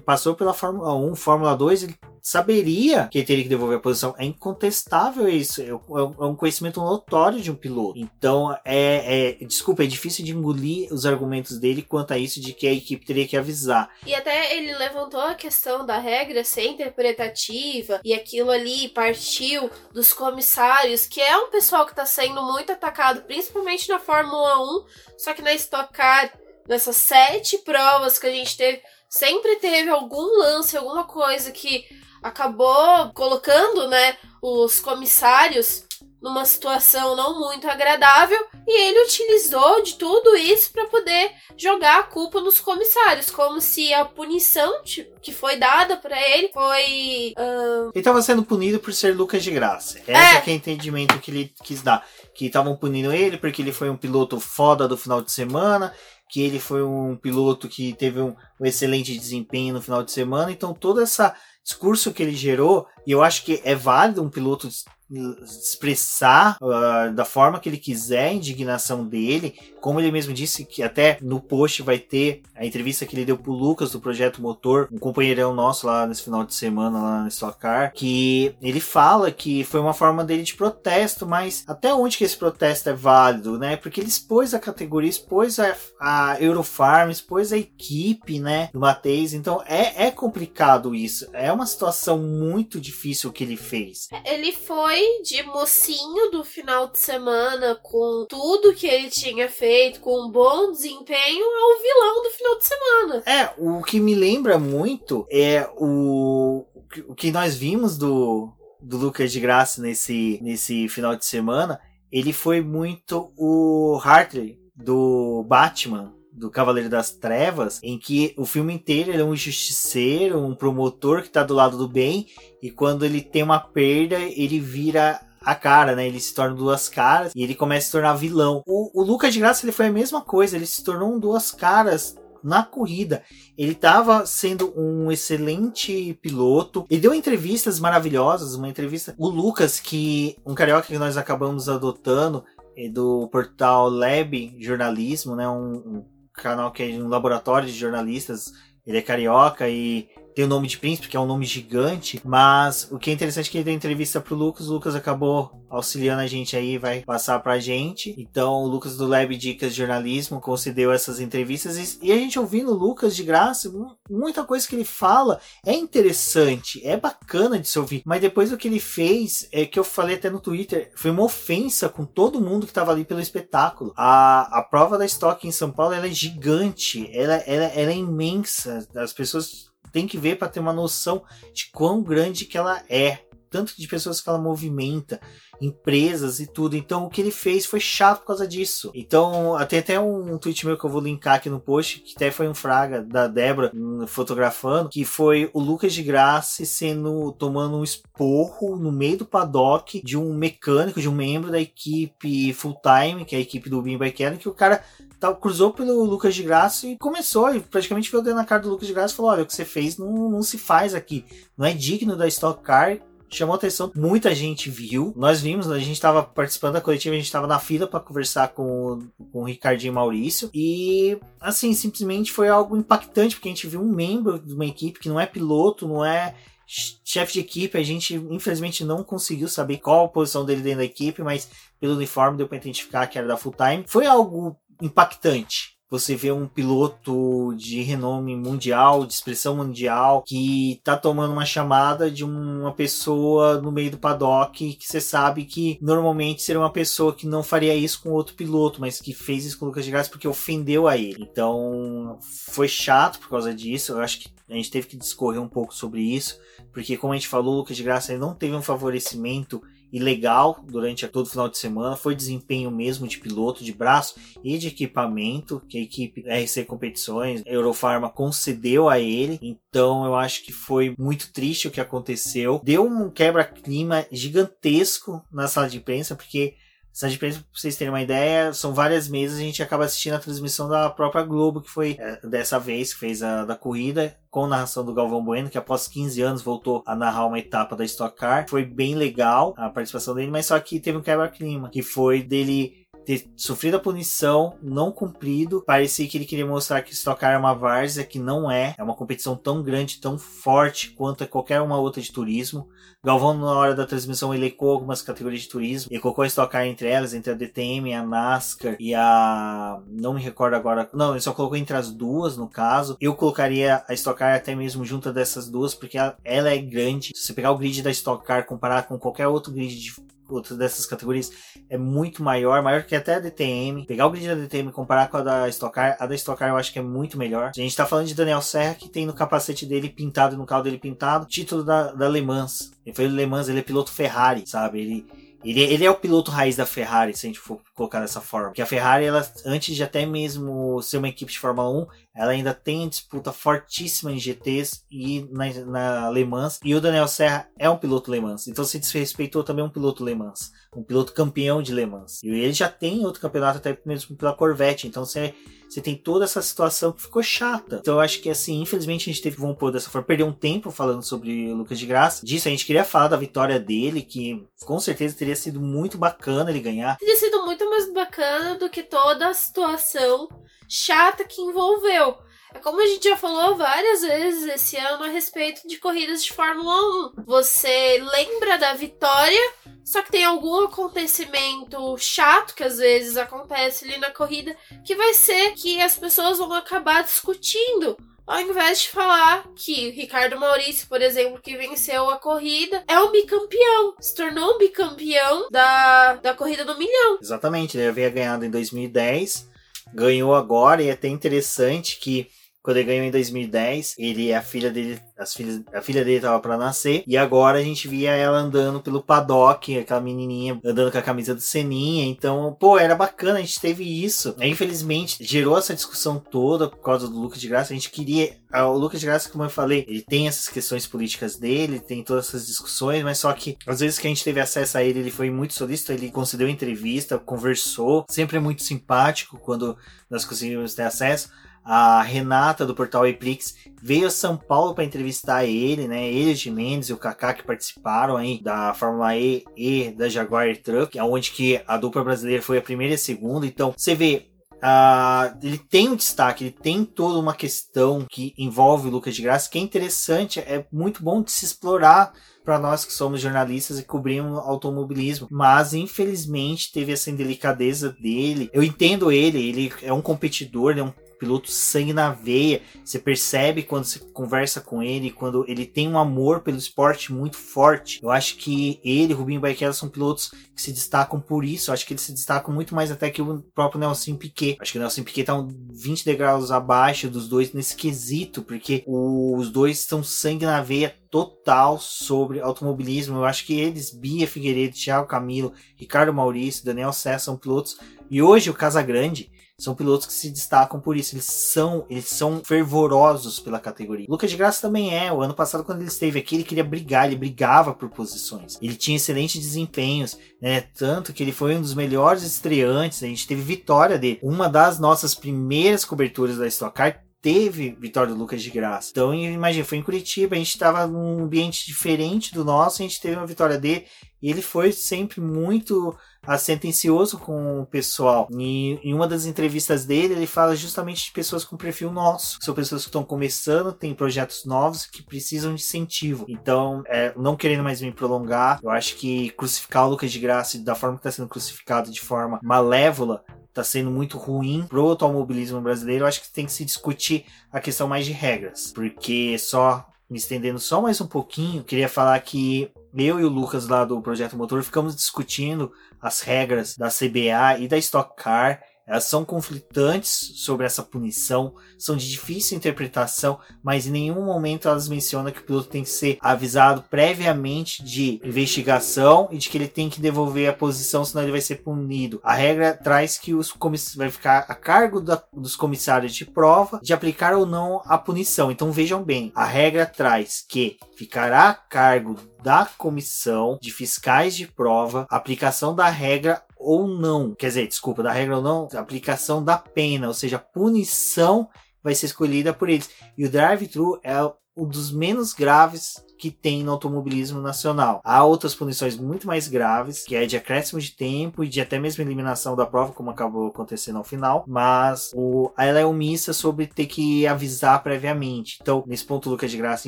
passou 0.06 0.36
pela 0.36 0.54
Fórmula 0.54 0.96
1, 0.96 1.16
Fórmula 1.16 1.56
2, 1.56 1.84
ele 1.84 1.96
saberia 2.22 3.08
que 3.12 3.18
ele 3.18 3.26
teria 3.26 3.44
que 3.44 3.50
devolver 3.50 3.78
a 3.78 3.82
posição. 3.82 4.14
É 4.18 4.26
incontestável 4.26 5.28
isso. 5.28 5.62
É, 5.62 5.66
é, 5.66 5.70
é 5.70 6.26
um 6.26 6.36
conhecimento 6.36 6.80
notório 6.80 7.42
de 7.42 7.52
um 7.52 7.56
piloto. 7.56 7.98
Então, 7.98 8.56
é, 8.64 9.38
é, 9.42 9.46
desculpa, 9.46 9.84
é 9.84 9.88
difícil 9.88 10.24
de 10.24 10.32
engolir 10.32 10.94
os 10.94 11.06
argumentos 11.06 11.58
dele 11.58 11.82
quanto 11.82 12.14
a 12.14 12.18
isso 12.18 12.40
de 12.40 12.54
que 12.54 12.68
a 12.68 12.74
equipe 12.74 13.06
teria 13.06 13.28
que 13.28 13.38
avisar. 13.38 13.90
E 14.06 14.14
até 14.14 14.56
ele 14.56 14.76
levantou 14.76 15.22
a 15.22 15.34
questão 15.34 15.86
da 15.86 15.98
regra 15.98 16.44
ser 16.44 16.68
interpretativa 16.68 18.00
e 18.04 18.14
aquilo 18.14 18.52
ali 18.52 18.90
partiu 18.90 19.70
dos 19.94 20.14
comissários, 20.14 21.06
que 21.06 21.22
é 21.22 21.38
um 21.38 21.50
pessoal 21.50 21.86
que 21.86 21.92
está 21.92 22.06
sendo 22.06 22.42
muito 22.44 22.72
atacado, 22.72 23.22
principalmente 23.22 23.90
na 23.90 24.00
Fórmula 24.00 24.62
1, 24.62 24.86
só 25.18 25.34
que 25.34 25.42
na 25.42 25.54
Stock 25.54 25.92
Car 25.94 26.32
nessas 26.70 26.98
sete 26.98 27.58
provas 27.58 28.20
que 28.20 28.28
a 28.28 28.32
gente 28.32 28.56
teve, 28.56 28.80
sempre 29.10 29.56
teve 29.56 29.90
algum 29.90 30.38
lance, 30.38 30.78
alguma 30.78 31.04
coisa 31.04 31.52
que 31.52 31.84
acabou 32.22 33.10
colocando, 33.14 33.88
né, 33.88 34.16
os 34.40 34.80
comissários 34.80 35.84
numa 36.22 36.44
situação 36.46 37.16
não 37.16 37.40
muito 37.40 37.68
agradável 37.68 38.38
e 38.68 38.82
ele 38.88 39.06
utilizou 39.06 39.82
de 39.82 39.96
tudo 39.96 40.36
isso 40.36 40.72
para 40.72 40.86
poder 40.86 41.32
jogar 41.58 42.00
a 42.00 42.04
culpa 42.04 42.42
nos 42.42 42.60
comissários, 42.60 43.32
como 43.32 43.62
se 43.62 43.94
a 43.94 44.04
punição 44.04 44.82
que 45.22 45.32
foi 45.32 45.56
dada 45.56 45.96
para 45.96 46.20
ele 46.30 46.50
foi. 46.50 47.34
Uh... 47.38 47.90
Ele 47.94 48.00
estava 48.00 48.22
sendo 48.22 48.44
punido 48.44 48.80
por 48.80 48.94
ser 48.94 49.16
Lucas 49.16 49.44
de 49.44 49.52
Graça. 49.52 50.00
Esse 50.00 50.12
é, 50.12 50.36
é 50.36 50.42
que 50.42 50.52
é 50.52 50.54
o 50.54 50.58
entendimento 50.58 51.20
que 51.20 51.32
ele 51.32 51.54
quis 51.64 51.82
dar. 51.82 52.06
Que 52.34 52.48
estavam 52.48 52.76
punindo 52.76 53.14
ele 53.14 53.38
porque 53.38 53.62
ele 53.62 53.72
foi 53.72 53.90
um 53.90 53.98
piloto 53.98 54.40
foda 54.40 54.88
do 54.88 54.98
final 54.98 55.22
de 55.22 55.32
semana 55.32 55.94
que 56.30 56.42
ele 56.42 56.60
foi 56.60 56.84
um 56.84 57.18
piloto 57.18 57.68
que 57.68 57.94
teve 57.94 58.22
um, 58.22 58.36
um 58.62 58.66
excelente 58.66 59.18
desempenho 59.18 59.74
no 59.74 59.82
final 59.82 60.04
de 60.04 60.12
semana. 60.12 60.52
Então, 60.52 60.74
todo 60.74 61.02
esse 61.02 61.22
discurso 61.64 62.14
que 62.14 62.22
ele 62.22 62.36
gerou, 62.36 62.86
e 63.06 63.12
eu 63.12 63.24
acho 63.24 63.44
que 63.44 63.60
é 63.64 63.74
válido 63.74 64.22
um 64.22 64.30
piloto 64.30 64.70
expressar 65.10 66.58
uh, 66.62 67.14
da 67.14 67.26
forma 67.26 67.60
que 67.60 67.68
ele 67.68 67.78
quiser 67.78 68.30
a 68.30 68.34
indignação 68.34 69.06
dele, 69.06 69.56
como 69.82 70.00
ele 70.00 70.12
mesmo 70.12 70.34
disse 70.34 70.66
que 70.66 70.84
até 70.84 71.18
no 71.22 71.40
post 71.40 71.82
vai 71.82 71.98
ter 71.98 72.42
a 72.56 72.66
entrevista 72.66 73.06
que 73.06 73.16
ele 73.16 73.26
deu 73.26 73.38
pro 73.38 73.54
Lucas 73.54 73.92
do 73.92 74.00
Projeto 74.00 74.42
Motor, 74.42 74.88
um 74.92 75.00
companheirão 75.00 75.54
nosso 75.54 75.88
lá 75.88 76.06
nesse 76.06 76.24
final 76.24 76.44
de 76.44 76.54
semana 76.54 77.02
lá 77.02 77.24
na 77.24 77.28
Stock 77.30 77.58
Car, 77.58 77.94
que 77.94 78.54
ele 78.62 78.80
fala 78.80 79.32
que 79.32 79.64
foi 79.64 79.80
uma 79.80 79.94
forma 79.94 80.24
dele 80.24 80.44
de 80.44 80.56
protesto, 80.56 81.26
mas 81.26 81.64
até 81.68 81.94
onde 81.94 82.18
que 82.18 82.24
esse 82.24 82.38
protesto 82.38 82.90
é 82.90 82.94
válido, 82.94 83.58
né? 83.58 83.76
Porque 83.76 84.00
ele 84.02 84.10
expôs 84.10 84.54
a 84.54 84.60
categoria, 84.60 85.10
expôs 85.10 85.60
a, 85.60 85.76
a 86.00 86.38
Eurofarm, 86.42 87.10
expôs 87.10 87.52
a 87.54 87.58
equipe, 87.58 88.40
né, 88.40 88.70
do 88.74 88.80
Mateis, 88.80 89.34
então 89.34 89.64
é, 89.66 90.08
é 90.08 90.12
complicado 90.12 90.94
isso, 90.94 91.28
é 91.34 91.52
uma 91.52 91.66
situação 91.66 92.18
muito 92.18 92.80
difícil 92.80 93.32
que 93.32 93.44
ele 93.44 93.58
fez. 93.58 94.10
Ele 94.26 94.52
foi 94.52 94.99
de 95.24 95.44
mocinho 95.44 96.32
do 96.32 96.44
final 96.44 96.88
de 96.88 96.98
semana 96.98 97.76
com 97.82 98.26
tudo 98.28 98.74
que 98.74 98.88
ele 98.88 99.10
tinha 99.10 99.50
feito 99.50 100.00
com 100.00 100.26
um 100.26 100.32
bom 100.32 100.72
desempenho, 100.72 101.44
é 101.44 101.76
o 101.76 101.82
vilão 101.82 102.24
do 102.24 102.30
final 102.30 102.58
de 102.58 102.66
semana. 102.66 103.24
É, 103.26 103.54
o 103.58 103.84
que 103.84 104.00
me 104.00 104.16
lembra 104.16 104.58
muito 104.58 105.26
é 105.30 105.70
o, 105.78 106.66
o 107.08 107.16
que 107.16 107.32
nós 107.32 107.56
vimos 107.56 107.98
do, 107.98 108.52
do 108.82 108.98
Lucas 108.98 109.32
de 109.32 109.40
Graça 109.40 109.82
nesse, 109.82 110.40
nesse 110.42 110.88
final 110.90 111.16
de 111.16 111.26
semana. 111.26 111.80
Ele 112.12 112.34
foi 112.34 112.62
muito 112.62 113.32
o 113.38 114.00
Hartley 114.04 114.60
do 114.76 115.44
Batman, 115.48 116.14
do 116.40 116.50
Cavaleiro 116.50 116.90
das 116.90 117.12
Trevas, 117.12 117.80
em 117.84 118.00
que 118.00 118.34
o 118.38 118.46
filme 118.46 118.74
inteiro 118.74 119.12
ele 119.12 119.22
é 119.22 119.26
um 119.26 119.36
justiceiro, 119.36 120.40
um 120.40 120.56
promotor 120.56 121.22
que 121.22 121.30
tá 121.30 121.44
do 121.44 121.54
lado 121.54 121.78
do 121.78 121.88
bem, 121.88 122.28
e 122.62 122.72
quando 122.72 123.06
ele 123.06 123.22
tem 123.22 123.44
uma 123.44 123.60
perda, 123.60 124.16
ele 124.16 124.60
vira 124.60 125.20
a 125.42 125.54
cara, 125.54 125.96
né? 125.96 126.08
Ele 126.08 126.20
se 126.20 126.34
torna 126.34 126.56
duas 126.56 126.88
caras 126.88 127.34
e 127.36 127.44
ele 127.44 127.56
começa 127.56 127.86
a 127.86 127.86
se 127.88 127.92
tornar 127.92 128.14
vilão. 128.14 128.64
O, 128.66 129.02
o 129.02 129.04
Lucas 129.04 129.34
de 129.34 129.40
Graça 129.40 129.66
ele 129.66 129.72
foi 129.72 129.88
a 129.88 129.92
mesma 129.92 130.22
coisa, 130.22 130.56
ele 130.56 130.66
se 130.66 130.84
tornou 130.84 131.14
um 131.14 131.20
duas 131.20 131.52
caras 131.52 132.16
na 132.42 132.64
corrida. 132.64 133.22
Ele 133.58 133.74
estava 133.74 134.26
sendo 134.26 134.74
um 134.78 135.12
excelente 135.12 136.18
piloto. 136.22 136.86
Ele 136.90 137.02
deu 137.02 137.14
entrevistas 137.14 137.80
maravilhosas, 137.80 138.56
uma 138.56 138.70
entrevista. 138.70 139.14
O 139.18 139.28
Lucas, 139.28 139.80
que 139.80 140.38
um 140.46 140.56
carioca 140.56 140.88
que 140.88 140.98
nós 140.98 141.18
acabamos 141.18 141.68
adotando, 141.68 142.44
é 142.78 142.88
do 142.88 143.28
portal 143.28 143.90
Lab 143.90 144.56
Jornalismo, 144.58 145.36
né? 145.36 145.48
Um, 145.50 145.74
um 145.76 146.06
canal 146.42 146.72
que 146.72 146.84
é 146.84 146.88
um 146.98 147.08
laboratório 147.08 147.68
de 147.68 147.74
jornalistas. 147.74 148.52
Ele 148.86 148.98
é 148.98 149.02
carioca 149.02 149.70
e 149.70 150.10
tem 150.40 150.46
o 150.46 150.48
nome 150.48 150.70
de 150.70 150.78
príncipe, 150.78 151.10
que 151.10 151.18
é 151.18 151.20
um 151.20 151.26
nome 151.26 151.46
gigante, 151.46 152.22
mas 152.24 152.88
o 152.90 152.98
que 152.98 153.10
é 153.10 153.14
interessante 153.14 153.50
é 153.50 153.52
que 153.52 153.58
ele 153.58 153.66
deu 153.66 153.74
entrevista 153.74 154.22
pro 154.22 154.38
Lucas, 154.38 154.70
o 154.70 154.74
Lucas 154.74 154.96
acabou 154.96 155.52
auxiliando 155.70 156.22
a 156.22 156.28
gente 156.28 156.56
aí, 156.56 156.78
vai 156.78 157.02
passar 157.02 157.38
pra 157.40 157.60
gente. 157.60 158.16
Então, 158.18 158.64
o 158.64 158.68
Lucas 158.68 158.96
do 158.96 159.06
Lab 159.06 159.36
Dicas 159.36 159.74
de 159.74 159.80
Jornalismo 159.80 160.40
concedeu 160.40 160.94
essas 160.94 161.20
entrevistas 161.20 162.00
e, 162.02 162.10
a 162.14 162.16
gente 162.16 162.40
ouvindo 162.40 162.72
o 162.72 162.78
Lucas 162.78 163.18
de 163.18 163.24
graça, 163.24 163.70
muita 164.10 164.46
coisa 164.46 164.66
que 164.66 164.76
ele 164.76 164.86
fala 164.86 165.42
é 165.66 165.74
interessante, 165.74 166.80
é 166.88 166.96
bacana 166.96 167.60
de 167.60 167.68
se 167.68 167.78
ouvir, 167.78 168.02
mas 168.06 168.22
depois 168.22 168.54
o 168.54 168.58
que 168.58 168.70
ele 168.70 168.80
fez, 168.80 169.46
é 169.52 169.66
que 169.66 169.78
eu 169.78 169.84
falei 169.84 170.16
até 170.16 170.30
no 170.30 170.40
Twitter, 170.40 170.90
foi 170.96 171.12
uma 171.12 171.24
ofensa 171.24 171.90
com 171.90 172.06
todo 172.06 172.40
mundo 172.40 172.66
que 172.66 172.72
tava 172.72 172.94
ali 172.94 173.04
pelo 173.04 173.20
espetáculo. 173.20 173.92
A, 173.98 174.60
a 174.60 174.64
prova 174.64 174.98
da 174.98 175.06
Stock 175.06 175.46
em 175.46 175.52
São 175.52 175.70
Paulo, 175.70 175.94
ela 175.94 176.08
é 176.08 176.12
gigante, 176.12 177.10
ela, 177.14 177.36
ela, 177.46 177.66
ela 177.66 177.92
é 177.92 177.98
imensa, 177.98 178.88
as 178.96 179.12
pessoas 179.12 179.69
tem 179.92 180.08
que 180.08 180.18
ver 180.18 180.38
para 180.38 180.48
ter 180.48 180.60
uma 180.60 180.74
noção 180.74 181.24
de 181.54 181.70
quão 181.72 182.02
grande 182.02 182.46
que 182.46 182.58
ela 182.58 182.84
é, 182.90 183.20
tanto 183.50 183.74
de 183.78 183.88
pessoas 183.88 184.22
que 184.22 184.30
ela 184.30 184.40
movimenta, 184.40 185.20
empresas 185.62 186.40
e 186.40 186.48
tudo. 186.48 186.76
Então 186.76 187.06
o 187.06 187.10
que 187.10 187.22
ele 187.22 187.32
fez 187.32 187.66
foi 187.66 187.80
chato 187.80 188.20
por 188.20 188.28
causa 188.28 188.48
disso. 188.48 188.92
Então, 188.94 189.58
tem 189.68 189.80
até 189.80 190.00
um 190.00 190.38
tweet 190.38 190.66
meu 190.66 190.78
que 190.78 190.86
eu 190.86 190.90
vou 190.90 191.02
linkar 191.02 191.36
aqui 191.36 191.50
no 191.50 191.60
post, 191.60 192.00
que 192.00 192.14
até 192.16 192.32
foi 192.32 192.48
um 192.48 192.54
fraga 192.54 193.02
da 193.02 193.28
Débora 193.28 193.72
hum, 193.74 194.06
fotografando, 194.08 194.90
que 194.90 195.04
foi 195.04 195.50
o 195.54 195.60
Lucas 195.60 195.94
de 195.94 196.04
Graça 196.04 196.64
sendo 196.66 197.32
tomando 197.34 197.78
um 197.78 197.84
esporro 197.84 198.76
no 198.76 198.92
meio 198.92 199.18
do 199.18 199.26
paddock 199.26 200.02
de 200.04 200.18
um 200.18 200.34
mecânico, 200.34 201.02
de 201.02 201.10
um 201.10 201.16
membro 201.16 201.52
da 201.52 201.60
equipe 201.60 202.54
full 202.54 202.80
time, 202.82 203.26
que 203.26 203.36
é 203.36 203.40
a 203.40 203.42
equipe 203.42 203.70
do 203.70 203.82
Bim 203.82 203.98
Kelly, 204.12 204.38
que 204.38 204.50
o 204.50 204.54
cara 204.54 204.84
tá, 205.20 205.34
cruzou 205.34 205.74
pelo 205.74 206.04
Lucas 206.04 206.34
de 206.34 206.44
Graça 206.44 206.88
e 206.88 206.98
começou, 206.98 207.54
e 207.54 207.60
praticamente 207.60 208.12
veio 208.12 208.24
na 208.36 208.46
cara 208.46 208.62
do 208.62 208.70
Lucas 208.70 208.88
de 208.88 208.94
Graça 208.94 209.14
e 209.14 209.18
falou: 209.18 209.32
olha, 209.32 209.44
o 209.44 209.46
que 209.46 209.54
você 209.54 209.66
fez 209.66 209.98
não, 209.98 210.30
não 210.30 210.42
se 210.42 210.58
faz 210.58 210.96
aqui, 210.96 211.26
não 211.58 211.66
é 211.66 211.74
digno 211.74 212.16
da 212.16 212.28
Stock 212.28 212.64
Car, 212.64 213.00
chamou 213.30 213.56
atenção, 213.56 213.92
muita 213.96 214.34
gente 214.34 214.70
viu. 214.70 215.14
Nós 215.16 215.42
vimos, 215.42 215.70
a 215.70 215.80
gente 215.80 215.94
estava 215.94 216.24
participando 216.24 216.74
da 216.74 216.82
coletiva, 216.82 217.14
a 217.14 217.18
gente 217.18 217.26
estava 217.26 217.48
na 217.48 217.60
fila 217.60 217.88
para 217.88 218.00
conversar 218.00 218.50
com, 218.50 219.08
com 219.32 219.42
o 219.42 219.46
Ricardinho 219.46 219.94
Maurício. 219.94 220.50
E, 220.54 221.18
assim, 221.40 221.74
simplesmente 221.74 222.32
foi 222.32 222.50
algo 222.50 222.78
impactante, 222.78 223.36
porque 223.36 223.50
a 223.50 223.52
gente 223.52 223.68
viu 223.68 223.82
um 223.82 223.92
membro 223.92 224.40
de 224.40 224.54
uma 224.54 224.66
equipe 224.66 225.00
que 225.00 225.10
não 225.10 225.20
é 225.20 225.26
piloto, 225.26 225.88
não 225.88 226.04
é 226.04 226.36
chefe 226.66 227.34
de 227.34 227.40
equipe. 227.40 227.78
A 227.78 227.84
gente, 227.84 228.16
infelizmente, 228.16 228.84
não 228.84 229.04
conseguiu 229.04 229.48
saber 229.48 229.78
qual 229.78 230.06
a 230.06 230.10
posição 230.10 230.46
dele 230.46 230.62
dentro 230.62 230.80
da 230.80 230.86
equipe, 230.86 231.24
mas 231.24 231.50
pelo 231.80 231.96
uniforme 231.96 232.38
deu 232.38 232.48
para 232.48 232.58
identificar 232.58 233.08
que 233.08 233.18
era 233.18 233.28
da 233.28 233.38
full 233.38 233.54
time. 233.54 233.84
Foi 233.88 234.06
algo 234.06 234.56
impactante 234.82 235.79
você 235.90 236.16
vê 236.16 236.32
um 236.32 236.48
piloto 236.48 237.54
de 237.56 237.82
renome 237.82 238.36
mundial, 238.36 239.06
de 239.06 239.14
expressão 239.14 239.56
mundial, 239.56 240.24
que 240.26 240.80
tá 240.84 240.96
tomando 240.96 241.34
uma 241.34 241.46
chamada 241.46 242.12
de 242.12 242.24
uma 242.24 242.72
pessoa 242.74 243.60
no 243.60 243.72
meio 243.72 243.92
do 243.92 243.98
paddock 243.98 244.74
que 244.74 244.88
você 244.88 245.02
sabe 245.02 245.46
que 245.46 245.80
normalmente 245.82 246.44
seria 246.44 246.60
uma 246.60 246.72
pessoa 246.72 247.14
que 247.14 247.26
não 247.26 247.42
faria 247.42 247.74
isso 247.74 248.02
com 248.04 248.12
outro 248.12 248.36
piloto, 248.36 248.80
mas 248.80 249.02
que 249.02 249.14
fez 249.14 249.46
isso 249.46 249.58
com 249.58 249.66
o 249.66 249.68
Lucas 249.70 249.86
de 249.86 249.92
Graça 249.92 250.10
porque 250.10 250.28
ofendeu 250.28 250.88
a 250.88 250.98
ele. 250.98 251.28
Então 251.32 252.20
foi 252.22 252.68
chato 252.68 253.20
por 253.20 253.30
causa 253.30 253.54
disso. 253.54 253.94
Eu 253.94 254.00
acho 254.00 254.20
que 254.20 254.30
a 254.50 254.54
gente 254.54 254.72
teve 254.72 254.88
que 254.88 254.98
discorrer 254.98 255.42
um 255.42 255.48
pouco 255.48 255.74
sobre 255.74 256.02
isso, 256.02 256.40
porque 256.72 256.98
como 256.98 257.14
a 257.14 257.16
gente 257.16 257.28
falou, 257.28 257.56
o 257.56 257.58
Lucas 257.58 257.78
de 257.78 257.84
Graça 257.84 258.18
não 258.18 258.34
teve 258.34 258.56
um 258.56 258.62
favorecimento 258.62 259.62
e 259.92 260.00
legal 260.00 260.64
durante 260.68 261.08
todo 261.08 261.26
o 261.26 261.30
final 261.30 261.50
de 261.50 261.58
semana. 261.58 261.96
Foi 261.96 262.16
desempenho 262.16 262.72
mesmo 262.72 263.08
de 263.08 263.18
piloto, 263.18 263.64
de 263.64 263.74
braço 263.74 264.16
e 264.44 264.58
de 264.58 264.68
equipamento 264.68 265.62
que 265.68 265.78
a 265.78 265.82
equipe 265.82 266.22
RC 266.22 266.66
Competições, 266.66 267.42
Eurofarma 267.46 268.10
concedeu 268.10 268.90
a 268.90 269.00
ele. 269.00 269.40
Então 269.42 270.06
eu 270.06 270.16
acho 270.16 270.44
que 270.44 270.52
foi 270.52 270.96
muito 270.98 271.32
triste 271.32 271.68
o 271.68 271.72
que 271.72 271.82
aconteceu. 271.82 272.62
Deu 272.64 272.86
um 272.86 273.10
quebra-clima 273.10 274.06
gigantesco 274.12 275.24
na 275.32 275.48
sala 275.48 275.70
de 275.70 275.78
imprensa, 275.78 276.16
porque 276.16 276.56
Sala 276.92 277.12
de 277.12 277.16
imprensa, 277.16 277.40
pra 277.40 277.48
vocês 277.54 277.76
terem 277.78 277.94
uma 277.94 278.02
ideia, 278.02 278.52
são 278.52 278.74
várias 278.74 279.08
mesas, 279.08 279.38
a 279.38 279.42
gente 279.42 279.64
acaba 279.64 279.86
assistindo 279.86 280.16
a 280.16 280.20
transmissão 280.20 280.68
da 280.68 280.90
própria 280.90 281.24
Globo, 281.24 281.62
que 281.62 281.70
foi 281.70 281.96
é, 282.00 282.20
dessa 282.28 282.60
vez, 282.60 282.94
que 282.94 283.00
fez 283.00 283.24
a 283.24 283.46
da 283.46 283.56
corrida, 283.56 284.18
com 284.30 284.48
narração 284.48 284.84
do 284.84 284.94
Galvão 284.94 285.24
Bueno, 285.24 285.50
que 285.50 285.58
após 285.58 285.88
15 285.88 286.22
anos 286.22 286.42
voltou 286.42 286.84
a 286.86 286.96
narrar 286.96 287.26
uma 287.26 287.40
etapa 287.40 287.76
da 287.76 287.86
Stock 287.86 288.16
Car. 288.18 288.48
Foi 288.50 288.66
bem 288.66 288.96
legal 288.96 289.54
a 289.58 289.70
participação 289.70 290.14
dele, 290.14 290.32
mas 290.32 290.48
só 290.48 290.60
que 290.60 290.80
teve 290.80 290.98
um 290.98 291.02
quebra-clima, 291.02 291.70
que 291.70 291.82
foi 291.82 292.22
dele 292.22 292.79
ter 293.10 293.28
sofrido 293.36 293.78
a 293.78 293.80
punição, 293.80 294.56
não 294.62 294.92
cumprido. 294.92 295.64
Parecia 295.66 296.08
que 296.08 296.16
ele 296.16 296.26
queria 296.26 296.46
mostrar 296.46 296.84
que 296.84 296.94
Stock 296.94 297.20
Car 297.20 297.34
é 297.34 297.38
uma 297.40 297.56
várzea, 297.56 298.04
que 298.04 298.20
não 298.20 298.52
é. 298.52 298.76
É 298.78 298.84
uma 298.84 298.94
competição 298.94 299.36
tão 299.36 299.64
grande, 299.64 300.00
tão 300.00 300.16
forte 300.20 300.92
quanto 300.92 301.28
qualquer 301.28 301.60
uma 301.60 301.80
outra 301.80 302.04
de 302.04 302.12
turismo. 302.12 302.70
Galvão, 303.04 303.36
na 303.36 303.52
hora 303.52 303.74
da 303.74 303.88
transmissão, 303.88 304.32
elencou 304.32 304.70
algumas 304.70 305.02
categorias 305.02 305.42
de 305.42 305.50
turismo. 305.50 305.90
Ele 305.92 306.00
colocou 306.00 306.24
a 306.24 306.28
Stock 306.28 306.52
Car 306.52 306.68
entre 306.68 306.88
elas, 306.88 307.16
entre 307.16 307.32
a 307.32 307.36
DTM, 307.36 307.96
a 307.96 308.04
NASCAR 308.04 308.76
e 308.80 308.94
a... 308.94 309.82
Não 309.88 310.14
me 310.14 310.22
recordo 310.22 310.54
agora. 310.54 310.88
Não, 310.94 311.14
ele 311.14 311.22
só 311.22 311.34
colocou 311.34 311.58
entre 311.58 311.76
as 311.76 311.92
duas, 311.92 312.38
no 312.38 312.48
caso. 312.48 312.96
Eu 313.02 313.16
colocaria 313.16 313.84
a 313.88 313.94
Stock 313.96 314.20
Car 314.20 314.36
até 314.36 314.54
mesmo 314.54 314.86
junto 314.86 315.12
dessas 315.12 315.50
duas, 315.50 315.74
porque 315.74 315.98
ela, 315.98 316.16
ela 316.24 316.50
é 316.52 316.60
grande. 316.60 317.14
Se 317.16 317.24
você 317.24 317.34
pegar 317.34 317.52
o 317.54 317.58
grid 317.58 317.82
da 317.82 317.90
Stock 317.90 318.24
Car, 318.24 318.46
comparar 318.46 318.84
com 318.84 319.00
qualquer 319.00 319.26
outro 319.28 319.52
grid 319.52 319.80
de 319.80 319.96
outras 320.36 320.58
dessas 320.58 320.86
categorias 320.86 321.32
é 321.70 321.78
muito 321.78 322.24
maior, 322.24 322.62
maior 322.62 322.84
que 322.84 322.96
até 322.96 323.16
a 323.16 323.20
DTM. 323.20 323.86
Pegar 323.86 324.08
o 324.08 324.10
grid 324.10 324.28
da 324.28 324.36
DTM 324.36 324.70
e 324.70 324.74
comparar 324.74 325.08
com 325.08 325.18
a 325.18 325.22
da 325.22 325.50
Stock 325.50 325.74
Car, 325.74 325.98
a 326.00 326.06
da 326.06 326.16
Stock 326.16 326.38
Car 326.38 326.50
eu 326.50 326.58
acho 326.58 326.72
que 326.72 326.80
é 326.80 326.82
muito 326.82 327.18
melhor. 327.18 327.52
A 327.56 327.60
gente 327.60 327.76
tá 327.76 327.86
falando 327.86 328.08
de 328.08 328.16
Daniel 328.16 328.42
Serra, 328.42 328.76
que 328.76 328.90
tem 328.90 329.06
no 329.06 329.14
capacete 329.14 329.66
dele 329.66 329.90
pintado, 329.90 330.38
no 330.38 330.46
carro 330.46 330.64
dele 330.64 330.78
pintado, 330.78 331.26
título 331.26 331.64
da, 331.64 331.92
da 331.92 332.08
Le 332.08 332.22
Mans. 332.22 332.72
Ele 332.86 332.96
foi 332.96 333.08
Le 333.08 333.26
Mans, 333.26 333.50
ele 333.50 333.60
é 333.60 333.64
piloto 333.64 333.92
Ferrari, 333.92 334.44
sabe? 334.46 334.82
Ele, 334.82 335.06
ele, 335.44 335.62
ele 335.62 335.86
é 335.86 335.90
o 335.90 335.96
piloto 335.96 336.32
raiz 336.32 336.56
da 336.58 336.66
Ferrari, 336.66 337.16
se 337.16 337.26
a 337.26 337.30
gente 337.30 337.40
for 337.40 337.60
colocar 337.74 338.02
dessa 338.02 338.20
forma. 338.20 338.52
Que 338.52 338.62
a 338.62 338.66
Ferrari, 338.66 339.06
ela, 339.06 339.26
antes 339.46 339.76
de 339.76 339.84
até 339.84 340.06
mesmo 340.06 340.82
ser 340.82 340.98
uma 340.98 341.08
equipe 341.08 341.32
de 341.32 341.40
Fórmula 341.40 341.70
1, 341.70 341.88
ela 342.20 342.34
ainda 342.34 342.54
tem 342.54 342.90
disputa 342.90 343.32
fortíssima 343.32 344.12
em 344.12 344.20
GTs 344.20 344.84
e 344.92 345.26
na, 345.32 345.54
na 345.66 346.10
Le 346.10 346.26
Mans. 346.26 346.60
E 346.66 346.76
o 346.76 346.82
Daniel 346.82 347.08
Serra 347.08 347.48
é 347.58 347.70
um 347.70 347.78
piloto 347.78 348.12
Le 348.12 348.20
Mans. 348.20 348.46
Então 348.46 348.66
se 348.66 348.78
desrespeitou 348.78 349.42
também 349.42 349.64
um 349.64 349.70
piloto 349.70 350.04
Le 350.04 350.14
Mans. 350.14 350.52
Um 350.76 350.84
piloto 350.84 351.14
campeão 351.14 351.62
de 351.62 351.74
Le 351.74 351.86
Mans. 351.86 352.22
E 352.22 352.28
ele 352.28 352.52
já 352.52 352.68
tem 352.68 353.06
outro 353.06 353.22
campeonato 353.22 353.60
até 353.60 353.80
mesmo 353.86 354.18
pela 354.18 354.34
Corvette. 354.34 354.86
Então 354.86 355.06
você, 355.06 355.34
você 355.70 355.80
tem 355.80 355.96
toda 355.96 356.26
essa 356.26 356.42
situação 356.42 356.92
que 356.92 357.04
ficou 357.04 357.24
chata. 357.24 357.78
Então 357.82 357.94
eu 357.94 358.02
acho 358.02 358.20
que 358.20 358.30
assim, 358.30 358.62
infelizmente 358.62 359.10
a 359.10 359.14
gente 359.14 359.24
teve 359.24 359.38
que, 359.38 359.54
pôr 359.56 359.72
dessa 359.72 359.90
forma, 359.90 360.06
perder 360.06 360.26
um 360.26 360.34
tempo 360.34 360.72
falando 360.72 361.02
sobre 361.02 361.50
o 361.50 361.56
Lucas 361.56 361.80
de 361.80 361.86
Graça. 361.86 362.26
Disso 362.26 362.50
a 362.50 362.52
gente 362.52 362.66
queria 362.66 362.84
falar 362.84 363.08
da 363.08 363.16
vitória 363.16 363.58
dele, 363.58 364.02
que 364.02 364.46
com 364.66 364.78
certeza 364.78 365.16
teria 365.16 365.38
sido 365.38 365.62
muito 365.62 365.98
bacana 365.98 366.50
ele 366.50 366.60
ganhar. 366.60 366.98
Teria 366.98 367.16
sido 367.16 367.46
muito 367.46 367.70
mais 367.70 367.94
bacana 367.94 368.56
do 368.56 368.70
que 368.70 368.84
toda 368.84 369.30
a 369.30 369.34
situação 369.34 370.28
chata 370.70 371.24
que 371.24 371.42
envolveu. 371.42 372.18
É 372.54 372.60
como 372.60 372.82
a 372.82 372.86
gente 372.86 373.08
já 373.08 373.18
falou 373.18 373.56
várias 373.56 374.02
vezes 374.02 374.48
esse 374.48 374.76
ano 374.78 375.04
a 375.04 375.08
respeito 375.08 375.68
de 375.68 375.78
corridas 375.78 376.24
de 376.24 376.34
Fórmula 376.34 377.12
1. 377.18 377.24
Você 377.26 378.04
lembra 378.12 378.58
da 378.58 378.74
vitória, 378.74 379.52
só 379.84 380.02
que 380.02 380.12
tem 380.12 380.24
algum 380.24 380.66
acontecimento 380.66 381.98
chato 381.98 382.56
que 382.56 382.64
às 382.64 382.78
vezes 382.78 383.18
acontece 383.18 383.86
ali 383.86 383.98
na 383.98 384.12
corrida 384.12 384.56
que 384.84 384.96
vai 384.96 385.14
ser 385.14 385.52
que 385.54 385.80
as 385.82 385.96
pessoas 385.98 386.40
vão 386.40 386.54
acabar 386.54 387.04
discutindo 387.04 387.98
ao 388.30 388.40
invés 388.40 388.82
de 388.82 388.90
falar 388.90 389.44
que 389.56 389.90
Ricardo 389.90 390.40
Maurício, 390.40 390.88
por 390.88 391.02
exemplo, 391.02 391.42
que 391.42 391.58
venceu 391.58 392.08
a 392.12 392.18
corrida, 392.18 392.84
é 392.88 393.00
um 393.00 393.12
bicampeão, 393.12 393.96
se 394.00 394.14
tornou 394.14 394.54
um 394.54 394.58
bicampeão 394.60 395.48
da, 395.50 396.14
da 396.14 396.36
corrida 396.36 396.64
do 396.64 396.78
milhão. 396.78 397.18
Exatamente, 397.20 397.76
ele 397.76 397.88
havia 397.88 398.10
ganhado 398.12 398.46
em 398.46 398.52
2010, 398.52 399.49
ganhou 399.94 400.36
agora, 400.36 400.82
e 400.82 400.90
é 400.90 400.92
até 400.92 401.08
interessante 401.08 402.00
que 402.00 402.30
quando 402.62 402.78
ele 402.78 402.88
ganhou 402.88 403.06
em 403.06 403.12
2010, 403.12 403.96
ele 403.98 404.34
a 404.34 404.42
filha 404.42 404.70
dele, 404.70 405.00
as 405.18 405.34
filhas, 405.34 405.62
a 405.74 405.82
filha 405.82 406.04
dele 406.04 406.22
tava 406.22 406.40
para 406.40 406.58
nascer 406.58 407.04
e 407.08 407.18
agora 407.18 407.60
a 407.60 407.64
gente 407.64 407.88
via 407.88 408.12
ela 408.12 408.38
andando 408.38 408.82
pelo 408.82 409.02
paddock, 409.02 409.78
aquela 409.78 410.02
menininha 410.02 410.60
andando 410.64 410.92
com 410.92 410.98
a 410.98 411.02
camisa 411.02 411.34
do 411.34 411.42
Seninha. 411.42 412.06
Então, 412.06 412.56
pô, 412.60 412.78
era 412.78 412.96
bacana, 412.96 413.40
a 413.40 413.42
gente 413.42 413.60
teve 413.60 413.84
isso. 413.84 414.36
Aí, 414.40 414.50
infelizmente, 414.50 415.24
gerou 415.24 415.58
essa 415.58 415.74
discussão 415.74 416.20
toda 416.20 416.70
por 416.70 416.82
causa 416.82 417.08
do 417.08 417.20
Lucas 417.20 417.40
de 417.40 417.48
Graça. 417.48 417.74
A 417.74 417.76
gente 417.76 417.90
queria 417.90 418.38
o 418.52 418.78
Lucas 418.78 419.00
de 419.00 419.06
Graça, 419.06 419.30
como 419.30 419.44
eu 419.44 419.50
falei, 419.50 419.86
ele 419.88 420.02
tem 420.02 420.28
essas 420.28 420.48
questões 420.48 420.88
políticas 420.88 421.36
dele, 421.36 421.80
tem 421.80 422.04
todas 422.04 422.28
essas 422.28 422.48
discussões, 422.48 423.04
mas 423.04 423.20
só 423.20 423.32
que 423.32 423.58
às 423.68 423.80
vezes 423.80 424.00
que 424.00 424.08
a 424.08 424.10
gente 424.10 424.24
teve 424.24 424.40
acesso 424.40 424.78
a 424.78 424.84
ele, 424.84 425.00
ele 425.00 425.12
foi 425.12 425.30
muito 425.30 425.54
solícito, 425.54 425.92
ele 425.92 426.12
concedeu 426.12 426.50
entrevista, 426.50 427.20
conversou, 427.20 428.06
sempre 428.10 428.38
é 428.38 428.40
muito 428.40 428.64
simpático 428.64 429.38
quando 429.38 429.78
nós 430.10 430.26
conseguimos 430.26 430.74
ter 430.74 430.84
acesso. 430.84 431.30
A 431.72 432.02
Renata 432.02 432.66
do 432.66 432.74
portal 432.74 433.06
Eprix 433.06 433.54
veio 433.80 434.08
a 434.08 434.10
São 434.10 434.36
Paulo 434.36 434.74
para 434.74 434.84
entrevistar 434.84 435.46
ele, 435.46 435.88
né? 435.88 436.12
Ele, 436.12 436.34
de 436.34 436.50
Mendes 436.50 436.90
e 436.90 436.94
o 436.94 436.98
Kaká 436.98 437.32
que 437.32 437.44
participaram 437.44 438.18
aí 438.18 438.42
da 438.42 438.74
Fórmula 438.74 439.16
E 439.16 439.46
e 439.56 439.92
da 439.92 440.10
Jaguar 440.10 440.58
Truck, 440.58 441.00
onde 441.00 441.30
que 441.30 441.62
a 441.68 441.78
dupla 441.78 442.04
brasileira 442.04 442.42
foi 442.42 442.58
a 442.58 442.62
primeira 442.64 442.94
e 442.94 442.96
a 442.96 442.98
segunda. 442.98 443.46
Então, 443.46 443.72
você 443.78 443.94
vê 443.94 444.26
Uh, 444.60 445.40
ele 445.42 445.58
tem 445.58 445.88
um 445.88 445.96
destaque, 445.96 446.44
ele 446.44 446.52
tem 446.52 446.84
toda 446.84 447.18
uma 447.18 447.34
questão 447.34 448.06
que 448.10 448.34
envolve 448.38 448.90
o 448.90 448.92
Lucas 448.92 449.16
de 449.16 449.22
Graça, 449.22 449.50
que 449.50 449.58
é 449.58 449.62
interessante, 449.62 450.42
é 450.42 450.66
muito 450.70 451.02
bom 451.02 451.22
de 451.22 451.32
se 451.32 451.46
explorar 451.46 452.12
para 452.44 452.60
nós 452.60 452.84
que 452.84 452.92
somos 452.92 453.22
jornalistas 453.22 453.80
e 453.80 453.84
cobrimos 453.84 454.38
automobilismo. 454.40 455.30
Mas 455.32 455.74
infelizmente 455.74 456.74
teve 456.74 456.92
essa 456.92 457.10
indelicadeza 457.10 457.96
dele. 458.02 458.50
Eu 458.52 458.62
entendo 458.62 459.14
ele, 459.14 459.40
ele 459.40 459.74
é 459.82 459.94
um 459.94 460.02
competidor, 460.02 460.72
ele 460.72 460.82
é 460.82 460.84
um 460.84 460.94
piloto 461.20 461.52
sangue 461.52 461.94
na 461.94 462.12
veia. 462.12 462.62
Você 462.84 462.98
percebe 462.98 463.64
quando 463.64 463.84
você 463.84 464.00
conversa 464.00 464.62
com 464.62 464.82
ele, 464.82 465.12
quando 465.12 465.46
ele 465.48 465.66
tem 465.66 465.88
um 465.88 466.00
amor 466.00 466.40
pelo 466.40 466.58
esporte 466.58 467.12
muito 467.12 467.38
forte. 467.38 468.00
Eu 468.02 468.10
acho 468.10 468.38
que 468.38 468.80
ele 468.84 469.14
Rubinho 469.14 469.42
Barrichello 469.42 469.74
são 469.74 469.90
pilotos 469.90 470.32
que 470.56 470.62
se 470.62 470.72
destacam 470.72 471.20
por 471.20 471.44
isso. 471.44 471.70
Eu 471.70 471.74
acho 471.74 471.86
que 471.86 471.94
eles 471.94 472.02
se 472.02 472.14
destacam 472.14 472.54
muito 472.54 472.74
mais 472.74 472.90
até 472.90 473.10
que 473.10 473.22
o 473.22 473.42
próprio 473.54 473.80
Nelson 473.80 474.16
Piquet. 474.16 474.58
Acho 474.60 474.72
que 474.72 474.78
o 474.78 474.82
Nelson 474.82 475.04
Piquet 475.04 475.26
tá 475.26 475.36
uns 475.36 475.54
20 475.72 476.06
degraus 476.06 476.52
abaixo 476.52 477.10
dos 477.10 477.28
dois 477.28 477.54
nesse 477.54 477.76
quesito, 477.76 478.42
porque 478.42 478.84
os 478.88 479.52
dois 479.52 479.80
são 479.80 480.02
sangue 480.02 480.46
na 480.46 480.62
veia 480.62 480.96
total 481.10 481.80
sobre 481.80 482.40
automobilismo. 482.40 483.18
Eu 483.18 483.26
acho 483.26 483.46
que 483.46 483.60
eles, 483.60 483.92
Bia 483.92 484.28
Figueiredo, 484.28 484.76
Thiago 484.76 485.08
Camilo, 485.08 485.54
Ricardo 485.76 486.14
Maurício, 486.14 486.66
Daniel 486.66 486.94
César 486.94 487.20
são 487.20 487.38
pilotos. 487.38 487.78
E 488.10 488.22
hoje 488.22 488.50
o 488.50 488.54
Casagrande 488.54 489.30
são 489.60 489.76
pilotos 489.76 490.08
que 490.08 490.14
se 490.14 490.30
destacam 490.30 490.80
por 490.80 490.96
isso. 490.96 491.14
Eles 491.16 491.26
são, 491.26 491.86
eles 491.90 492.08
são 492.08 492.42
fervorosos 492.44 493.40
pela 493.40 493.60
categoria. 493.60 494.06
Lucas 494.10 494.32
de 494.32 494.38
Graça 494.38 494.62
também 494.62 494.98
é. 494.98 495.12
O 495.12 495.22
ano 495.22 495.34
passado, 495.34 495.64
quando 495.64 495.80
ele 495.80 495.90
esteve 495.90 496.20
aqui, 496.20 496.36
ele 496.36 496.44
queria 496.44 496.64
brigar, 496.64 497.06
ele 497.06 497.16
brigava 497.16 497.74
por 497.74 497.90
posições. 497.90 498.58
Ele 498.62 498.76
tinha 498.76 498.98
excelentes 498.98 499.42
desempenhos, 499.42 500.18
né? 500.42 500.62
Tanto 500.62 501.12
que 501.12 501.22
ele 501.22 501.34
foi 501.34 501.56
um 501.56 501.62
dos 501.62 501.74
melhores 501.74 502.24
estreantes. 502.24 503.04
A 503.04 503.08
gente 503.08 503.28
teve 503.28 503.42
vitória 503.42 504.00
dele. 504.00 504.20
Uma 504.24 504.48
das 504.48 504.80
nossas 504.80 505.14
primeiras 505.14 505.84
coberturas 505.84 506.38
da 506.38 506.48
Stock 506.48 506.74
Car 506.74 507.04
teve 507.22 507.76
vitória 507.80 508.14
do 508.14 508.20
Lucas 508.20 508.42
de 508.42 508.50
Graça. 508.50 508.90
Então, 508.92 509.14
imagina, 509.14 509.66
foi 509.66 509.78
em 509.78 509.84
Curitiba, 509.84 510.36
a 510.36 510.38
gente 510.38 510.50
estava 510.50 510.88
num 510.88 511.24
ambiente 511.24 511.66
diferente 511.66 512.34
do 512.34 512.46
nosso, 512.46 512.82
a 512.82 512.86
gente 512.86 513.02
teve 513.02 513.18
uma 513.18 513.28
vitória 513.28 513.58
dele 513.58 513.86
e 514.22 514.30
ele 514.30 514.42
foi 514.42 514.72
sempre 514.72 515.20
muito 515.20 515.96
sentencioso 516.38 517.18
com 517.18 517.62
o 517.62 517.66
pessoal. 517.66 518.28
E 518.32 518.80
em 518.84 518.94
uma 518.94 519.08
das 519.08 519.26
entrevistas 519.26 519.86
dele, 519.86 520.14
ele 520.14 520.28
fala 520.28 520.56
justamente 520.56 521.06
de 521.06 521.12
pessoas 521.12 521.44
com 521.44 521.58
perfil 521.58 521.92
nosso. 521.92 522.38
São 522.42 522.54
pessoas 522.54 522.84
que 522.84 522.90
estão 522.90 523.04
começando, 523.04 523.74
têm 523.74 523.94
projetos 523.94 524.46
novos 524.46 524.86
que 524.86 525.04
precisam 525.04 525.56
de 525.56 525.62
incentivo. 525.62 526.26
Então, 526.28 526.84
é, 526.88 527.14
não 527.16 527.36
querendo 527.36 527.64
mais 527.64 527.82
me 527.82 527.92
prolongar, 527.92 528.60
eu 528.64 528.70
acho 528.70 528.96
que 528.96 529.30
crucificar 529.32 529.86
o 529.86 529.90
Lucas 529.90 530.12
de 530.12 530.20
Graça 530.20 530.60
da 530.60 530.76
forma 530.76 530.98
que 530.98 531.08
está 531.08 531.12
sendo 531.12 531.30
crucificado 531.30 531.92
de 531.92 532.02
forma 532.02 532.40
malévola 532.44 533.24
está 533.50 533.64
sendo 533.64 533.92
muito 533.92 534.18
ruim 534.18 534.66
pro 534.68 534.88
automobilismo 534.88 535.62
brasileiro. 535.62 536.04
Eu 536.04 536.08
acho 536.08 536.22
que 536.22 536.32
tem 536.32 536.46
que 536.46 536.52
se 536.52 536.66
discutir 536.66 537.26
a 537.52 537.60
questão 537.60 537.88
mais 537.88 538.06
de 538.06 538.12
regras, 538.12 538.72
porque 538.74 539.38
só 539.38 539.86
me 540.10 540.18
estendendo 540.18 540.60
só 540.60 540.82
mais 540.82 541.00
um 541.00 541.08
pouquinho, 541.08 541.64
queria 541.64 541.88
falar 541.88 542.20
que 542.22 542.72
eu 542.96 543.20
e 543.20 543.24
o 543.24 543.30
Lucas 543.30 543.68
lá 543.68 543.86
do 543.86 544.02
Projeto 544.02 544.36
Motor 544.36 544.64
ficamos 544.64 544.96
discutindo 544.96 545.72
as 546.02 546.22
regras 546.22 546.76
da 546.76 546.88
CBA 546.88 547.60
e 547.60 547.68
da 547.68 547.78
Stock 547.78 548.16
Car 548.22 548.62
elas 548.90 549.04
são 549.04 549.24
conflitantes 549.24 550.32
sobre 550.36 550.66
essa 550.66 550.82
punição, 550.82 551.54
são 551.78 551.96
de 551.96 552.10
difícil 552.10 552.58
interpretação, 552.58 553.40
mas 553.64 553.86
em 553.86 553.92
nenhum 553.92 554.26
momento 554.26 554.68
elas 554.68 554.90
mencionam 554.90 555.32
que 555.32 555.40
o 555.40 555.44
piloto 555.44 555.70
tem 555.70 555.84
que 555.84 555.90
ser 555.90 556.18
avisado 556.20 556.84
previamente 556.90 557.84
de 557.84 558.20
investigação 558.24 559.30
e 559.32 559.38
de 559.38 559.48
que 559.48 559.58
ele 559.58 559.68
tem 559.68 559.90
que 559.90 560.02
devolver 560.02 560.50
a 560.50 560.54
posição, 560.54 561.06
senão 561.06 561.22
ele 561.22 561.32
vai 561.32 561.42
ser 561.42 561.58
punido. 561.58 562.20
A 562.24 562.34
regra 562.34 562.74
traz 562.74 563.18
que 563.18 563.36
os 563.36 563.54
vai 563.96 564.10
ficar 564.10 564.46
a 564.48 564.56
cargo 564.56 565.00
da, 565.00 565.22
dos 565.32 565.56
comissários 565.56 566.16
de 566.16 566.26
prova 566.26 566.80
de 566.82 566.92
aplicar 566.92 567.36
ou 567.36 567.46
não 567.46 567.84
a 567.86 567.98
punição. 567.98 568.52
Então 568.52 568.72
vejam 568.72 569.04
bem, 569.04 569.32
a 569.36 569.46
regra 569.46 569.86
traz 569.86 570.44
que 570.48 570.78
ficará 570.96 571.50
a 571.50 571.54
cargo 571.54 572.18
da 572.42 572.66
comissão 572.78 573.60
de 573.62 573.72
fiscais 573.72 574.36
de 574.36 574.48
prova 574.48 575.06
aplicação 575.10 575.76
da 575.76 575.90
regra 575.90 576.42
ou 576.60 576.88
não. 576.88 577.34
Quer 577.34 577.48
dizer, 577.48 577.68
desculpa, 577.68 578.04
da 578.04 578.12
regra 578.12 578.38
ou 578.38 578.44
não, 578.44 578.68
aplicação 578.76 579.44
da 579.44 579.58
pena, 579.58 580.08
ou 580.08 580.14
seja, 580.14 580.38
punição 580.38 581.48
vai 581.82 581.96
ser 581.96 582.08
escolhida 582.08 582.54
por 582.54 582.70
eles. 582.70 582.90
E 583.18 583.26
o 583.26 583.32
drive-thru 583.32 584.00
é 584.04 584.16
um 584.58 584.68
dos 584.68 584.92
menos 584.92 585.34
graves 585.34 586.04
que 586.20 586.30
tem 586.30 586.66
no 586.66 586.74
automobilismo 586.74 587.40
nacional. 587.40 588.02
Há 588.04 588.26
outras 588.26 588.54
punições 588.54 588.98
muito 588.98 589.26
mais 589.26 589.48
graves, 589.48 590.04
que 590.04 590.18
é 590.18 590.26
de 590.26 590.36
acréscimo 590.36 590.82
de 590.82 590.92
tempo 590.92 591.46
e 591.46 591.48
de 591.48 591.62
até 591.62 591.80
mesmo 591.80 592.04
eliminação 592.04 592.58
da 592.58 592.66
prova, 592.66 592.92
como 592.92 593.10
acabou 593.10 593.48
acontecendo 593.48 593.98
ao 593.98 594.04
final, 594.04 594.44
mas 594.46 595.12
o, 595.16 595.50
ela 595.58 595.80
é 595.80 595.86
omissa 595.86 596.34
sobre 596.34 596.68
ter 596.68 596.88
que 596.88 597.26
avisar 597.26 597.82
previamente. 597.82 598.60
Então, 598.62 598.84
nesse 598.86 599.06
ponto, 599.06 599.28
o 599.28 599.32
Lucas 599.32 599.50
de 599.50 599.58
Graça, 599.58 599.88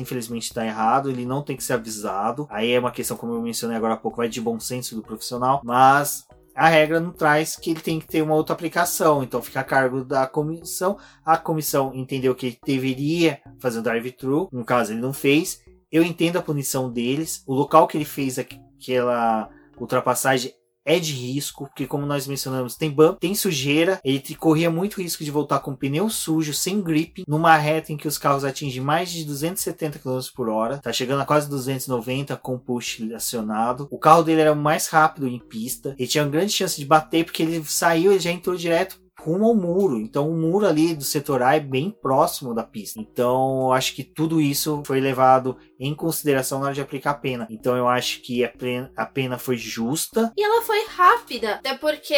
infelizmente, 0.00 0.44
está 0.44 0.64
errado, 0.64 1.10
ele 1.10 1.26
não 1.26 1.42
tem 1.42 1.54
que 1.54 1.62
ser 1.62 1.74
avisado. 1.74 2.48
Aí 2.50 2.72
é 2.72 2.80
uma 2.80 2.90
questão, 2.90 3.16
como 3.18 3.34
eu 3.34 3.42
mencionei 3.42 3.76
agora 3.76 3.92
há 3.92 3.98
pouco, 3.98 4.16
vai 4.16 4.28
de 4.28 4.40
bom 4.40 4.58
senso 4.58 4.96
do 4.96 5.02
profissional, 5.02 5.60
mas 5.62 6.24
a 6.54 6.68
regra 6.68 7.00
não 7.00 7.12
traz 7.12 7.56
que 7.56 7.70
ele 7.70 7.80
tem 7.80 7.98
que 7.98 8.06
ter 8.06 8.22
uma 8.22 8.34
outra 8.34 8.54
aplicação, 8.54 9.22
então 9.22 9.42
fica 9.42 9.60
a 9.60 9.64
cargo 9.64 10.04
da 10.04 10.26
comissão. 10.26 10.98
A 11.24 11.36
comissão 11.36 11.92
entendeu 11.94 12.34
que 12.34 12.46
ele 12.46 12.58
deveria 12.64 13.40
fazer 13.58 13.78
o 13.78 13.82
drive-thru, 13.82 14.48
no 14.52 14.64
caso 14.64 14.92
ele 14.92 15.00
não 15.00 15.12
fez. 15.12 15.60
Eu 15.90 16.02
entendo 16.02 16.36
a 16.36 16.42
punição 16.42 16.90
deles, 16.90 17.42
o 17.46 17.54
local 17.54 17.86
que 17.86 17.96
ele 17.96 18.04
fez 18.04 18.38
aquela 18.38 19.48
ultrapassagem 19.78 20.52
é 20.84 20.98
de 20.98 21.12
risco, 21.12 21.66
porque 21.66 21.86
como 21.86 22.06
nós 22.06 22.26
mencionamos, 22.26 22.76
tem 22.76 22.90
bump, 22.90 23.18
tem 23.20 23.34
sujeira, 23.34 24.00
ele 24.04 24.22
corria 24.36 24.70
muito 24.70 25.00
risco 25.00 25.24
de 25.24 25.30
voltar 25.30 25.60
com 25.60 25.74
pneu 25.74 26.08
sujo, 26.08 26.52
sem 26.52 26.80
grip, 26.80 27.24
numa 27.26 27.56
reta 27.56 27.92
em 27.92 27.96
que 27.96 28.08
os 28.08 28.18
carros 28.18 28.44
atingem 28.44 28.82
mais 28.82 29.10
de 29.10 29.24
270 29.24 29.98
km 29.98 30.18
por 30.34 30.48
hora, 30.48 30.78
tá 30.78 30.92
chegando 30.92 31.20
a 31.20 31.26
quase 31.26 31.48
290 31.48 32.36
com 32.36 32.58
push 32.58 33.00
acionado. 33.14 33.88
O 33.90 33.98
carro 33.98 34.22
dele 34.22 34.40
era 34.40 34.52
o 34.52 34.56
mais 34.56 34.88
rápido 34.88 35.28
em 35.28 35.38
pista, 35.38 35.94
ele 35.98 36.08
tinha 36.08 36.24
uma 36.24 36.30
grande 36.30 36.52
chance 36.52 36.78
de 36.78 36.86
bater 36.86 37.24
porque 37.24 37.42
ele 37.42 37.64
saiu 37.64 38.12
e 38.12 38.18
já 38.18 38.30
entrou 38.30 38.56
direto 38.56 39.01
rumo 39.24 39.46
ao 39.46 39.54
muro. 39.54 40.00
Então 40.00 40.28
o 40.28 40.36
muro 40.36 40.66
ali 40.66 40.94
do 40.94 41.04
setor 41.04 41.42
A 41.42 41.56
é 41.56 41.60
bem 41.60 41.90
próximo 41.90 42.54
da 42.54 42.62
pista. 42.62 43.00
Então 43.00 43.72
acho 43.72 43.94
que 43.94 44.02
tudo 44.02 44.40
isso 44.40 44.82
foi 44.84 45.00
levado 45.00 45.56
em 45.78 45.94
consideração 45.94 46.58
na 46.58 46.66
hora 46.66 46.74
de 46.74 46.80
aplicar 46.80 47.12
a 47.12 47.14
pena. 47.14 47.46
Então 47.50 47.76
eu 47.76 47.88
acho 47.88 48.20
que 48.20 48.44
a 48.44 48.48
pena, 48.48 48.92
a 48.96 49.06
pena 49.06 49.38
foi 49.38 49.56
justa. 49.56 50.32
E 50.36 50.42
ela 50.42 50.62
foi 50.62 50.84
rápida, 50.86 51.54
até 51.54 51.74
porque 51.74 52.14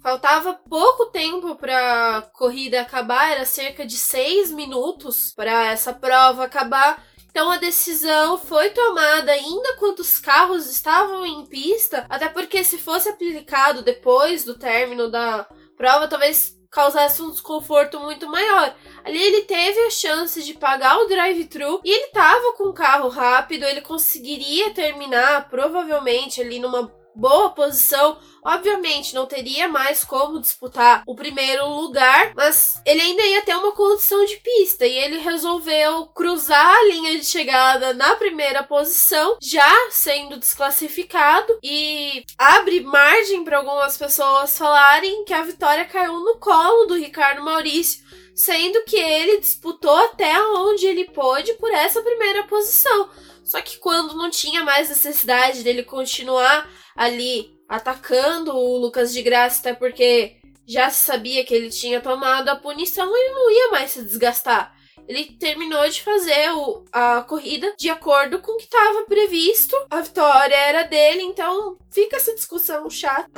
Faltava 0.00 0.54
pouco 0.54 1.06
tempo 1.06 1.56
para 1.56 2.18
a 2.18 2.22
corrida 2.22 2.80
acabar, 2.80 3.32
era 3.32 3.44
cerca 3.44 3.84
de 3.84 3.96
seis 3.96 4.50
minutos 4.50 5.32
para 5.34 5.72
essa 5.72 5.92
prova 5.92 6.44
acabar. 6.44 7.04
Então 7.30 7.50
a 7.50 7.56
decisão 7.56 8.38
foi 8.38 8.70
tomada 8.70 9.32
ainda 9.32 9.76
quando 9.76 9.98
os 10.00 10.18
carros 10.18 10.70
estavam 10.70 11.26
em 11.26 11.44
pista, 11.46 12.06
até 12.08 12.28
porque 12.28 12.62
se 12.62 12.78
fosse 12.78 13.08
aplicado 13.08 13.82
depois 13.82 14.44
do 14.44 14.56
término 14.56 15.10
da 15.10 15.46
prova, 15.78 16.08
talvez 16.08 16.58
causasse 16.70 17.22
um 17.22 17.30
desconforto 17.30 17.98
muito 17.98 18.28
maior. 18.28 18.74
Ali 19.04 19.18
ele 19.18 19.42
teve 19.42 19.80
a 19.86 19.90
chance 19.90 20.42
de 20.42 20.52
pagar 20.54 20.98
o 20.98 21.06
drive-thru 21.06 21.80
e 21.84 21.90
ele 21.90 22.08
tava 22.08 22.52
com 22.54 22.64
o 22.64 22.74
carro 22.74 23.08
rápido, 23.08 23.64
ele 23.64 23.80
conseguiria 23.80 24.74
terminar 24.74 25.48
provavelmente 25.48 26.42
ali 26.42 26.58
numa 26.58 26.92
boa 27.18 27.50
posição. 27.50 28.16
Obviamente, 28.44 29.14
não 29.14 29.26
teria 29.26 29.68
mais 29.68 30.04
como 30.04 30.40
disputar 30.40 31.02
o 31.06 31.14
primeiro 31.14 31.66
lugar, 31.66 32.32
mas 32.36 32.80
ele 32.86 33.00
ainda 33.02 33.22
ia 33.22 33.42
ter 33.42 33.56
uma 33.56 33.72
condição 33.72 34.24
de 34.24 34.36
pista 34.36 34.86
e 34.86 34.96
ele 34.96 35.18
resolveu 35.18 36.06
cruzar 36.06 36.76
a 36.76 36.84
linha 36.84 37.18
de 37.18 37.24
chegada 37.24 37.92
na 37.92 38.14
primeira 38.14 38.62
posição, 38.62 39.36
já 39.42 39.90
sendo 39.90 40.38
desclassificado 40.38 41.58
e 41.62 42.24
abre 42.38 42.80
margem 42.80 43.44
para 43.44 43.58
algumas 43.58 43.98
pessoas 43.98 44.56
falarem 44.56 45.24
que 45.24 45.34
a 45.34 45.42
vitória 45.42 45.84
caiu 45.84 46.20
no 46.20 46.38
colo 46.38 46.86
do 46.86 46.94
Ricardo 46.94 47.42
Maurício 47.42 48.06
sendo 48.38 48.84
que 48.84 48.96
ele 48.96 49.40
disputou 49.40 49.96
até 49.96 50.40
onde 50.40 50.86
ele 50.86 51.06
pôde 51.06 51.54
por 51.54 51.72
essa 51.72 52.00
primeira 52.00 52.44
posição. 52.44 53.10
Só 53.48 53.62
que 53.62 53.78
quando 53.78 54.14
não 54.14 54.28
tinha 54.28 54.62
mais 54.62 54.90
necessidade 54.90 55.62
dele 55.62 55.82
continuar 55.82 56.70
ali 56.94 57.50
atacando 57.66 58.54
o 58.54 58.76
Lucas 58.76 59.10
de 59.10 59.22
Graça, 59.22 59.60
até 59.60 59.72
porque 59.72 60.36
já 60.66 60.90
sabia 60.90 61.42
que 61.46 61.54
ele 61.54 61.70
tinha 61.70 61.98
tomado 61.98 62.50
a 62.50 62.56
punição, 62.56 63.10
ele 63.16 63.32
não 63.32 63.50
ia 63.50 63.70
mais 63.70 63.92
se 63.92 64.02
desgastar. 64.02 64.76
Ele 65.08 65.24
terminou 65.40 65.88
de 65.88 66.02
fazer 66.02 66.50
o, 66.52 66.84
a 66.92 67.22
corrida 67.22 67.74
de 67.78 67.88
acordo 67.88 68.38
com 68.40 68.52
o 68.52 68.56
que 68.58 68.64
estava 68.64 69.04
previsto. 69.04 69.74
A 69.88 70.02
vitória 70.02 70.54
era 70.54 70.82
dele, 70.82 71.22
então 71.22 71.78
fica 71.90 72.16
essa 72.16 72.34
discussão 72.34 72.90
chata. 72.90 73.30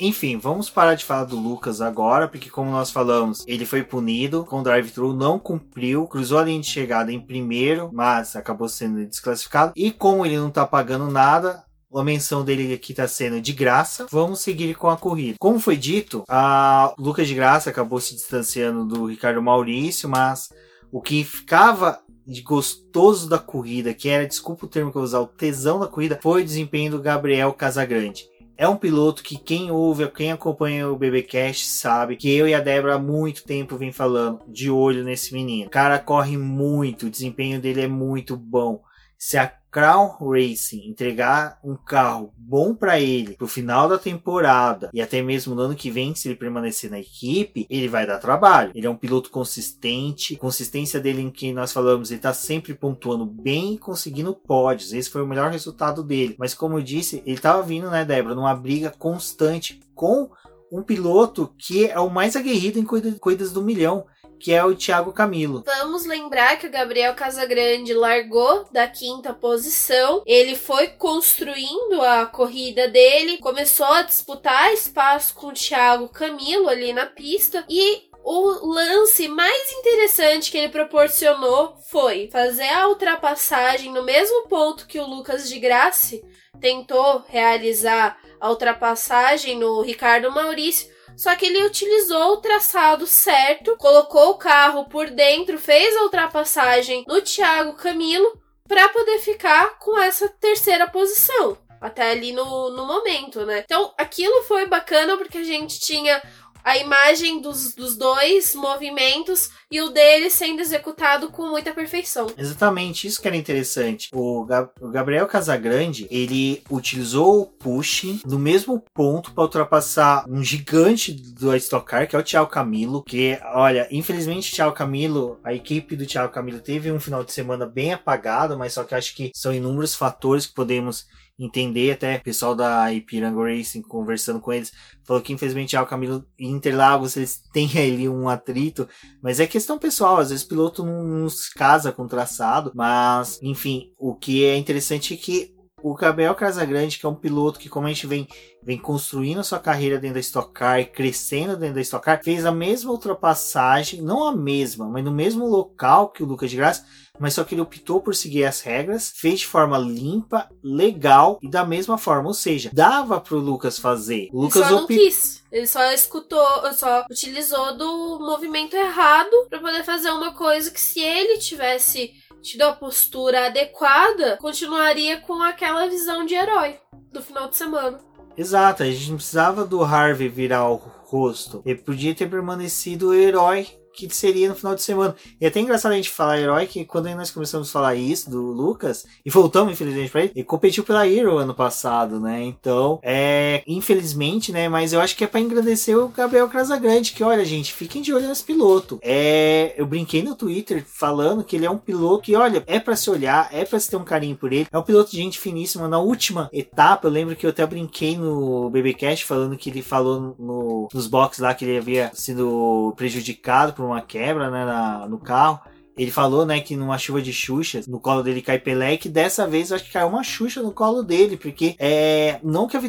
Enfim, 0.00 0.38
vamos 0.38 0.68
parar 0.68 0.94
de 0.94 1.04
falar 1.04 1.24
do 1.24 1.38
Lucas 1.38 1.80
agora, 1.80 2.28
porque 2.28 2.50
como 2.50 2.70
nós 2.70 2.90
falamos, 2.90 3.44
ele 3.46 3.64
foi 3.64 3.82
punido 3.82 4.44
com 4.44 4.62
drive-thru, 4.62 5.12
não 5.12 5.38
cumpriu, 5.38 6.06
cruzou 6.06 6.38
a 6.38 6.44
linha 6.44 6.60
de 6.60 6.66
chegada 6.66 7.12
em 7.12 7.20
primeiro, 7.20 7.90
mas 7.92 8.34
acabou 8.34 8.68
sendo 8.68 9.06
desclassificado. 9.06 9.72
E 9.76 9.90
como 9.90 10.26
ele 10.26 10.36
não 10.36 10.50
tá 10.50 10.66
pagando 10.66 11.10
nada, 11.10 11.64
a 11.94 12.02
menção 12.02 12.44
dele 12.44 12.74
aqui 12.74 12.92
está 12.92 13.06
sendo 13.06 13.40
de 13.40 13.52
graça. 13.52 14.06
Vamos 14.10 14.40
seguir 14.40 14.74
com 14.74 14.90
a 14.90 14.96
corrida. 14.96 15.36
Como 15.38 15.60
foi 15.60 15.76
dito, 15.76 16.24
a 16.28 16.92
Lucas 16.98 17.28
de 17.28 17.34
Graça 17.34 17.70
acabou 17.70 18.00
se 18.00 18.14
distanciando 18.14 18.84
do 18.84 19.06
Ricardo 19.06 19.40
Maurício, 19.40 20.08
mas 20.08 20.48
o 20.90 21.00
que 21.00 21.22
ficava 21.22 22.00
de 22.26 22.40
gostoso 22.40 23.28
da 23.28 23.38
corrida, 23.38 23.92
que 23.92 24.08
era, 24.08 24.26
desculpa 24.26 24.64
o 24.64 24.68
termo 24.68 24.90
que 24.90 24.96
eu 24.96 25.00
vou 25.00 25.06
usar, 25.06 25.20
o 25.20 25.26
tesão 25.26 25.78
da 25.78 25.86
corrida, 25.86 26.18
foi 26.22 26.42
o 26.42 26.44
desempenho 26.44 26.92
do 26.92 27.02
Gabriel 27.02 27.52
Casagrande. 27.52 28.24
É 28.56 28.68
um 28.68 28.76
piloto 28.76 29.22
que 29.22 29.36
quem 29.36 29.72
ouve, 29.72 30.06
quem 30.08 30.30
acompanha 30.30 30.88
o 30.88 30.96
BBcast 30.96 31.66
sabe 31.66 32.16
que 32.16 32.32
eu 32.32 32.46
e 32.46 32.54
a 32.54 32.60
Débora 32.60 32.94
há 32.94 32.98
muito 32.98 33.42
tempo 33.42 33.76
vem 33.76 33.90
falando 33.90 34.40
de 34.46 34.70
olho 34.70 35.02
nesse 35.02 35.34
menino. 35.34 35.66
O 35.66 35.70
cara 35.70 35.98
corre 35.98 36.36
muito, 36.36 37.06
o 37.06 37.10
desempenho 37.10 37.60
dele 37.60 37.82
é 37.82 37.88
muito 37.88 38.36
bom. 38.36 38.80
Se 39.18 39.36
a 39.36 39.52
Crown 39.74 40.16
Racing 40.20 40.86
entregar 40.86 41.58
um 41.64 41.74
carro 41.74 42.32
bom 42.38 42.76
para 42.76 43.00
ele 43.00 43.34
pro 43.34 43.48
final 43.48 43.88
da 43.88 43.98
temporada 43.98 44.88
e 44.94 45.02
até 45.02 45.20
mesmo 45.20 45.52
no 45.52 45.62
ano 45.62 45.74
que 45.74 45.90
vem, 45.90 46.14
se 46.14 46.28
ele 46.28 46.36
permanecer 46.36 46.88
na 46.88 47.00
equipe, 47.00 47.66
ele 47.68 47.88
vai 47.88 48.06
dar 48.06 48.20
trabalho. 48.20 48.70
Ele 48.72 48.86
é 48.86 48.90
um 48.90 48.96
piloto 48.96 49.32
consistente, 49.32 50.36
consistência 50.36 51.00
dele 51.00 51.22
em 51.22 51.30
que 51.30 51.52
nós 51.52 51.72
falamos, 51.72 52.12
ele 52.12 52.20
tá 52.20 52.32
sempre 52.32 52.72
pontuando 52.72 53.26
bem 53.26 53.74
e 53.74 53.78
conseguindo 53.78 54.32
pódios. 54.32 54.92
Esse 54.92 55.10
foi 55.10 55.22
o 55.22 55.26
melhor 55.26 55.50
resultado 55.50 56.04
dele. 56.04 56.36
Mas 56.38 56.54
como 56.54 56.78
eu 56.78 56.82
disse, 56.82 57.20
ele 57.26 57.40
tava 57.40 57.60
vindo, 57.60 57.90
né, 57.90 58.04
Débora, 58.04 58.36
numa 58.36 58.54
briga 58.54 58.94
constante 58.96 59.80
com 59.92 60.30
um 60.70 60.84
piloto 60.84 61.52
que 61.58 61.86
é 61.86 61.98
o 61.98 62.08
mais 62.08 62.36
aguerrido 62.36 62.78
em 62.78 62.84
corridas 62.84 63.52
do 63.52 63.60
milhão 63.60 64.06
que 64.38 64.52
é 64.52 64.64
o 64.64 64.74
Thiago 64.74 65.12
Camilo. 65.12 65.64
Vamos 65.64 66.06
lembrar 66.06 66.58
que 66.58 66.66
o 66.66 66.70
Gabriel 66.70 67.14
Casagrande 67.14 67.92
largou 67.94 68.66
da 68.70 68.86
quinta 68.86 69.32
posição, 69.32 70.22
ele 70.26 70.54
foi 70.54 70.88
construindo 70.88 72.00
a 72.02 72.26
corrida 72.26 72.88
dele, 72.88 73.38
começou 73.38 73.86
a 73.86 74.02
disputar 74.02 74.72
espaço 74.72 75.34
com 75.34 75.48
o 75.48 75.52
Thiago 75.52 76.08
Camilo 76.08 76.68
ali 76.68 76.92
na 76.92 77.06
pista 77.06 77.64
e 77.68 78.08
o 78.24 78.72
lance 78.72 79.28
mais 79.28 79.70
interessante 79.72 80.50
que 80.50 80.56
ele 80.56 80.70
proporcionou 80.70 81.76
foi 81.90 82.30
fazer 82.32 82.68
a 82.70 82.88
ultrapassagem 82.88 83.92
no 83.92 84.02
mesmo 84.02 84.48
ponto 84.48 84.86
que 84.86 84.98
o 84.98 85.06
Lucas 85.06 85.46
de 85.46 85.58
Graça 85.58 86.18
tentou 86.58 87.22
realizar 87.28 88.18
a 88.40 88.48
ultrapassagem 88.48 89.58
no 89.58 89.82
Ricardo 89.82 90.30
Maurício, 90.30 90.88
só 91.16 91.34
que 91.36 91.46
ele 91.46 91.64
utilizou 91.64 92.32
o 92.32 92.36
traçado 92.38 93.06
certo, 93.06 93.76
colocou 93.76 94.30
o 94.30 94.38
carro 94.38 94.86
por 94.86 95.10
dentro, 95.10 95.58
fez 95.58 95.96
a 95.96 96.02
ultrapassagem 96.02 97.04
no 97.06 97.20
Thiago 97.20 97.74
Camilo 97.74 98.40
para 98.66 98.88
poder 98.88 99.18
ficar 99.18 99.78
com 99.78 99.98
essa 99.98 100.28
terceira 100.28 100.88
posição. 100.88 101.58
Até 101.80 102.12
ali 102.12 102.32
no, 102.32 102.70
no 102.70 102.86
momento, 102.86 103.44
né? 103.44 103.62
Então 103.62 103.92
aquilo 103.98 104.42
foi 104.44 104.66
bacana 104.66 105.18
porque 105.18 105.38
a 105.38 105.44
gente 105.44 105.78
tinha 105.78 106.22
a 106.64 106.78
imagem 106.78 107.40
dos, 107.40 107.74
dos 107.74 107.96
dois 107.96 108.54
movimentos 108.54 109.50
e 109.70 109.80
o 109.82 109.90
dele 109.90 110.30
sendo 110.30 110.60
executado 110.60 111.30
com 111.30 111.46
muita 111.48 111.72
perfeição. 111.72 112.26
Exatamente, 112.36 113.06
isso 113.06 113.20
que 113.20 113.28
era 113.28 113.36
interessante. 113.36 114.08
O, 114.12 114.44
Gab 114.44 114.70
o 114.80 114.88
Gabriel 114.88 115.26
Casagrande, 115.26 116.08
ele 116.10 116.62
utilizou 116.70 117.42
o 117.42 117.46
push 117.46 118.22
no 118.24 118.38
mesmo 118.38 118.82
ponto 118.94 119.32
para 119.32 119.44
ultrapassar 119.44 120.24
um 120.28 120.42
gigante 120.42 121.12
do 121.12 121.54
Stock 121.56 121.86
Car, 121.86 122.08
que 122.08 122.16
é 122.16 122.18
o 122.18 122.22
Thiago 122.22 122.50
Camilo, 122.50 123.02
que, 123.02 123.38
olha, 123.52 123.86
infelizmente 123.90 124.50
o 124.50 124.56
Thiago 124.56 124.74
Camilo, 124.74 125.38
a 125.44 125.52
equipe 125.52 125.94
do 125.96 126.06
Thiago 126.06 126.32
Camilo 126.32 126.60
teve 126.60 126.90
um 126.90 127.00
final 127.00 127.22
de 127.22 127.32
semana 127.32 127.66
bem 127.66 127.92
apagado, 127.92 128.56
mas 128.56 128.72
só 128.72 128.84
que 128.84 128.94
acho 128.94 129.14
que 129.14 129.30
são 129.34 129.52
inúmeros 129.52 129.94
fatores 129.94 130.46
que 130.46 130.54
podemos 130.54 131.06
entender, 131.38 131.92
até 131.92 132.16
o 132.16 132.22
pessoal 132.22 132.54
da 132.54 132.92
Ipiranga 132.92 133.42
Racing 133.42 133.82
conversando 133.82 134.40
com 134.40 134.52
eles, 134.52 134.72
falou 135.04 135.22
que 135.22 135.32
infelizmente 135.32 135.76
o 135.76 135.86
Camilo 135.86 136.24
Interlagos 136.38 137.16
eles 137.16 137.42
têm 137.52 137.68
ali 137.76 138.08
um 138.08 138.28
atrito, 138.28 138.88
mas 139.22 139.40
é 139.40 139.46
questão 139.46 139.78
pessoal, 139.78 140.18
às 140.18 140.30
vezes 140.30 140.44
o 140.44 140.48
piloto 140.48 140.84
não, 140.84 141.02
não 141.02 141.28
se 141.28 141.52
casa 141.54 141.92
com 141.92 142.06
traçado, 142.06 142.72
mas 142.74 143.40
enfim, 143.42 143.90
o 143.98 144.14
que 144.14 144.44
é 144.44 144.56
interessante 144.56 145.14
é 145.14 145.16
que 145.16 145.53
o 145.84 145.94
Gabriel 145.94 146.34
Casagrande, 146.34 146.98
que 146.98 147.04
é 147.04 147.08
um 147.10 147.14
piloto 147.14 147.58
que, 147.58 147.68
como 147.68 147.86
a 147.86 147.90
gente 147.90 148.06
vem, 148.06 148.26
vem 148.62 148.78
construindo 148.78 149.40
a 149.40 149.44
sua 149.44 149.58
carreira 149.58 149.98
dentro 149.98 150.14
da 150.14 150.20
Stock 150.20 150.50
Car 150.50 150.80
e 150.80 150.86
crescendo 150.86 151.58
dentro 151.58 151.74
da 151.74 151.82
Stock 151.82 152.02
Car, 152.02 152.24
fez 152.24 152.46
a 152.46 152.50
mesma 152.50 152.90
ultrapassagem, 152.90 154.00
não 154.00 154.24
a 154.24 154.34
mesma, 154.34 154.88
mas 154.88 155.04
no 155.04 155.10
mesmo 155.10 155.46
local 155.46 156.08
que 156.08 156.22
o 156.22 156.26
Lucas 156.26 156.50
de 156.50 156.56
Graça, 156.56 156.86
mas 157.18 157.34
só 157.34 157.44
que 157.44 157.54
ele 157.54 157.60
optou 157.60 158.00
por 158.00 158.14
seguir 158.14 158.44
as 158.44 158.62
regras, 158.62 159.12
fez 159.14 159.40
de 159.40 159.46
forma 159.46 159.76
limpa, 159.76 160.48
legal 160.62 161.38
e 161.42 161.50
da 161.50 161.66
mesma 161.66 161.98
forma, 161.98 162.28
ou 162.28 162.34
seja, 162.34 162.70
dava 162.72 163.20
pro 163.20 163.38
Lucas 163.38 163.78
fazer. 163.78 164.30
O 164.32 164.40
Lucas 164.40 164.62
ele 164.62 164.64
só 164.64 164.74
não 164.74 164.84
opi... 164.84 164.96
quis. 164.96 165.44
Ele 165.52 165.66
só 165.66 165.92
escutou, 165.92 166.44
só 166.72 167.04
utilizou 167.10 167.76
do 167.76 168.18
movimento 168.20 168.74
errado 168.74 169.30
para 169.50 169.60
poder 169.60 169.84
fazer 169.84 170.10
uma 170.10 170.32
coisa 170.32 170.70
que 170.70 170.80
se 170.80 170.98
ele 170.98 171.38
tivesse 171.38 172.10
tido 172.44 172.62
a 172.62 172.72
postura 172.72 173.46
adequada, 173.46 174.36
continuaria 174.36 175.18
com 175.20 175.42
aquela 175.42 175.88
visão 175.88 176.26
de 176.26 176.34
herói 176.34 176.78
do 177.10 177.22
final 177.22 177.48
de 177.48 177.56
semana. 177.56 177.98
Exato, 178.36 178.82
a 178.82 178.86
gente 178.86 179.08
não 179.08 179.16
precisava 179.16 179.64
do 179.64 179.82
Harvey 179.82 180.28
virar 180.28 180.68
o 180.68 180.76
rosto. 180.76 181.62
Ele 181.64 181.78
podia 181.78 182.14
ter 182.14 182.28
permanecido 182.28 183.14
herói 183.14 183.66
que 183.94 184.08
seria 184.14 184.48
no 184.48 184.54
final 184.54 184.74
de 184.74 184.82
semana. 184.82 185.14
E 185.40 185.44
é 185.44 185.48
até 185.48 185.60
engraçado 185.60 185.92
a 185.92 185.96
gente 185.96 186.10
falar 186.10 186.40
herói, 186.40 186.66
que 186.66 186.84
quando 186.84 187.08
nós 187.14 187.30
começamos 187.30 187.68
a 187.68 187.72
falar 187.72 187.94
isso 187.94 188.30
do 188.30 188.40
Lucas, 188.40 189.06
e 189.24 189.30
voltamos, 189.30 189.72
infelizmente, 189.72 190.10
pra 190.10 190.22
ele, 190.22 190.32
ele 190.34 190.44
competiu 190.44 190.84
pela 190.84 191.06
Hero 191.06 191.38
ano 191.38 191.54
passado, 191.54 192.20
né? 192.20 192.42
Então, 192.42 192.98
é. 193.02 193.62
Infelizmente, 193.66 194.52
né? 194.52 194.68
Mas 194.68 194.92
eu 194.92 195.00
acho 195.00 195.16
que 195.16 195.24
é 195.24 195.26
pra 195.26 195.40
engrandecer 195.40 195.96
o 195.96 196.08
Gabriel 196.08 196.48
Casagrande, 196.48 197.12
que 197.12 197.22
olha, 197.22 197.44
gente, 197.44 197.72
fiquem 197.72 198.02
de 198.02 198.12
olho 198.12 198.28
nesse 198.28 198.44
piloto. 198.44 198.98
É. 199.02 199.74
Eu 199.76 199.86
brinquei 199.86 200.22
no 200.22 200.34
Twitter 200.34 200.84
falando 200.86 201.44
que 201.44 201.56
ele 201.56 201.66
é 201.66 201.70
um 201.70 201.78
piloto 201.78 202.22
que, 202.22 202.36
olha, 202.36 202.62
é 202.66 202.80
para 202.80 202.96
se 202.96 203.10
olhar, 203.10 203.48
é 203.52 203.64
para 203.64 203.78
se 203.78 203.90
ter 203.90 203.96
um 203.96 204.04
carinho 204.04 204.36
por 204.36 204.52
ele. 204.52 204.66
É 204.70 204.78
um 204.78 204.82
piloto 204.82 205.10
de 205.10 205.16
gente 205.16 205.38
finíssima. 205.38 205.88
Na 205.88 205.98
última 205.98 206.48
etapa, 206.52 207.06
eu 207.06 207.12
lembro 207.12 207.36
que 207.36 207.46
eu 207.46 207.50
até 207.50 207.66
brinquei 207.66 208.16
no 208.16 208.70
BBcast 208.70 209.24
falando 209.24 209.56
que 209.56 209.70
ele 209.70 209.82
falou 209.82 210.34
no, 210.38 210.88
nos 210.92 211.06
boxes 211.06 211.40
lá 211.40 211.54
que 211.54 211.64
ele 211.64 211.78
havia 211.78 212.10
sido 212.14 212.92
prejudicado 212.96 213.72
por 213.72 213.83
uma 213.84 214.00
quebra 214.00 214.50
né, 214.50 214.64
na, 214.64 215.08
no 215.08 215.18
carro. 215.18 215.60
Ele 215.96 216.10
falou, 216.10 216.44
né, 216.44 216.60
que 216.60 216.76
numa 216.76 216.98
chuva 216.98 217.22
de 217.22 217.32
Xuxas, 217.32 217.86
no 217.86 218.00
colo 218.00 218.22
dele 218.22 218.42
cai 218.42 218.58
Pelé, 218.58 218.96
que 218.96 219.08
dessa 219.08 219.46
vez 219.46 219.70
eu 219.70 219.76
acho 219.76 219.84
que 219.84 219.92
caiu 219.92 220.08
uma 220.08 220.24
Xuxa 220.24 220.60
no 220.60 220.72
colo 220.72 221.02
dele, 221.02 221.36
porque 221.36 221.76
é. 221.78 222.40
Não 222.42 222.66
que 222.66 222.76
a 222.76 222.80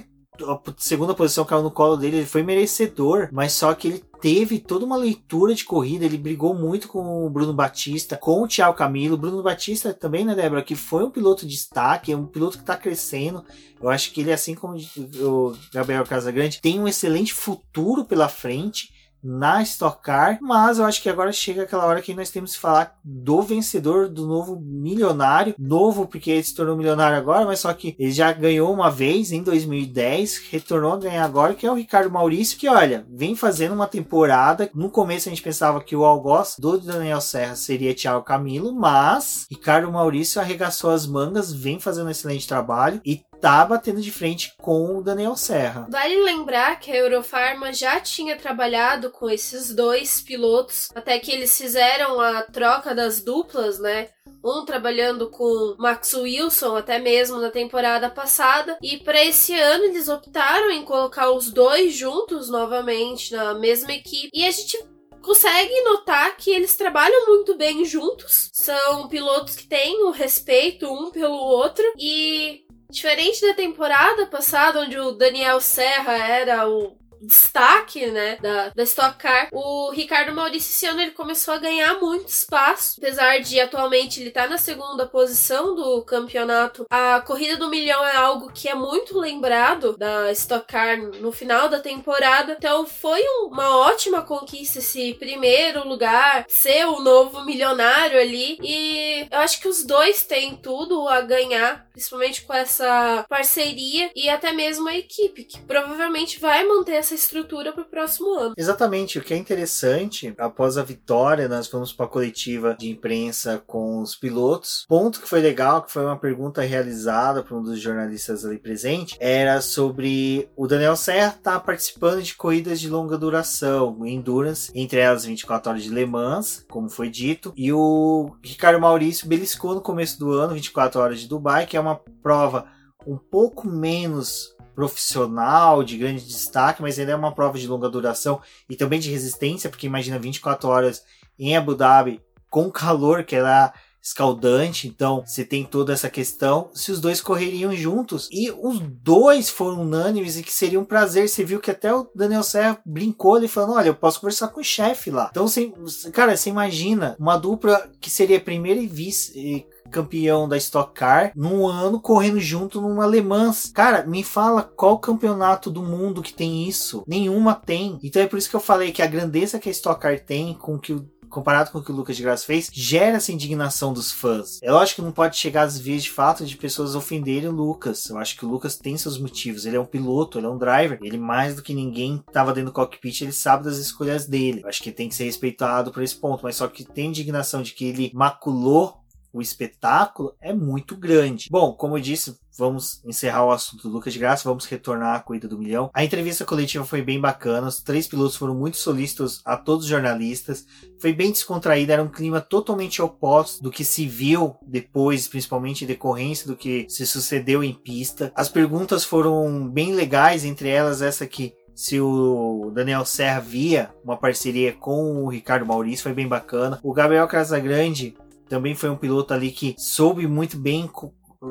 a 0.43 0.59
segunda 0.77 1.13
posição 1.13 1.45
caiu 1.45 1.63
no 1.63 1.71
colo 1.71 1.95
dele, 1.95 2.17
ele 2.17 2.25
foi 2.25 2.43
merecedor, 2.43 3.29
mas 3.31 3.53
só 3.53 3.73
que 3.73 3.87
ele 3.87 4.03
teve 4.21 4.59
toda 4.59 4.85
uma 4.85 4.97
leitura 4.97 5.53
de 5.53 5.63
corrida, 5.63 6.05
ele 6.05 6.17
brigou 6.17 6.53
muito 6.53 6.87
com 6.87 7.25
o 7.25 7.29
Bruno 7.29 7.53
Batista, 7.53 8.17
com 8.17 8.43
o 8.43 8.47
Thiago 8.47 8.75
Camilo, 8.75 9.17
Bruno 9.17 9.43
Batista 9.43 9.93
também, 9.93 10.25
né, 10.25 10.35
Débora, 10.35 10.63
que 10.63 10.75
foi 10.75 11.03
um 11.03 11.11
piloto 11.11 11.45
de 11.45 11.53
destaque, 11.53 12.11
é 12.11 12.17
um 12.17 12.25
piloto 12.25 12.57
que 12.57 12.63
está 12.63 12.75
crescendo, 12.75 13.43
eu 13.81 13.89
acho 13.89 14.11
que 14.11 14.21
ele, 14.21 14.33
assim 14.33 14.55
como 14.55 14.77
o 14.77 15.53
Gabriel 15.73 16.03
Casagrande, 16.03 16.61
tem 16.61 16.79
um 16.79 16.87
excelente 16.87 17.33
futuro 17.33 18.03
pela 18.05 18.27
frente, 18.27 18.89
na 19.25 19.63
Stock 19.63 20.03
Car, 20.03 20.37
mas 20.39 20.77
eu 20.77 20.85
acho 20.85 21.01
que 21.01 21.09
agora 21.09 21.31
chega 21.31 21.63
aquela 21.63 21.85
hora 21.85 22.01
que 22.01 22.13
nós 22.13 22.29
temos 22.29 22.53
que 22.53 22.61
falar 22.61 22.95
do 23.03 23.41
vencedor 23.41 24.07
do 24.07 24.27
novo 24.27 24.61
milionário, 24.61 25.55
novo 25.57 26.05
porque 26.05 26.29
ele 26.29 26.43
se 26.43 26.53
tornou 26.53 26.77
milionário 26.77 27.17
agora, 27.17 27.45
mas 27.45 27.59
só 27.59 27.73
que 27.73 27.95
ele 27.97 28.11
já 28.11 28.31
ganhou 28.31 28.71
uma 28.71 28.91
vez 28.91 29.31
em 29.31 29.41
2010, 29.41 30.49
retornou 30.51 30.93
a 30.93 30.97
ganhar 30.97 31.25
agora, 31.25 31.55
que 31.55 31.65
é 31.65 31.71
o 31.71 31.75
Ricardo 31.75 32.11
Maurício, 32.11 32.57
que 32.57 32.69
olha, 32.69 33.05
vem 33.09 33.35
fazendo 33.35 33.73
uma 33.73 33.87
temporada. 33.87 34.69
No 34.75 34.91
começo 34.91 35.27
a 35.27 35.31
gente 35.31 35.41
pensava 35.41 35.81
que 35.81 35.95
o 35.95 36.05
algoz 36.05 36.55
do 36.59 36.77
Daniel 36.77 37.21
Serra 37.21 37.55
seria 37.55 37.95
Thiago 37.95 38.23
Camilo, 38.23 38.73
mas 38.73 39.47
Ricardo 39.49 39.91
Maurício 39.91 40.39
arregaçou 40.39 40.91
as 40.91 41.07
mangas, 41.07 41.51
vem 41.51 41.79
fazendo 41.79 42.07
um 42.07 42.11
excelente 42.11 42.47
trabalho 42.47 43.01
e 43.03 43.23
tá 43.39 43.65
batendo 43.65 44.01
de 44.01 44.11
frente 44.11 44.53
com 44.57 44.97
o 44.97 45.03
Daniel 45.03 45.35
Serra. 45.35 45.87
Vale 45.89 46.23
lembrar 46.23 46.79
que 46.79 46.91
a 46.91 46.97
Eurofarma 46.97 47.71
já 47.73 47.99
tinha 47.99 48.35
trabalhado 48.35 49.11
com 49.11 49.29
esses 49.29 49.73
dois 49.73 50.21
pilotos, 50.21 50.89
até 50.95 51.19
que 51.19 51.31
eles 51.31 51.57
fizeram 51.57 52.19
a 52.19 52.41
troca 52.41 52.93
das 52.93 53.21
duplas, 53.21 53.79
né? 53.79 54.09
Um 54.43 54.63
trabalhando 54.63 55.29
com 55.29 55.75
Max 55.77 56.13
Wilson 56.13 56.75
até 56.75 56.99
mesmo 56.99 57.39
na 57.39 57.49
temporada 57.49 58.09
passada, 58.09 58.77
e 58.81 58.97
para 58.97 59.23
esse 59.23 59.53
ano 59.59 59.85
eles 59.85 60.07
optaram 60.07 60.69
em 60.69 60.83
colocar 60.83 61.31
os 61.31 61.51
dois 61.51 61.93
juntos 61.93 62.49
novamente 62.49 63.33
na 63.33 63.53
mesma 63.53 63.93
equipe. 63.93 64.29
E 64.33 64.45
a 64.45 64.51
gente 64.51 64.77
consegue 65.21 65.81
notar 65.81 66.37
que 66.37 66.51
eles 66.51 66.77
trabalham 66.77 67.25
muito 67.25 67.57
bem 67.57 67.83
juntos. 67.83 68.51
São 68.53 69.07
pilotos 69.07 69.55
que 69.55 69.67
têm 69.67 70.03
o 70.03 70.11
respeito 70.11 70.87
um 70.87 71.09
pelo 71.09 71.35
outro 71.35 71.83
e 71.97 72.64
Diferente 72.89 73.41
da 73.41 73.53
temporada 73.53 74.27
passada, 74.27 74.81
onde 74.81 74.97
o 74.97 75.11
Daniel 75.11 75.59
Serra 75.59 76.13
era 76.13 76.67
o 76.67 76.97
destaque, 77.25 78.05
né, 78.07 78.37
da, 78.41 78.69
da 78.69 78.83
Stock 78.83 79.17
Car, 79.17 79.49
o 79.51 79.91
Ricardo 79.91 80.33
Maurício 80.33 80.71
esse 80.71 80.85
ano 80.85 81.01
ele 81.01 81.11
começou 81.11 81.53
a 81.53 81.59
ganhar 81.59 81.99
muito 81.99 82.27
espaço, 82.27 82.95
apesar 82.97 83.39
de 83.39 83.59
atualmente 83.59 84.21
ele 84.21 84.31
tá 84.31 84.47
na 84.47 84.57
segunda 84.57 85.05
posição 85.05 85.75
do 85.75 86.03
campeonato. 86.03 86.85
A 86.89 87.21
corrida 87.21 87.57
do 87.57 87.69
milhão 87.69 88.05
é 88.05 88.15
algo 88.15 88.51
que 88.51 88.67
é 88.67 88.75
muito 88.75 89.17
lembrado 89.17 89.97
da 89.97 90.31
Stock 90.31 90.67
Car 90.67 90.97
no 90.97 91.31
final 91.31 91.69
da 91.69 91.79
temporada, 91.79 92.55
então 92.57 92.85
foi 92.85 93.21
uma 93.45 93.77
ótima 93.77 94.21
conquista 94.21 94.79
esse 94.79 95.13
primeiro 95.15 95.87
lugar, 95.87 96.45
ser 96.47 96.85
o 96.85 96.99
novo 96.99 97.43
milionário 97.43 98.19
ali, 98.19 98.57
e 98.61 99.27
eu 99.31 99.39
acho 99.39 99.59
que 99.59 99.67
os 99.67 99.83
dois 99.83 100.23
têm 100.23 100.55
tudo 100.55 101.07
a 101.07 101.21
ganhar, 101.21 101.87
principalmente 101.91 102.43
com 102.43 102.53
essa 102.53 103.25
parceria 103.29 104.11
e 104.15 104.29
até 104.29 104.51
mesmo 104.51 104.87
a 104.87 104.95
equipe, 104.95 105.43
que 105.43 105.59
provavelmente 105.61 106.39
vai 106.39 106.63
manter 106.65 106.95
essa 106.95 107.14
estrutura 107.15 107.73
para 107.73 107.83
o 107.83 107.89
próximo 107.89 108.33
ano. 108.33 108.53
Exatamente. 108.57 109.17
O 109.17 109.21
que 109.21 109.33
é 109.33 109.37
interessante, 109.37 110.33
após 110.37 110.77
a 110.77 110.83
vitória, 110.83 111.47
nós 111.47 111.67
fomos 111.67 111.91
para 111.91 112.05
a 112.05 112.09
coletiva 112.09 112.75
de 112.77 112.89
imprensa 112.89 113.63
com 113.65 114.01
os 114.01 114.15
pilotos. 114.15 114.85
Ponto 114.87 115.19
que 115.19 115.27
foi 115.27 115.41
legal, 115.41 115.83
que 115.83 115.91
foi 115.91 116.03
uma 116.03 116.17
pergunta 116.17 116.61
realizada 116.61 117.43
por 117.43 117.57
um 117.57 117.63
dos 117.63 117.79
jornalistas 117.79 118.45
ali 118.45 118.57
presente, 118.57 119.17
era 119.19 119.61
sobre 119.61 120.49
o 120.55 120.67
Daniel 120.67 120.95
Serra 120.95 121.29
estar 121.29 121.53
tá 121.53 121.59
participando 121.59 122.21
de 122.21 122.35
corridas 122.35 122.79
de 122.79 122.89
longa 122.89 123.17
duração, 123.17 124.05
endurance, 124.05 124.71
entre 124.75 124.99
elas 124.99 125.25
24 125.25 125.71
horas 125.71 125.83
de 125.83 125.89
Le 125.89 126.05
Mans, 126.05 126.65
como 126.69 126.89
foi 126.89 127.09
dito, 127.09 127.53
e 127.55 127.71
o 127.71 128.35
Ricardo 128.43 128.79
Maurício 128.79 129.27
beliscou 129.27 129.73
no 129.73 129.81
começo 129.81 130.19
do 130.19 130.31
ano 130.31 130.53
24 130.53 130.99
horas 130.99 131.19
de 131.19 131.27
Dubai, 131.27 131.65
que 131.65 131.77
é 131.77 131.79
uma 131.79 131.99
prova 132.21 132.67
um 133.05 133.17
pouco 133.17 133.67
menos 133.67 134.54
profissional, 134.75 135.83
de 135.83 135.97
grande 135.97 136.25
destaque, 136.25 136.81
mas 136.81 136.99
ainda 136.99 137.13
é 137.13 137.15
uma 137.15 137.31
prova 137.31 137.57
de 137.57 137.65
longa 137.65 137.89
duração 137.89 138.41
e 138.69 138.75
também 138.75 138.99
de 138.99 139.09
resistência, 139.09 139.69
porque 139.69 139.87
imagina 139.87 140.19
24 140.19 140.69
horas 140.69 141.03
em 141.39 141.55
Abu 141.55 141.73
Dhabi 141.73 142.21
com 142.49 142.69
calor 142.69 143.23
que 143.23 143.35
era 143.35 143.73
escaldante, 144.05 144.87
então 144.87 145.23
você 145.25 145.43
tem 145.43 145.63
toda 145.63 145.91
essa 145.91 146.11
questão. 146.11 146.69
Se 146.75 146.91
os 146.91 147.01
dois 147.01 147.19
correriam 147.19 147.75
juntos 147.75 148.29
e 148.31 148.51
os 148.51 148.79
dois 148.79 149.49
foram 149.49 149.81
unânimes 149.81 150.37
e 150.37 150.43
que 150.43 150.53
seria 150.53 150.79
um 150.79 150.85
prazer, 150.85 151.27
você 151.27 151.43
viu 151.43 151.59
que 151.59 151.71
até 151.71 151.91
o 151.91 152.07
Daniel 152.13 152.43
Serra 152.43 152.79
brincou 152.85 153.35
ali 153.35 153.47
falando: 153.47 153.73
Olha, 153.73 153.87
eu 153.87 153.95
posso 153.95 154.21
conversar 154.21 154.49
com 154.49 154.61
o 154.61 154.63
chefe 154.63 155.09
lá. 155.09 155.29
Então, 155.31 155.47
você, 155.47 155.71
cara, 156.13 156.37
você 156.37 156.51
imagina 156.51 157.15
uma 157.19 157.35
dupla 157.35 157.89
que 157.99 158.11
seria 158.11 158.39
primeira 158.39 158.79
e 158.79 158.85
vice 158.85 159.65
campeão 159.89 160.47
da 160.47 160.57
Stock 160.57 160.93
Car 160.93 161.31
num 161.35 161.65
ano 161.67 161.99
correndo 161.99 162.39
junto 162.39 162.81
numa 162.81 163.03
alemã. 163.03 163.51
Cara, 163.73 164.05
me 164.05 164.23
fala 164.23 164.63
qual 164.63 164.99
campeonato 164.99 165.69
do 165.69 165.83
mundo 165.83 166.21
que 166.21 166.33
tem 166.33 166.67
isso? 166.67 167.03
Nenhuma 167.07 167.53
tem. 167.53 167.97
Então 168.03 168.21
é 168.21 168.27
por 168.27 168.37
isso 168.37 168.49
que 168.49 168.55
eu 168.55 168.59
falei 168.59 168.91
que 168.91 169.01
a 169.01 169.07
grandeza 169.07 169.59
que 169.59 169.69
a 169.69 169.71
Stock 169.71 170.01
Car 170.01 170.19
tem 170.19 170.53
com 170.53 170.77
que 170.77 170.93
o 170.93 171.07
comparado 171.29 171.71
com 171.71 171.79
o 171.79 171.83
que 171.83 171.91
o 171.91 171.95
Lucas 171.95 172.15
de 172.15 172.23
Graça 172.23 172.45
fez, 172.45 172.69
gera 172.71 173.17
essa 173.17 173.31
indignação 173.31 173.93
dos 173.93 174.11
fãs. 174.11 174.59
É 174.61 174.71
lógico 174.71 175.01
que 175.01 175.05
não 175.05 175.11
pode 175.11 175.37
chegar 175.37 175.63
às 175.63 175.79
vezes 175.79 176.03
de 176.03 176.11
fato 176.11 176.45
de 176.45 176.57
pessoas 176.57 176.95
ofenderem 176.95 177.49
o 177.49 177.51
Lucas. 177.51 178.05
Eu 178.07 178.17
acho 178.17 178.37
que 178.37 178.45
o 178.45 178.49
Lucas 178.49 178.77
tem 178.77 178.97
seus 178.97 179.17
motivos. 179.17 179.65
Ele 179.65 179.77
é 179.77 179.79
um 179.79 179.85
piloto, 179.85 180.39
ele 180.39 180.47
é 180.47 180.49
um 180.49 180.57
driver. 180.57 180.99
Ele 181.01 181.17
mais 181.17 181.55
do 181.55 181.61
que 181.61 181.73
ninguém 181.73 182.23
estava 182.27 182.53
dentro 182.53 182.71
do 182.71 182.73
cockpit, 182.73 183.21
ele 183.21 183.31
sabe 183.31 183.65
das 183.65 183.77
escolhas 183.77 184.25
dele. 184.25 184.61
Eu 184.63 184.69
acho 184.69 184.81
que 184.81 184.91
tem 184.91 185.09
que 185.09 185.15
ser 185.15 185.25
respeitado 185.25 185.91
por 185.91 186.03
esse 186.03 186.15
ponto. 186.15 186.43
Mas 186.43 186.55
só 186.55 186.67
que 186.67 186.83
tem 186.83 187.07
indignação 187.07 187.61
de 187.61 187.73
que 187.73 187.85
ele 187.85 188.11
maculou 188.13 189.04
o 189.35 189.41
espetáculo 189.41 190.33
é 190.39 190.53
muito 190.53 190.95
grande. 190.95 191.49
Bom, 191.51 191.73
como 191.73 191.97
eu 191.97 192.01
disse, 192.01 192.37
vamos 192.57 193.03
encerrar 193.03 193.43
o 193.43 193.51
assunto 193.51 193.83
do 193.83 193.93
Lucas 193.93 194.13
de 194.13 194.19
Graça, 194.19 194.47
vamos 194.47 194.63
retornar 194.63 195.13
à 195.13 195.19
corrida 195.19 195.45
do 195.45 195.59
milhão. 195.59 195.91
A 195.93 196.05
entrevista 196.05 196.45
coletiva 196.45 196.85
foi 196.85 197.01
bem 197.01 197.19
bacana, 197.19 197.67
os 197.67 197.81
três 197.81 198.07
pilotos 198.07 198.37
foram 198.37 198.55
muito 198.55 198.77
solícitos 198.77 199.41
a 199.43 199.57
todos 199.57 199.83
os 199.83 199.89
jornalistas, 199.89 200.65
foi 201.01 201.11
bem 201.11 201.31
descontraída, 201.31 201.91
era 201.91 202.01
um 202.01 202.07
clima 202.07 202.39
totalmente 202.39 203.01
oposto 203.01 203.61
do 203.61 203.69
que 203.69 203.83
se 203.83 204.07
viu 204.07 204.55
depois, 204.65 205.27
principalmente 205.27 205.83
em 205.83 205.87
decorrência 205.87 206.47
do 206.47 206.55
que 206.55 206.85
se 206.87 207.05
sucedeu 207.05 207.61
em 207.61 207.73
pista. 207.73 208.31
As 208.33 208.47
perguntas 208.47 209.03
foram 209.03 209.67
bem 209.67 209.93
legais, 209.93 210.45
entre 210.45 210.69
elas 210.69 211.01
essa 211.01 211.27
que 211.27 211.53
se 211.75 211.99
o 211.99 212.71
Daniel 212.73 213.03
Serra 213.03 213.41
via 213.41 213.93
uma 214.01 214.15
parceria 214.15 214.71
com 214.71 215.25
o 215.25 215.27
Ricardo 215.27 215.65
Maurício, 215.65 216.03
foi 216.03 216.13
bem 216.13 216.25
bacana. 216.25 216.79
O 216.81 216.93
Gabriel 216.93 217.27
Casagrande 217.27 218.15
também 218.47 218.75
foi 218.75 218.89
um 218.89 218.97
piloto 218.97 219.33
ali 219.33 219.51
que 219.51 219.75
soube 219.77 220.27
muito 220.27 220.57
bem 220.57 220.89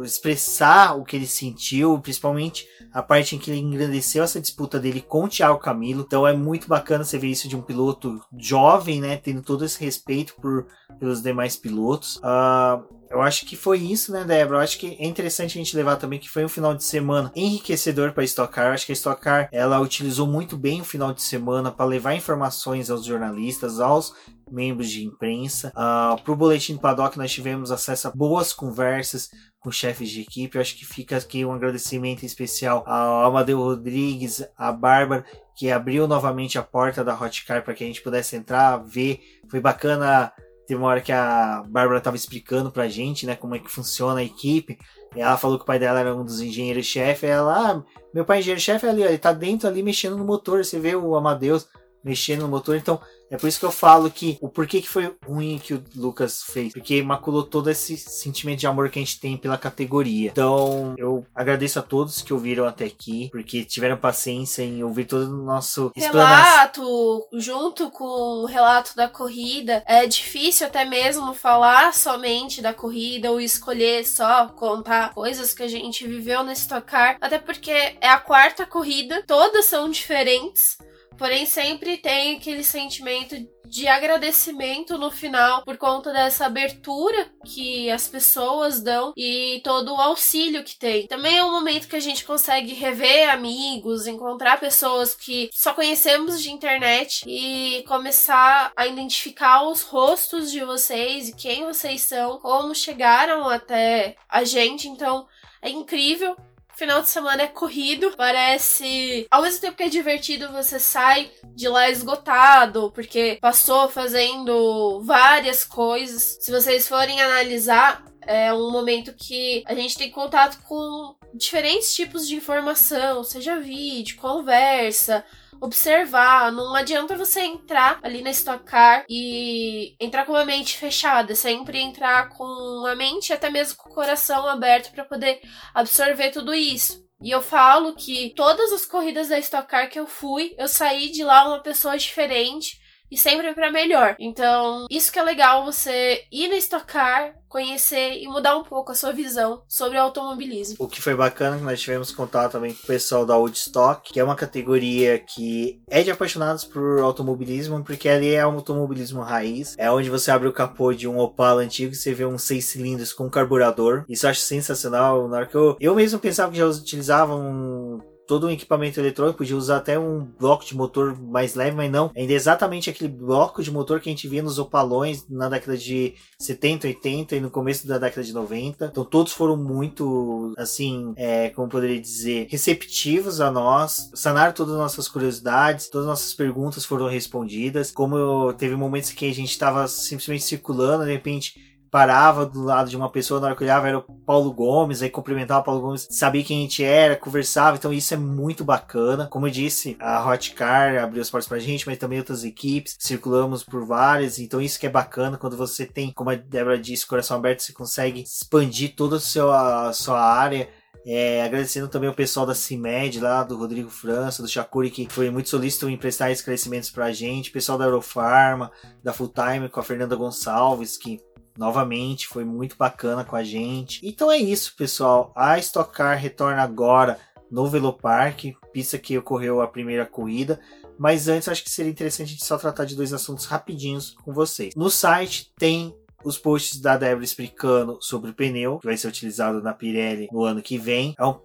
expressar 0.02 0.96
o 0.96 1.04
que 1.04 1.14
ele 1.14 1.26
sentiu, 1.26 1.98
principalmente 2.00 2.66
a 2.92 3.02
parte 3.02 3.36
em 3.36 3.38
que 3.38 3.50
ele 3.50 3.60
engrandeceu 3.60 4.24
essa 4.24 4.40
disputa 4.40 4.78
dele 4.78 5.00
com 5.00 5.24
o 5.24 5.28
Thiago 5.28 5.58
Camilo. 5.58 6.04
Então 6.06 6.26
é 6.26 6.32
muito 6.32 6.66
bacana 6.66 7.04
você 7.04 7.18
ver 7.18 7.28
isso 7.28 7.48
de 7.48 7.56
um 7.56 7.62
piloto 7.62 8.20
jovem, 8.36 9.00
né, 9.00 9.16
tendo 9.16 9.42
todo 9.42 9.64
esse 9.64 9.82
respeito 9.84 10.34
por 10.40 10.66
pelos 10.98 11.22
demais 11.22 11.56
pilotos. 11.56 12.16
Uh, 12.16 12.82
eu 13.10 13.20
acho 13.20 13.46
que 13.46 13.56
foi 13.56 13.78
isso, 13.78 14.12
né, 14.12 14.24
Débora? 14.24 14.58
Eu 14.58 14.62
acho 14.62 14.78
que 14.78 14.96
é 14.98 15.06
interessante 15.06 15.58
a 15.58 15.62
gente 15.62 15.76
levar 15.76 15.96
também 15.96 16.18
que 16.18 16.28
foi 16.28 16.44
um 16.44 16.48
final 16.48 16.74
de 16.74 16.82
semana 16.82 17.30
enriquecedor 17.34 18.12
para 18.12 18.22
a 18.22 18.24
Stock 18.24 18.52
Car. 18.52 18.66
Eu 18.66 18.72
acho 18.72 18.86
que 18.86 18.92
a 18.92 18.94
Stock 18.94 19.20
Car 19.20 19.48
ela 19.52 19.80
utilizou 19.80 20.26
muito 20.26 20.56
bem 20.56 20.80
o 20.80 20.84
final 20.84 21.12
de 21.12 21.22
semana 21.22 21.70
para 21.70 21.84
levar 21.84 22.14
informações 22.14 22.90
aos 22.90 23.04
jornalistas, 23.04 23.80
aos 23.80 24.14
membros 24.54 24.88
de 24.88 25.04
imprensa. 25.04 25.70
Uh, 25.70 26.20
Para 26.22 26.32
o 26.32 26.36
Boletim 26.36 26.74
do 26.74 26.80
Paddock, 26.80 27.18
nós 27.18 27.32
tivemos 27.32 27.72
acesso 27.72 28.08
a 28.08 28.10
boas 28.12 28.52
conversas 28.52 29.28
com 29.58 29.70
chefes 29.70 30.10
de 30.10 30.20
equipe. 30.20 30.56
Eu 30.56 30.60
acho 30.60 30.76
que 30.76 30.84
fica 30.84 31.16
aqui 31.16 31.44
um 31.44 31.52
agradecimento 31.52 32.24
especial 32.24 32.84
ao 32.86 33.24
Amadeu 33.24 33.58
Rodrigues, 33.58 34.46
a 34.56 34.70
Bárbara, 34.70 35.24
que 35.56 35.70
abriu 35.70 36.06
novamente 36.06 36.58
a 36.58 36.62
porta 36.62 37.02
da 37.02 37.14
Hotcar 37.14 37.64
para 37.64 37.74
que 37.74 37.82
a 37.82 37.86
gente 37.86 38.02
pudesse 38.02 38.36
entrar, 38.36 38.76
ver. 38.78 39.20
Foi 39.48 39.60
bacana. 39.60 40.32
Teve 40.66 40.80
uma 40.80 40.88
hora 40.88 41.00
que 41.00 41.12
a 41.12 41.62
Bárbara 41.66 41.98
estava 41.98 42.16
explicando 42.16 42.70
para 42.70 42.84
a 42.84 42.88
gente, 42.88 43.26
né, 43.26 43.36
como 43.36 43.54
é 43.54 43.58
que 43.58 43.70
funciona 43.70 44.20
a 44.20 44.24
equipe. 44.24 44.78
Ela 45.14 45.36
falou 45.36 45.58
que 45.58 45.62
o 45.62 45.66
pai 45.66 45.78
dela 45.78 46.00
era 46.00 46.14
um 46.14 46.24
dos 46.24 46.40
engenheiros-chefe. 46.40 47.26
Ela, 47.26 47.70
ah, 47.70 47.82
meu 48.14 48.24
pai 48.24 48.38
é 48.38 48.40
engenheiro-chefe 48.40 48.86
ali, 48.86 49.02
ó, 49.02 49.06
ele 49.06 49.18
tá 49.18 49.32
dentro 49.32 49.68
ali 49.68 49.82
mexendo 49.82 50.16
no 50.16 50.24
motor. 50.24 50.64
Você 50.64 50.78
vê 50.80 50.96
o 50.96 51.16
Amadeus 51.16 51.68
mexendo 52.04 52.42
no 52.42 52.48
motor. 52.48 52.76
Então, 52.76 53.00
é 53.30 53.36
por 53.36 53.48
isso 53.48 53.58
que 53.58 53.64
eu 53.64 53.72
falo 53.72 54.10
que 54.10 54.38
o 54.40 54.48
porquê 54.48 54.80
que 54.80 54.88
foi 54.88 55.12
ruim 55.26 55.58
que 55.58 55.74
o 55.74 55.82
Lucas 55.96 56.42
fez. 56.42 56.72
Porque 56.72 57.02
maculou 57.02 57.42
todo 57.42 57.70
esse 57.70 57.96
sentimento 57.96 58.60
de 58.60 58.66
amor 58.66 58.90
que 58.90 58.98
a 58.98 59.02
gente 59.02 59.18
tem 59.18 59.36
pela 59.36 59.58
categoria. 59.58 60.30
Então, 60.30 60.94
eu 60.96 61.26
agradeço 61.34 61.78
a 61.78 61.82
todos 61.82 62.22
que 62.22 62.32
ouviram 62.32 62.66
até 62.66 62.84
aqui, 62.84 63.28
porque 63.32 63.64
tiveram 63.64 63.96
paciência 63.96 64.62
em 64.62 64.84
ouvir 64.84 65.06
todo 65.06 65.24
o 65.24 65.44
nosso 65.44 65.90
relato, 65.96 67.26
junto 67.32 67.90
com 67.90 68.04
o 68.04 68.46
relato 68.46 68.94
da 68.94 69.08
corrida. 69.08 69.82
É 69.86 70.06
difícil 70.06 70.66
até 70.66 70.84
mesmo 70.84 71.34
falar 71.34 71.94
somente 71.94 72.60
da 72.60 72.74
corrida 72.74 73.30
ou 73.30 73.40
escolher 73.40 74.04
só 74.06 74.48
contar 74.48 75.14
coisas 75.14 75.54
que 75.54 75.62
a 75.62 75.68
gente 75.68 76.06
viveu 76.06 76.42
nesse 76.42 76.68
tocar, 76.68 77.16
até 77.20 77.38
porque 77.38 77.70
é 77.70 78.08
a 78.08 78.18
quarta 78.18 78.66
corrida, 78.66 79.22
todas 79.26 79.64
são 79.64 79.88
diferentes. 79.88 80.76
Porém, 81.16 81.46
sempre 81.46 81.96
tem 81.96 82.36
aquele 82.36 82.64
sentimento 82.64 83.36
de 83.66 83.88
agradecimento 83.88 84.98
no 84.98 85.10
final 85.10 85.64
por 85.64 85.76
conta 85.76 86.12
dessa 86.12 86.46
abertura 86.46 87.32
que 87.44 87.90
as 87.90 88.06
pessoas 88.06 88.80
dão 88.80 89.12
e 89.16 89.60
todo 89.64 89.92
o 89.92 90.00
auxílio 90.00 90.62
que 90.62 90.78
tem. 90.78 91.06
Também 91.06 91.38
é 91.38 91.44
um 91.44 91.50
momento 91.50 91.88
que 91.88 91.96
a 91.96 92.00
gente 92.00 92.24
consegue 92.24 92.74
rever 92.74 93.30
amigos, 93.30 94.06
encontrar 94.06 94.60
pessoas 94.60 95.14
que 95.14 95.50
só 95.52 95.72
conhecemos 95.72 96.40
de 96.40 96.52
internet 96.52 97.24
e 97.26 97.82
começar 97.88 98.72
a 98.76 98.86
identificar 98.86 99.62
os 99.66 99.82
rostos 99.82 100.50
de 100.52 100.64
vocês 100.64 101.28
e 101.28 101.36
quem 101.36 101.64
vocês 101.64 102.02
são, 102.02 102.38
como 102.38 102.74
chegaram 102.74 103.48
até 103.48 104.16
a 104.28 104.44
gente. 104.44 104.88
Então, 104.88 105.26
é 105.60 105.70
incrível 105.70 106.36
Final 106.76 107.02
de 107.02 107.08
semana 107.08 107.42
é 107.42 107.46
corrido, 107.46 108.12
parece. 108.16 109.26
Ao 109.30 109.42
mesmo 109.42 109.60
tempo 109.60 109.76
que 109.76 109.84
é 109.84 109.88
divertido, 109.88 110.50
você 110.50 110.78
sai 110.80 111.30
de 111.54 111.68
lá 111.68 111.88
esgotado, 111.88 112.90
porque 112.92 113.38
passou 113.40 113.88
fazendo 113.88 115.00
várias 115.04 115.64
coisas. 115.64 116.38
Se 116.40 116.50
vocês 116.50 116.88
forem 116.88 117.20
analisar, 117.20 118.04
é 118.26 118.52
um 118.52 118.70
momento 118.70 119.14
que 119.14 119.62
a 119.66 119.74
gente 119.74 119.96
tem 119.96 120.10
contato 120.10 120.58
com 120.64 121.14
diferentes 121.32 121.94
tipos 121.94 122.26
de 122.26 122.36
informação, 122.36 123.22
seja 123.22 123.60
vídeo, 123.60 124.16
conversa, 124.16 125.24
observar. 125.60 126.52
Não 126.52 126.74
adianta 126.74 127.16
você 127.16 127.40
entrar 127.40 127.98
ali 128.02 128.22
na 128.22 128.30
Stock 128.30 128.64
Car 128.64 129.04
e 129.08 129.96
entrar 130.00 130.24
com 130.24 130.32
uma 130.32 130.44
mente 130.44 130.76
fechada, 130.76 131.34
sempre 131.34 131.78
entrar 131.78 132.28
com 132.30 132.86
a 132.86 132.94
mente 132.94 133.32
até 133.32 133.50
mesmo 133.50 133.76
com 133.76 133.90
o 133.90 133.94
coração 133.94 134.46
aberto 134.46 134.92
para 134.92 135.04
poder 135.04 135.40
absorver 135.74 136.30
tudo 136.30 136.54
isso. 136.54 137.04
E 137.22 137.30
eu 137.30 137.40
falo 137.40 137.94
que 137.94 138.34
todas 138.36 138.72
as 138.72 138.84
corridas 138.84 139.28
da 139.28 139.38
Stock 139.38 139.66
Car 139.66 139.88
que 139.88 139.98
eu 139.98 140.06
fui, 140.06 140.54
eu 140.58 140.68
saí 140.68 141.10
de 141.10 141.24
lá 141.24 141.48
uma 141.48 141.62
pessoa 141.62 141.96
diferente 141.96 142.83
e 143.14 143.16
sempre 143.16 143.54
para 143.54 143.70
melhor. 143.70 144.16
Então, 144.18 144.86
isso 144.90 145.12
que 145.12 145.18
é 145.20 145.22
legal 145.22 145.64
você 145.64 146.24
ir 146.32 146.48
na 146.48 146.56
Stock 146.56 146.84
Car, 146.84 147.32
conhecer 147.48 148.20
e 148.20 148.26
mudar 148.26 148.56
um 148.56 148.64
pouco 148.64 148.90
a 148.90 148.94
sua 148.96 149.12
visão 149.12 149.62
sobre 149.68 149.96
o 149.96 150.00
automobilismo. 150.00 150.74
O 150.80 150.88
que 150.88 151.00
foi 151.00 151.14
bacana 151.14 151.56
que 151.56 151.62
nós 151.62 151.80
tivemos 151.80 152.10
contato 152.10 152.52
também 152.52 152.74
com 152.74 152.82
o 152.82 152.86
pessoal 152.86 153.24
da 153.24 153.36
Woodstock, 153.36 154.12
que 154.12 154.18
é 154.18 154.24
uma 154.24 154.34
categoria 154.34 155.16
que 155.20 155.80
é 155.88 156.02
de 156.02 156.10
apaixonados 156.10 156.64
por 156.64 156.98
automobilismo, 156.98 157.84
porque 157.84 158.08
ali 158.08 158.34
é 158.34 158.44
um 158.44 158.56
automobilismo 158.56 159.22
raiz, 159.22 159.76
é 159.78 159.88
onde 159.88 160.10
você 160.10 160.32
abre 160.32 160.48
o 160.48 160.52
capô 160.52 160.92
de 160.92 161.06
um 161.06 161.20
Opala 161.20 161.62
antigo 161.62 161.92
e 161.92 161.96
você 161.96 162.12
vê 162.12 162.26
uns 162.26 162.42
seis 162.42 162.64
cilindros 162.64 163.12
com 163.12 163.30
carburador. 163.30 164.04
Isso 164.08 164.26
eu 164.26 164.30
acho 164.30 164.40
sensacional. 164.40 165.28
Na 165.28 165.36
hora 165.36 165.46
que 165.46 165.54
eu, 165.54 165.76
eu 165.78 165.94
mesmo 165.94 166.18
pensava 166.18 166.50
que 166.50 166.58
já 166.58 166.66
utilizavam 166.66 168.02
todo 168.26 168.46
um 168.46 168.50
equipamento 168.50 169.00
eletrônico, 169.00 169.38
podia 169.38 169.56
usar 169.56 169.78
até 169.78 169.98
um 169.98 170.24
bloco 170.38 170.64
de 170.64 170.76
motor 170.76 171.18
mais 171.20 171.54
leve, 171.54 171.76
mas 171.76 171.90
não. 171.90 172.10
Ainda 172.16 172.32
é 172.32 172.36
exatamente 172.36 172.90
aquele 172.90 173.10
bloco 173.10 173.62
de 173.62 173.70
motor 173.70 174.00
que 174.00 174.08
a 174.08 174.12
gente 174.12 174.28
via 174.28 174.42
nos 174.42 174.58
opalões 174.58 175.26
na 175.28 175.48
década 175.48 175.76
de 175.76 176.14
70, 176.38 176.86
80 176.88 177.36
e 177.36 177.40
no 177.40 177.50
começo 177.50 177.86
da 177.86 177.98
década 177.98 178.22
de 178.22 178.32
90. 178.32 178.86
Então 178.86 179.04
todos 179.04 179.32
foram 179.32 179.56
muito, 179.56 180.52
assim, 180.56 181.12
é, 181.16 181.50
como 181.50 181.68
poderia 181.68 182.00
dizer, 182.00 182.48
receptivos 182.50 183.40
a 183.40 183.50
nós, 183.50 184.10
sanaram 184.14 184.52
todas 184.52 184.74
as 184.74 184.80
nossas 184.80 185.08
curiosidades, 185.08 185.88
todas 185.88 186.06
as 186.06 186.10
nossas 186.10 186.34
perguntas 186.34 186.84
foram 186.84 187.08
respondidas. 187.08 187.90
Como 187.90 188.16
eu, 188.16 188.54
teve 188.54 188.76
momentos 188.76 189.10
que 189.10 189.28
a 189.28 189.34
gente 189.34 189.50
estava 189.50 189.86
simplesmente 189.88 190.44
circulando, 190.44 191.04
de 191.04 191.12
repente 191.12 191.73
parava 191.94 192.44
do 192.44 192.60
lado 192.60 192.90
de 192.90 192.96
uma 192.96 193.08
pessoa, 193.08 193.38
na 193.38 193.46
hora 193.46 193.54
que 193.54 193.62
olhava 193.62 193.86
era 193.86 193.98
o 193.98 194.02
Paulo 194.02 194.52
Gomes, 194.52 195.00
aí 195.00 195.08
cumprimentava 195.08 195.60
o 195.60 195.64
Paulo 195.64 195.80
Gomes, 195.80 196.08
sabia 196.10 196.42
quem 196.42 196.58
a 196.58 196.60
gente 196.62 196.82
era, 196.82 197.14
conversava, 197.14 197.76
então 197.76 197.92
isso 197.92 198.12
é 198.12 198.16
muito 198.16 198.64
bacana. 198.64 199.28
Como 199.28 199.46
eu 199.46 199.50
disse, 199.52 199.96
a 200.00 200.28
Hotcar 200.28 200.96
abriu 200.96 201.22
as 201.22 201.30
portas 201.30 201.46
pra 201.46 201.60
gente, 201.60 201.86
mas 201.86 201.96
também 201.96 202.18
outras 202.18 202.42
equipes, 202.42 202.96
circulamos 202.98 203.62
por 203.62 203.86
várias, 203.86 204.40
então 204.40 204.60
isso 204.60 204.80
que 204.80 204.88
é 204.88 204.90
bacana, 204.90 205.38
quando 205.38 205.56
você 205.56 205.86
tem, 205.86 206.10
como 206.10 206.30
a 206.30 206.34
Débora 206.34 206.76
disse, 206.76 207.06
coração 207.06 207.36
aberto, 207.36 207.62
você 207.62 207.72
consegue 207.72 208.22
expandir 208.22 208.96
toda 208.96 209.18
a 209.18 209.20
sua, 209.20 209.90
a 209.90 209.92
sua 209.92 210.20
área, 210.20 210.68
é, 211.06 211.44
agradecendo 211.44 211.86
também 211.86 212.10
o 212.10 212.14
pessoal 212.14 212.44
da 212.44 212.56
CIMED 212.56 213.20
lá, 213.20 213.44
do 213.44 213.56
Rodrigo 213.56 213.88
França, 213.88 214.42
do 214.42 214.48
Chacuri, 214.48 214.90
que 214.90 215.06
foi 215.08 215.30
muito 215.30 215.48
solícito 215.48 215.88
em 215.88 215.96
prestar 215.96 216.32
esclarecimentos 216.32 216.90
pra 216.90 217.12
gente, 217.12 217.52
pessoal 217.52 217.78
da 217.78 217.84
Eurofarma, 217.84 218.72
da 219.00 219.12
Full 219.12 219.28
Time 219.32 219.68
com 219.68 219.78
a 219.78 219.84
Fernanda 219.84 220.16
Gonçalves, 220.16 220.96
que 220.96 221.20
novamente, 221.56 222.28
foi 222.28 222.44
muito 222.44 222.76
bacana 222.76 223.24
com 223.24 223.36
a 223.36 223.44
gente. 223.44 224.00
Então 224.06 224.30
é 224.30 224.38
isso, 224.38 224.74
pessoal. 224.76 225.32
A 225.36 225.58
Stock 225.58 225.92
Car 225.92 226.18
retorna 226.18 226.62
agora 226.62 227.18
no 227.50 227.66
Velopark, 227.68 228.56
pista 228.72 228.98
que 228.98 229.16
ocorreu 229.16 229.60
a 229.60 229.68
primeira 229.68 230.04
corrida. 230.04 230.60
Mas 230.98 231.28
antes, 231.28 231.48
acho 231.48 231.62
que 231.62 231.70
seria 231.70 231.90
interessante 231.90 232.28
a 232.28 232.30
gente 232.32 232.44
só 232.44 232.56
tratar 232.56 232.84
de 232.84 232.96
dois 232.96 233.12
assuntos 233.12 233.46
rapidinhos 233.46 234.16
com 234.24 234.32
vocês. 234.32 234.74
No 234.74 234.90
site 234.90 235.52
tem 235.56 235.94
os 236.24 236.38
posts 236.38 236.80
da 236.80 236.96
Débora 236.96 237.24
explicando 237.24 237.98
sobre 238.00 238.30
o 238.30 238.34
pneu 238.34 238.78
que 238.78 238.86
vai 238.86 238.96
ser 238.96 239.08
utilizado 239.08 239.62
na 239.62 239.74
Pirelli 239.74 240.28
no 240.32 240.42
ano 240.42 240.62
que 240.62 240.78
vem. 240.78 241.14
É 241.18 241.24
um, 241.24 241.36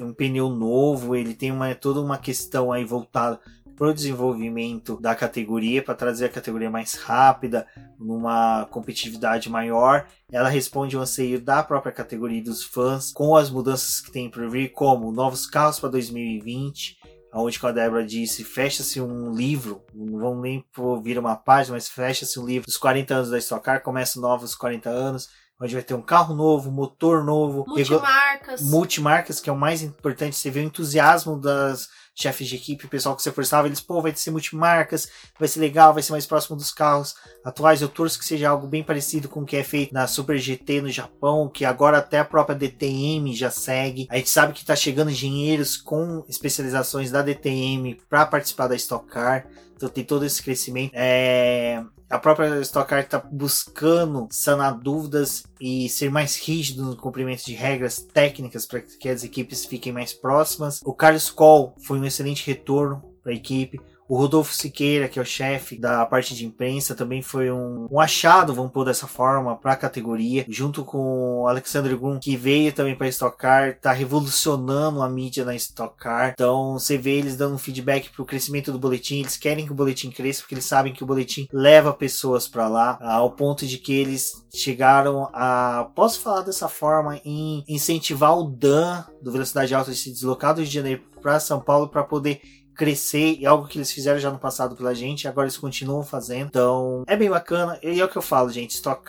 um 0.00 0.12
pneu 0.12 0.50
novo, 0.50 1.14
ele 1.14 1.34
tem 1.34 1.52
uma, 1.52 1.74
toda 1.74 2.00
uma 2.00 2.18
questão 2.18 2.72
aí 2.72 2.84
voltada 2.84 3.40
para 3.76 3.88
o 3.88 3.94
desenvolvimento 3.94 5.00
da 5.00 5.14
categoria, 5.14 5.82
para 5.82 5.94
trazer 5.94 6.26
a 6.26 6.30
categoria 6.30 6.70
mais 6.70 6.94
rápida, 6.94 7.66
numa 7.98 8.66
competitividade 8.70 9.50
maior. 9.50 10.06
Ela 10.30 10.48
responde 10.48 10.96
ao 10.96 11.02
anseio 11.02 11.40
da 11.40 11.62
própria 11.62 11.92
categoria 11.92 12.38
e 12.38 12.44
dos 12.44 12.62
fãs, 12.62 13.12
com 13.12 13.36
as 13.36 13.50
mudanças 13.50 14.00
que 14.00 14.12
tem 14.12 14.30
por 14.30 14.48
vir, 14.48 14.70
como 14.72 15.12
novos 15.12 15.46
carros 15.46 15.78
para 15.80 15.90
2020, 15.90 16.98
onde, 17.34 17.58
a 17.60 17.72
Débora 17.72 18.06
disse, 18.06 18.44
fecha-se 18.44 19.00
um 19.00 19.32
livro, 19.32 19.82
não 19.92 20.20
vamos 20.20 20.42
nem 20.42 20.64
ouvir 20.78 21.18
uma 21.18 21.34
página, 21.34 21.74
mas 21.74 21.88
fecha-se 21.88 22.38
um 22.38 22.46
livro 22.46 22.66
dos 22.66 22.76
40 22.76 23.14
anos 23.14 23.30
da 23.30 23.38
Stock 23.38 23.64
Car, 23.64 23.82
começa 23.82 24.20
novos 24.20 24.54
40 24.54 24.88
anos, 24.88 25.28
onde 25.60 25.74
vai 25.74 25.82
ter 25.82 25.94
um 25.94 26.02
carro 26.02 26.34
novo, 26.34 26.70
motor 26.70 27.24
novo, 27.24 27.64
multimarcas, 27.66 28.62
multimarcas 28.62 29.40
que 29.40 29.50
é 29.50 29.52
o 29.52 29.58
mais 29.58 29.82
importante, 29.82 30.36
você 30.36 30.50
vê 30.50 30.60
o 30.60 30.64
entusiasmo 30.64 31.38
das 31.40 31.88
chefes 32.14 32.48
de 32.48 32.56
equipe, 32.56 32.86
o 32.86 32.88
pessoal 32.88 33.16
que 33.16 33.22
você 33.22 33.32
forçava, 33.32 33.66
eles, 33.66 33.80
pô, 33.80 34.00
vai 34.00 34.14
ser 34.14 34.30
multimarcas, 34.30 35.08
vai 35.38 35.48
ser 35.48 35.60
legal, 35.60 35.92
vai 35.92 36.02
ser 36.02 36.12
mais 36.12 36.26
próximo 36.26 36.56
dos 36.56 36.72
carros 36.72 37.14
atuais. 37.44 37.82
Eu 37.82 37.88
torço 37.88 38.18
que 38.18 38.24
seja 38.24 38.48
algo 38.48 38.66
bem 38.66 38.84
parecido 38.84 39.28
com 39.28 39.40
o 39.40 39.44
que 39.44 39.56
é 39.56 39.64
feito 39.64 39.92
na 39.92 40.06
Super 40.06 40.38
GT 40.38 40.82
no 40.82 40.90
Japão, 40.90 41.48
que 41.48 41.64
agora 41.64 41.98
até 41.98 42.18
a 42.18 42.24
própria 42.24 42.56
DTM 42.56 43.34
já 43.34 43.50
segue. 43.50 44.06
A 44.10 44.16
gente 44.16 44.30
sabe 44.30 44.52
que 44.52 44.60
está 44.60 44.76
chegando 44.76 45.10
engenheiros 45.10 45.76
com 45.76 46.24
especializações 46.28 47.10
da 47.10 47.22
DTM 47.22 48.00
para 48.08 48.26
participar 48.26 48.68
da 48.68 48.76
Stock 48.76 49.06
Car. 49.08 49.46
Então 49.76 49.88
tem 49.88 50.04
todo 50.04 50.24
esse 50.24 50.42
crescimento. 50.42 50.92
É... 50.94 51.82
A 52.08 52.18
própria 52.18 52.60
Stock 52.60 52.88
Car 52.88 53.00
está 53.00 53.18
buscando 53.18 54.28
sanar 54.30 54.78
dúvidas 54.78 55.44
e 55.60 55.88
ser 55.88 56.10
mais 56.10 56.36
rígido 56.36 56.84
no 56.84 56.96
cumprimento 56.96 57.44
de 57.44 57.54
regras 57.54 57.98
técnicas 57.98 58.66
para 58.66 58.80
que 58.80 59.08
as 59.08 59.24
equipes 59.24 59.64
fiquem 59.64 59.92
mais 59.92 60.12
próximas. 60.12 60.80
O 60.84 60.92
Carlos 60.92 61.30
Coll 61.30 61.74
foi 61.82 61.98
um 61.98 62.03
excelente 62.06 62.44
retorno 62.46 63.04
para 63.22 63.32
a 63.32 63.36
equipe. 63.36 63.80
O 64.08 64.16
Rodolfo 64.16 64.52
Siqueira, 64.52 65.08
que 65.08 65.18
é 65.18 65.22
o 65.22 65.24
chefe 65.24 65.78
da 65.78 66.04
parte 66.04 66.34
de 66.34 66.44
imprensa, 66.44 66.94
também 66.94 67.22
foi 67.22 67.50
um, 67.50 67.88
um 67.90 67.98
achado, 67.98 68.54
vamos 68.54 68.72
pôr 68.72 68.84
dessa 68.84 69.06
forma, 69.06 69.56
para 69.56 69.72
a 69.72 69.76
categoria, 69.76 70.44
junto 70.48 70.84
com 70.84 71.42
o 71.42 71.48
Alexandre 71.48 71.94
Gun, 71.94 72.18
que 72.18 72.36
veio 72.36 72.72
também 72.72 72.94
para 72.94 73.08
Stock 73.08 73.36
Car, 73.38 73.78
tá 73.80 73.92
revolucionando 73.92 75.02
a 75.02 75.08
mídia 75.08 75.44
na 75.44 75.54
Stock 75.54 75.96
Car. 75.96 76.32
Então 76.34 76.74
você 76.74 76.98
vê 76.98 77.12
eles 77.12 77.36
dando 77.36 77.54
um 77.54 77.58
feedback 77.58 78.10
pro 78.10 78.26
crescimento 78.26 78.70
do 78.70 78.78
boletim, 78.78 79.20
eles 79.20 79.36
querem 79.36 79.64
que 79.64 79.72
o 79.72 79.76
boletim 79.76 80.10
cresça, 80.10 80.42
porque 80.42 80.54
eles 80.54 80.66
sabem 80.66 80.92
que 80.92 81.02
o 81.02 81.06
boletim 81.06 81.48
leva 81.52 81.92
pessoas 81.92 82.46
para 82.46 82.68
lá, 82.68 82.98
ao 83.00 83.30
ponto 83.30 83.66
de 83.66 83.78
que 83.78 83.94
eles 83.94 84.44
chegaram 84.54 85.28
a, 85.32 85.90
posso 85.94 86.20
falar 86.20 86.42
dessa 86.42 86.68
forma, 86.68 87.20
em 87.24 87.64
incentivar 87.66 88.38
o 88.38 88.44
Dan 88.44 89.04
do 89.22 89.32
Velocidade 89.32 89.74
Alta 89.74 89.90
de 89.90 89.96
se 89.96 90.12
deslocar 90.12 90.54
do 90.54 90.58
Rio 90.58 90.68
de 90.68 90.74
Janeiro 90.74 91.02
para 91.22 91.40
São 91.40 91.58
Paulo 91.58 91.88
para 91.88 92.04
poder 92.04 92.42
crescer 92.74 93.36
e 93.38 93.46
algo 93.46 93.66
que 93.66 93.78
eles 93.78 93.92
fizeram 93.92 94.18
já 94.18 94.30
no 94.30 94.38
passado 94.38 94.76
pela 94.76 94.94
gente, 94.94 95.28
agora 95.28 95.46
eles 95.46 95.56
continuam 95.56 96.02
fazendo. 96.02 96.48
Então, 96.48 97.04
é 97.06 97.16
bem 97.16 97.30
bacana. 97.30 97.78
E 97.82 98.00
é 98.00 98.04
o 98.04 98.08
que 98.08 98.18
eu 98.18 98.22
falo, 98.22 98.50
gente, 98.50 98.74
Stock 98.74 99.04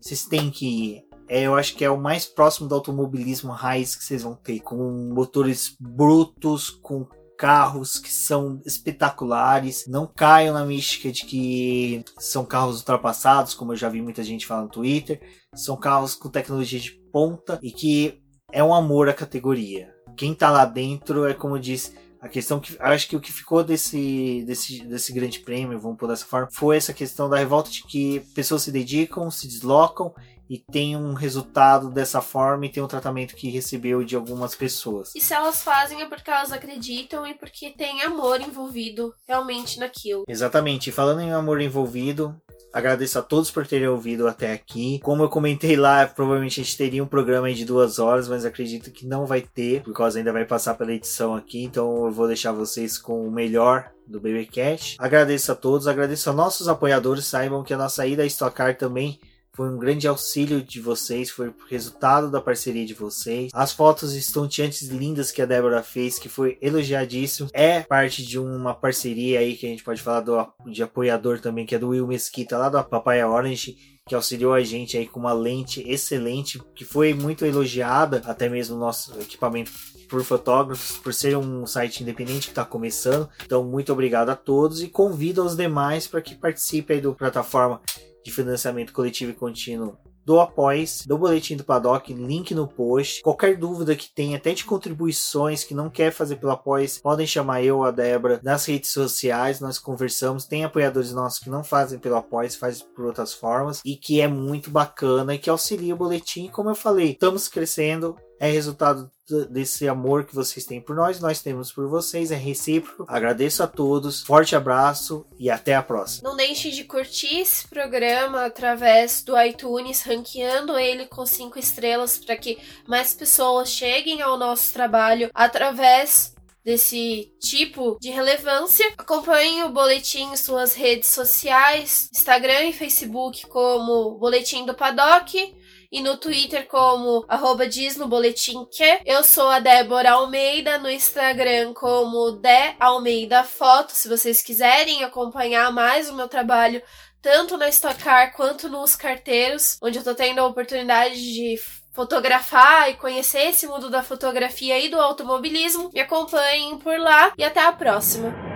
vocês 0.00 0.24
têm 0.24 0.50
que 0.50 0.66
ir. 0.66 1.04
É, 1.28 1.42
eu 1.42 1.54
acho 1.54 1.76
que 1.76 1.84
é 1.84 1.90
o 1.90 2.00
mais 2.00 2.26
próximo 2.26 2.68
do 2.68 2.74
automobilismo 2.74 3.52
raiz 3.52 3.94
que 3.94 4.02
vocês 4.02 4.22
vão 4.22 4.34
ter, 4.34 4.60
com 4.60 4.76
motores 5.14 5.76
brutos, 5.78 6.70
com 6.70 7.06
carros 7.38 7.98
que 7.98 8.12
são 8.12 8.60
espetaculares, 8.66 9.86
não 9.86 10.06
caiam 10.06 10.52
na 10.52 10.64
mística 10.64 11.10
de 11.10 11.24
que 11.24 12.04
são 12.18 12.44
carros 12.44 12.80
ultrapassados, 12.80 13.54
como 13.54 13.72
eu 13.72 13.76
já 13.76 13.88
vi 13.88 14.02
muita 14.02 14.22
gente 14.22 14.46
falar 14.46 14.62
no 14.62 14.68
Twitter. 14.68 15.20
São 15.54 15.76
carros 15.76 16.14
com 16.14 16.28
tecnologia 16.28 16.78
de 16.78 16.90
ponta 17.12 17.58
e 17.62 17.70
que 17.70 18.20
é 18.52 18.62
um 18.62 18.74
amor 18.74 19.08
à 19.08 19.14
categoria. 19.14 19.88
Quem 20.16 20.34
tá 20.34 20.50
lá 20.50 20.66
dentro 20.66 21.24
é 21.24 21.32
como 21.32 21.58
disse, 21.58 21.94
a 22.20 22.28
questão 22.28 22.60
que 22.60 22.76
acho 22.78 23.08
que 23.08 23.16
o 23.16 23.20
que 23.20 23.32
ficou 23.32 23.64
desse, 23.64 24.44
desse, 24.46 24.84
desse 24.84 25.12
grande 25.12 25.40
prêmio, 25.40 25.80
vamos 25.80 25.96
por 25.96 26.08
dessa 26.08 26.26
forma, 26.26 26.48
foi 26.52 26.76
essa 26.76 26.92
questão 26.92 27.28
da 27.30 27.38
revolta 27.38 27.70
de 27.70 27.82
que 27.84 28.20
pessoas 28.34 28.62
se 28.62 28.70
dedicam, 28.70 29.30
se 29.30 29.48
deslocam 29.48 30.14
e 30.50 30.58
tem 30.58 30.96
um 30.96 31.14
resultado 31.14 31.88
dessa 31.90 32.20
forma 32.20 32.66
e 32.66 32.68
tem 32.68 32.82
um 32.82 32.88
tratamento 32.88 33.36
que 33.36 33.48
recebeu 33.48 34.02
de 34.02 34.16
algumas 34.16 34.54
pessoas. 34.54 35.14
E 35.14 35.20
se 35.20 35.32
elas 35.32 35.62
fazem 35.62 36.02
é 36.02 36.08
porque 36.08 36.28
elas 36.28 36.50
acreditam 36.50 37.24
e 37.24 37.34
porque 37.34 37.70
tem 37.70 38.02
amor 38.02 38.40
envolvido 38.40 39.14
realmente 39.28 39.78
naquilo. 39.78 40.24
Exatamente. 40.26 40.90
E 40.90 40.92
falando 40.92 41.20
em 41.20 41.32
amor 41.32 41.60
envolvido, 41.60 42.34
Agradeço 42.72 43.18
a 43.18 43.22
todos 43.22 43.50
por 43.50 43.66
terem 43.66 43.88
ouvido 43.88 44.28
até 44.28 44.52
aqui. 44.52 45.00
Como 45.02 45.22
eu 45.22 45.28
comentei 45.28 45.76
lá, 45.76 46.06
provavelmente 46.06 46.60
a 46.60 46.64
gente 46.64 46.76
teria 46.76 47.02
um 47.02 47.06
programa 47.06 47.52
de 47.52 47.64
duas 47.64 47.98
horas, 47.98 48.28
mas 48.28 48.44
acredito 48.44 48.90
que 48.90 49.06
não 49.06 49.26
vai 49.26 49.40
ter, 49.40 49.82
por 49.82 49.92
causa 49.92 50.18
ainda 50.18 50.32
vai 50.32 50.44
passar 50.44 50.74
pela 50.74 50.92
edição 50.92 51.34
aqui. 51.34 51.64
Então 51.64 52.06
eu 52.06 52.12
vou 52.12 52.26
deixar 52.26 52.52
vocês 52.52 52.96
com 52.96 53.26
o 53.26 53.30
melhor 53.30 53.90
do 54.06 54.20
BBcast. 54.20 54.96
Agradeço 54.98 55.52
a 55.52 55.54
todos, 55.54 55.86
agradeço 55.86 56.30
a 56.30 56.32
nossos 56.32 56.68
apoiadores. 56.68 57.26
Saibam 57.26 57.62
que 57.62 57.74
a 57.74 57.78
nossa 57.78 58.06
ida 58.06 58.22
a 58.22 58.26
Stock 58.26 58.54
Car 58.54 58.76
também 58.76 59.18
foi 59.52 59.68
um 59.68 59.78
grande 59.78 60.06
auxílio 60.06 60.62
de 60.62 60.80
vocês, 60.80 61.30
foi 61.30 61.52
resultado 61.68 62.30
da 62.30 62.40
parceria 62.40 62.86
de 62.86 62.94
vocês. 62.94 63.50
As 63.52 63.72
fotos 63.72 64.14
estonteantes 64.14 64.88
lindas 64.88 65.30
que 65.30 65.42
a 65.42 65.46
Débora 65.46 65.82
fez, 65.82 66.18
que 66.18 66.28
foi 66.28 66.56
elogiadíssimo, 66.60 67.48
é 67.52 67.80
parte 67.80 68.24
de 68.24 68.38
uma 68.38 68.74
parceria 68.74 69.40
aí 69.40 69.56
que 69.56 69.66
a 69.66 69.68
gente 69.68 69.84
pode 69.84 70.02
falar 70.02 70.20
do, 70.20 70.46
de 70.66 70.82
apoiador 70.82 71.40
também, 71.40 71.66
que 71.66 71.74
é 71.74 71.78
do 71.78 71.88
Will 71.88 72.06
Mesquita, 72.06 72.56
lá 72.56 72.68
da 72.68 72.82
Papaya 72.82 73.28
Orange, 73.28 73.76
que 74.06 74.14
auxiliou 74.14 74.52
a 74.52 74.62
gente 74.62 74.96
aí 74.96 75.06
com 75.06 75.20
uma 75.20 75.32
lente 75.32 75.88
excelente, 75.88 76.60
que 76.74 76.84
foi 76.84 77.14
muito 77.14 77.44
elogiada, 77.44 78.22
até 78.24 78.48
mesmo 78.48 78.76
nosso 78.76 79.16
equipamento 79.20 79.70
por 80.08 80.24
fotógrafos, 80.24 80.98
por 80.98 81.14
ser 81.14 81.36
um 81.36 81.64
site 81.64 82.02
independente 82.02 82.48
que 82.48 82.52
está 82.52 82.64
começando. 82.64 83.28
Então, 83.44 83.62
muito 83.62 83.92
obrigado 83.92 84.30
a 84.30 84.36
todos 84.36 84.82
e 84.82 84.88
convido 84.88 85.44
os 85.44 85.56
demais 85.56 86.08
para 86.08 86.20
que 86.20 86.34
participem 86.34 86.96
aí 86.96 87.02
do 87.02 87.14
plataforma 87.14 87.80
de 88.24 88.30
financiamento 88.30 88.92
coletivo 88.92 89.30
e 89.32 89.34
contínuo 89.34 89.96
do 90.24 90.38
Após, 90.38 91.04
do 91.06 91.18
Boletim 91.18 91.56
do 91.56 91.64
Paddock, 91.64 92.12
link 92.12 92.54
no 92.54 92.68
post. 92.68 93.22
Qualquer 93.22 93.56
dúvida 93.56 93.96
que 93.96 94.08
tenha, 94.14 94.36
até 94.36 94.52
de 94.52 94.64
contribuições 94.64 95.64
que 95.64 95.74
não 95.74 95.90
quer 95.90 96.12
fazer 96.12 96.36
pelo 96.36 96.52
Após, 96.52 96.98
podem 96.98 97.26
chamar 97.26 97.64
eu, 97.64 97.82
a 97.82 97.90
Débora, 97.90 98.40
nas 98.42 98.64
redes 98.66 98.90
sociais, 98.90 99.60
nós 99.60 99.78
conversamos. 99.78 100.44
Tem 100.44 100.64
apoiadores 100.64 101.12
nossos 101.12 101.40
que 101.40 101.50
não 101.50 101.64
fazem 101.64 101.98
pelo 101.98 102.16
Após, 102.16 102.54
fazem 102.54 102.86
por 102.94 103.06
outras 103.06 103.32
formas, 103.32 103.80
e 103.84 103.96
que 103.96 104.20
é 104.20 104.28
muito 104.28 104.70
bacana 104.70 105.34
e 105.34 105.38
que 105.38 105.50
auxilia 105.50 105.94
o 105.94 105.98
boletim. 105.98 106.48
Como 106.48 106.70
eu 106.70 106.74
falei, 106.74 107.12
estamos 107.12 107.48
crescendo, 107.48 108.16
é 108.40 108.50
resultado 108.50 109.10
desse 109.50 109.86
amor 109.86 110.24
que 110.24 110.34
vocês 110.34 110.64
têm 110.64 110.80
por 110.80 110.96
nós, 110.96 111.20
nós 111.20 111.42
temos 111.42 111.70
por 111.70 111.86
vocês, 111.86 112.32
é 112.32 112.36
recíproco. 112.36 113.04
Agradeço 113.06 113.62
a 113.62 113.66
todos, 113.66 114.22
forte 114.22 114.56
abraço 114.56 115.26
e 115.38 115.50
até 115.50 115.74
a 115.74 115.82
próxima. 115.82 116.28
Não 116.28 116.36
deixe 116.36 116.70
de 116.70 116.82
curtir 116.84 117.40
esse 117.40 117.68
programa 117.68 118.46
através 118.46 119.22
do 119.22 119.38
iTunes, 119.40 120.02
ranqueando 120.02 120.78
ele 120.78 121.04
com 121.06 121.26
cinco 121.26 121.58
estrelas 121.58 122.16
para 122.16 122.34
que 122.34 122.58
mais 122.88 123.12
pessoas 123.12 123.68
cheguem 123.68 124.22
ao 124.22 124.38
nosso 124.38 124.72
trabalho 124.72 125.30
através 125.34 126.34
desse 126.64 127.32
tipo 127.40 127.98
de 128.00 128.10
relevância. 128.10 128.86
Acompanhe 128.96 129.64
o 129.64 129.70
boletim 129.70 130.32
em 130.32 130.36
suas 130.36 130.74
redes 130.74 131.10
sociais, 131.10 132.08
Instagram 132.12 132.64
e 132.64 132.72
Facebook 132.72 133.46
como 133.48 134.18
Boletim 134.18 134.64
do 134.64 134.74
Paddock 134.74 135.59
e 135.90 136.00
no 136.00 136.16
Twitter 136.16 136.66
como 136.66 137.24
arroba 137.28 137.66
diz 137.66 137.96
no 137.96 138.06
boletim 138.06 138.66
que. 138.70 139.00
Eu 139.04 139.24
sou 139.24 139.48
a 139.48 139.58
Débora 139.58 140.12
Almeida, 140.12 140.78
no 140.78 140.90
Instagram 140.90 141.72
como 141.74 142.32
De 142.32 142.74
Almeida 142.78 143.42
Foto, 143.44 143.92
se 143.92 144.08
vocês 144.08 144.42
quiserem 144.42 145.02
acompanhar 145.04 145.72
mais 145.72 146.08
o 146.08 146.14
meu 146.14 146.28
trabalho 146.28 146.82
tanto 147.22 147.56
na 147.56 147.68
Stock 147.68 148.02
Car 148.02 148.32
quanto 148.34 148.68
nos 148.68 148.96
carteiros, 148.96 149.78
onde 149.82 149.98
eu 149.98 150.04
tô 150.04 150.14
tendo 150.14 150.40
a 150.40 150.46
oportunidade 150.46 151.14
de 151.14 151.56
fotografar 151.92 152.88
e 152.90 152.94
conhecer 152.94 153.48
esse 153.48 153.66
mundo 153.66 153.90
da 153.90 154.02
fotografia 154.02 154.78
e 154.78 154.88
do 154.88 154.98
automobilismo. 154.98 155.90
Me 155.92 156.00
acompanhem 156.00 156.78
por 156.78 156.98
lá 156.98 157.32
e 157.36 157.44
até 157.44 157.60
a 157.66 157.72
próxima. 157.72 158.49